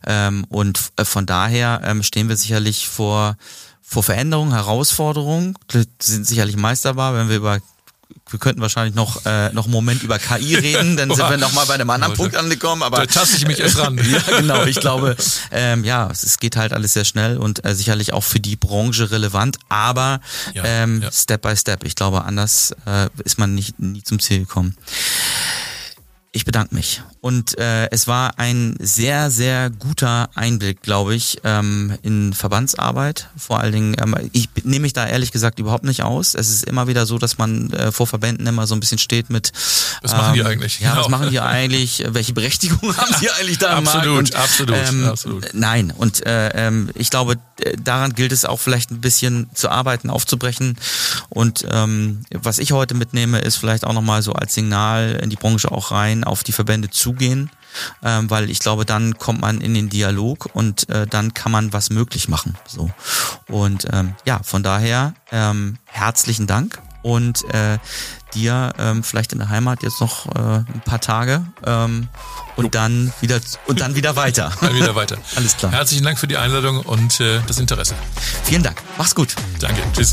ähm, 0.06 0.46
und 0.48 0.80
äh, 0.96 1.04
von 1.04 1.26
daher 1.26 1.82
ähm, 1.84 2.02
stehen 2.02 2.30
wir 2.30 2.38
sicherlich 2.38 2.88
vor 2.88 3.36
vor 3.82 4.02
Veränderungen, 4.02 4.52
Herausforderungen, 4.52 5.54
sind 6.00 6.26
sicherlich 6.26 6.56
meisterbar, 6.56 7.14
wenn 7.14 7.28
wir 7.28 7.36
über 7.36 7.60
wir 8.28 8.38
könnten 8.38 8.60
wahrscheinlich 8.60 8.94
noch, 8.94 9.24
äh, 9.24 9.52
noch 9.52 9.64
einen 9.64 9.72
Moment 9.72 10.02
über 10.02 10.18
KI 10.18 10.56
reden, 10.56 10.96
dann 10.96 11.14
sind 11.14 11.30
wir 11.30 11.36
noch 11.38 11.52
mal 11.52 11.66
bei 11.66 11.74
einem 11.74 11.90
anderen 11.90 12.14
Punkt 12.14 12.36
angekommen. 12.36 12.82
Aber 12.82 12.98
da 12.98 13.06
taste 13.06 13.36
ich 13.36 13.46
mich 13.46 13.60
erst 13.60 13.78
ran. 13.78 13.98
ja, 14.10 14.38
genau. 14.38 14.64
Ich 14.64 14.80
glaube, 14.80 15.16
ähm, 15.50 15.84
ja, 15.84 16.10
es 16.10 16.38
geht 16.38 16.56
halt 16.56 16.72
alles 16.72 16.92
sehr 16.94 17.04
schnell 17.04 17.38
und 17.38 17.64
äh, 17.64 17.74
sicherlich 17.74 18.12
auch 18.12 18.24
für 18.24 18.40
die 18.40 18.56
Branche 18.56 19.10
relevant, 19.10 19.58
aber 19.68 20.20
ja, 20.54 20.64
ähm, 20.64 21.02
ja. 21.02 21.12
Step 21.12 21.42
by 21.42 21.56
Step. 21.56 21.84
Ich 21.84 21.94
glaube, 21.94 22.24
anders 22.24 22.74
äh, 22.86 23.08
ist 23.24 23.38
man 23.38 23.54
nicht 23.54 23.78
nie 23.78 24.02
zum 24.02 24.18
Ziel 24.18 24.40
gekommen. 24.40 24.76
Ich 26.32 26.44
bedanke 26.44 26.74
mich. 26.74 27.02
Und 27.26 27.58
äh, 27.58 27.90
es 27.90 28.06
war 28.06 28.38
ein 28.38 28.76
sehr, 28.78 29.32
sehr 29.32 29.68
guter 29.70 30.30
Einblick, 30.36 30.80
glaube 30.82 31.16
ich, 31.16 31.38
ähm, 31.42 31.98
in 32.02 32.32
Verbandsarbeit. 32.32 33.30
Vor 33.36 33.58
allen 33.58 33.72
Dingen, 33.72 33.96
ähm, 34.00 34.14
ich 34.30 34.48
nehme 34.62 34.82
mich 34.82 34.92
da 34.92 35.08
ehrlich 35.08 35.32
gesagt 35.32 35.58
überhaupt 35.58 35.82
nicht 35.82 36.04
aus. 36.04 36.34
Es 36.34 36.50
ist 36.50 36.62
immer 36.66 36.86
wieder 36.86 37.04
so, 37.04 37.18
dass 37.18 37.36
man 37.36 37.72
äh, 37.72 37.90
vor 37.90 38.06
Verbänden 38.06 38.46
immer 38.46 38.68
so 38.68 38.76
ein 38.76 38.80
bisschen 38.80 38.98
steht 38.98 39.28
mit 39.28 39.50
Was 40.02 40.12
machen 40.12 40.34
die 40.34 40.38
ähm, 40.38 40.46
eigentlich? 40.46 40.78
Ja, 40.78 40.90
genau. 40.90 41.02
was 41.02 41.08
machen 41.08 41.30
die 41.30 41.40
eigentlich? 41.40 42.04
Welche 42.06 42.32
Berechtigung 42.32 42.96
haben 42.96 43.12
die 43.20 43.28
eigentlich 43.28 43.58
da 43.58 43.76
im 43.76 43.88
Absolut, 43.88 44.18
und, 44.18 44.36
absolut, 44.36 44.76
ähm, 44.88 45.04
absolut. 45.06 45.48
Nein, 45.52 45.92
und 45.96 46.24
äh, 46.24 46.50
ähm, 46.50 46.90
ich 46.94 47.10
glaube, 47.10 47.38
daran 47.82 48.12
gilt 48.12 48.30
es 48.30 48.44
auch 48.44 48.60
vielleicht 48.60 48.92
ein 48.92 49.00
bisschen 49.00 49.50
zu 49.52 49.68
arbeiten, 49.68 50.10
aufzubrechen. 50.10 50.76
Und 51.28 51.66
ähm, 51.72 52.24
was 52.30 52.60
ich 52.60 52.70
heute 52.70 52.94
mitnehme, 52.94 53.40
ist 53.40 53.56
vielleicht 53.56 53.84
auch 53.84 53.94
nochmal 53.94 54.22
so 54.22 54.32
als 54.32 54.54
Signal 54.54 55.18
in 55.20 55.30
die 55.30 55.36
Branche 55.36 55.72
auch 55.72 55.90
rein, 55.90 56.22
auf 56.22 56.44
die 56.44 56.52
Verbände 56.52 56.88
zugehen, 57.16 57.50
ähm, 58.02 58.30
weil 58.30 58.50
ich 58.50 58.58
glaube, 58.58 58.84
dann 58.84 59.18
kommt 59.18 59.40
man 59.40 59.60
in 59.60 59.74
den 59.74 59.88
Dialog 59.88 60.48
und 60.52 60.88
äh, 60.88 61.06
dann 61.06 61.34
kann 61.34 61.52
man 61.52 61.72
was 61.72 61.90
möglich 61.90 62.28
machen. 62.28 62.56
So 62.66 62.90
und 63.48 63.86
ähm, 63.92 64.14
ja, 64.24 64.40
von 64.42 64.62
daher 64.62 65.14
ähm, 65.30 65.78
herzlichen 65.86 66.46
Dank 66.46 66.80
und 67.02 67.42
äh, 67.54 67.78
dir 68.34 68.72
ähm, 68.78 69.02
vielleicht 69.02 69.32
in 69.32 69.38
der 69.38 69.48
Heimat 69.48 69.82
jetzt 69.82 70.00
noch 70.00 70.26
äh, 70.34 70.38
ein 70.38 70.82
paar 70.84 71.00
Tage 71.00 71.44
ähm, 71.64 72.08
und 72.56 72.74
dann 72.74 73.12
wieder 73.20 73.40
und 73.66 73.80
dann 73.80 73.94
wieder 73.94 74.16
weiter. 74.16 74.52
Dann 74.60 74.74
wieder 74.74 74.94
weiter. 74.94 75.16
Alles 75.36 75.56
klar. 75.56 75.72
Herzlichen 75.72 76.04
Dank 76.04 76.18
für 76.18 76.26
die 76.26 76.36
Einladung 76.36 76.80
und 76.80 77.20
äh, 77.20 77.40
das 77.46 77.58
Interesse. 77.58 77.94
Vielen 78.44 78.62
Dank. 78.62 78.82
Mach's 78.98 79.14
gut. 79.14 79.34
Danke. 79.60 79.82
Tschüss. 79.92 80.12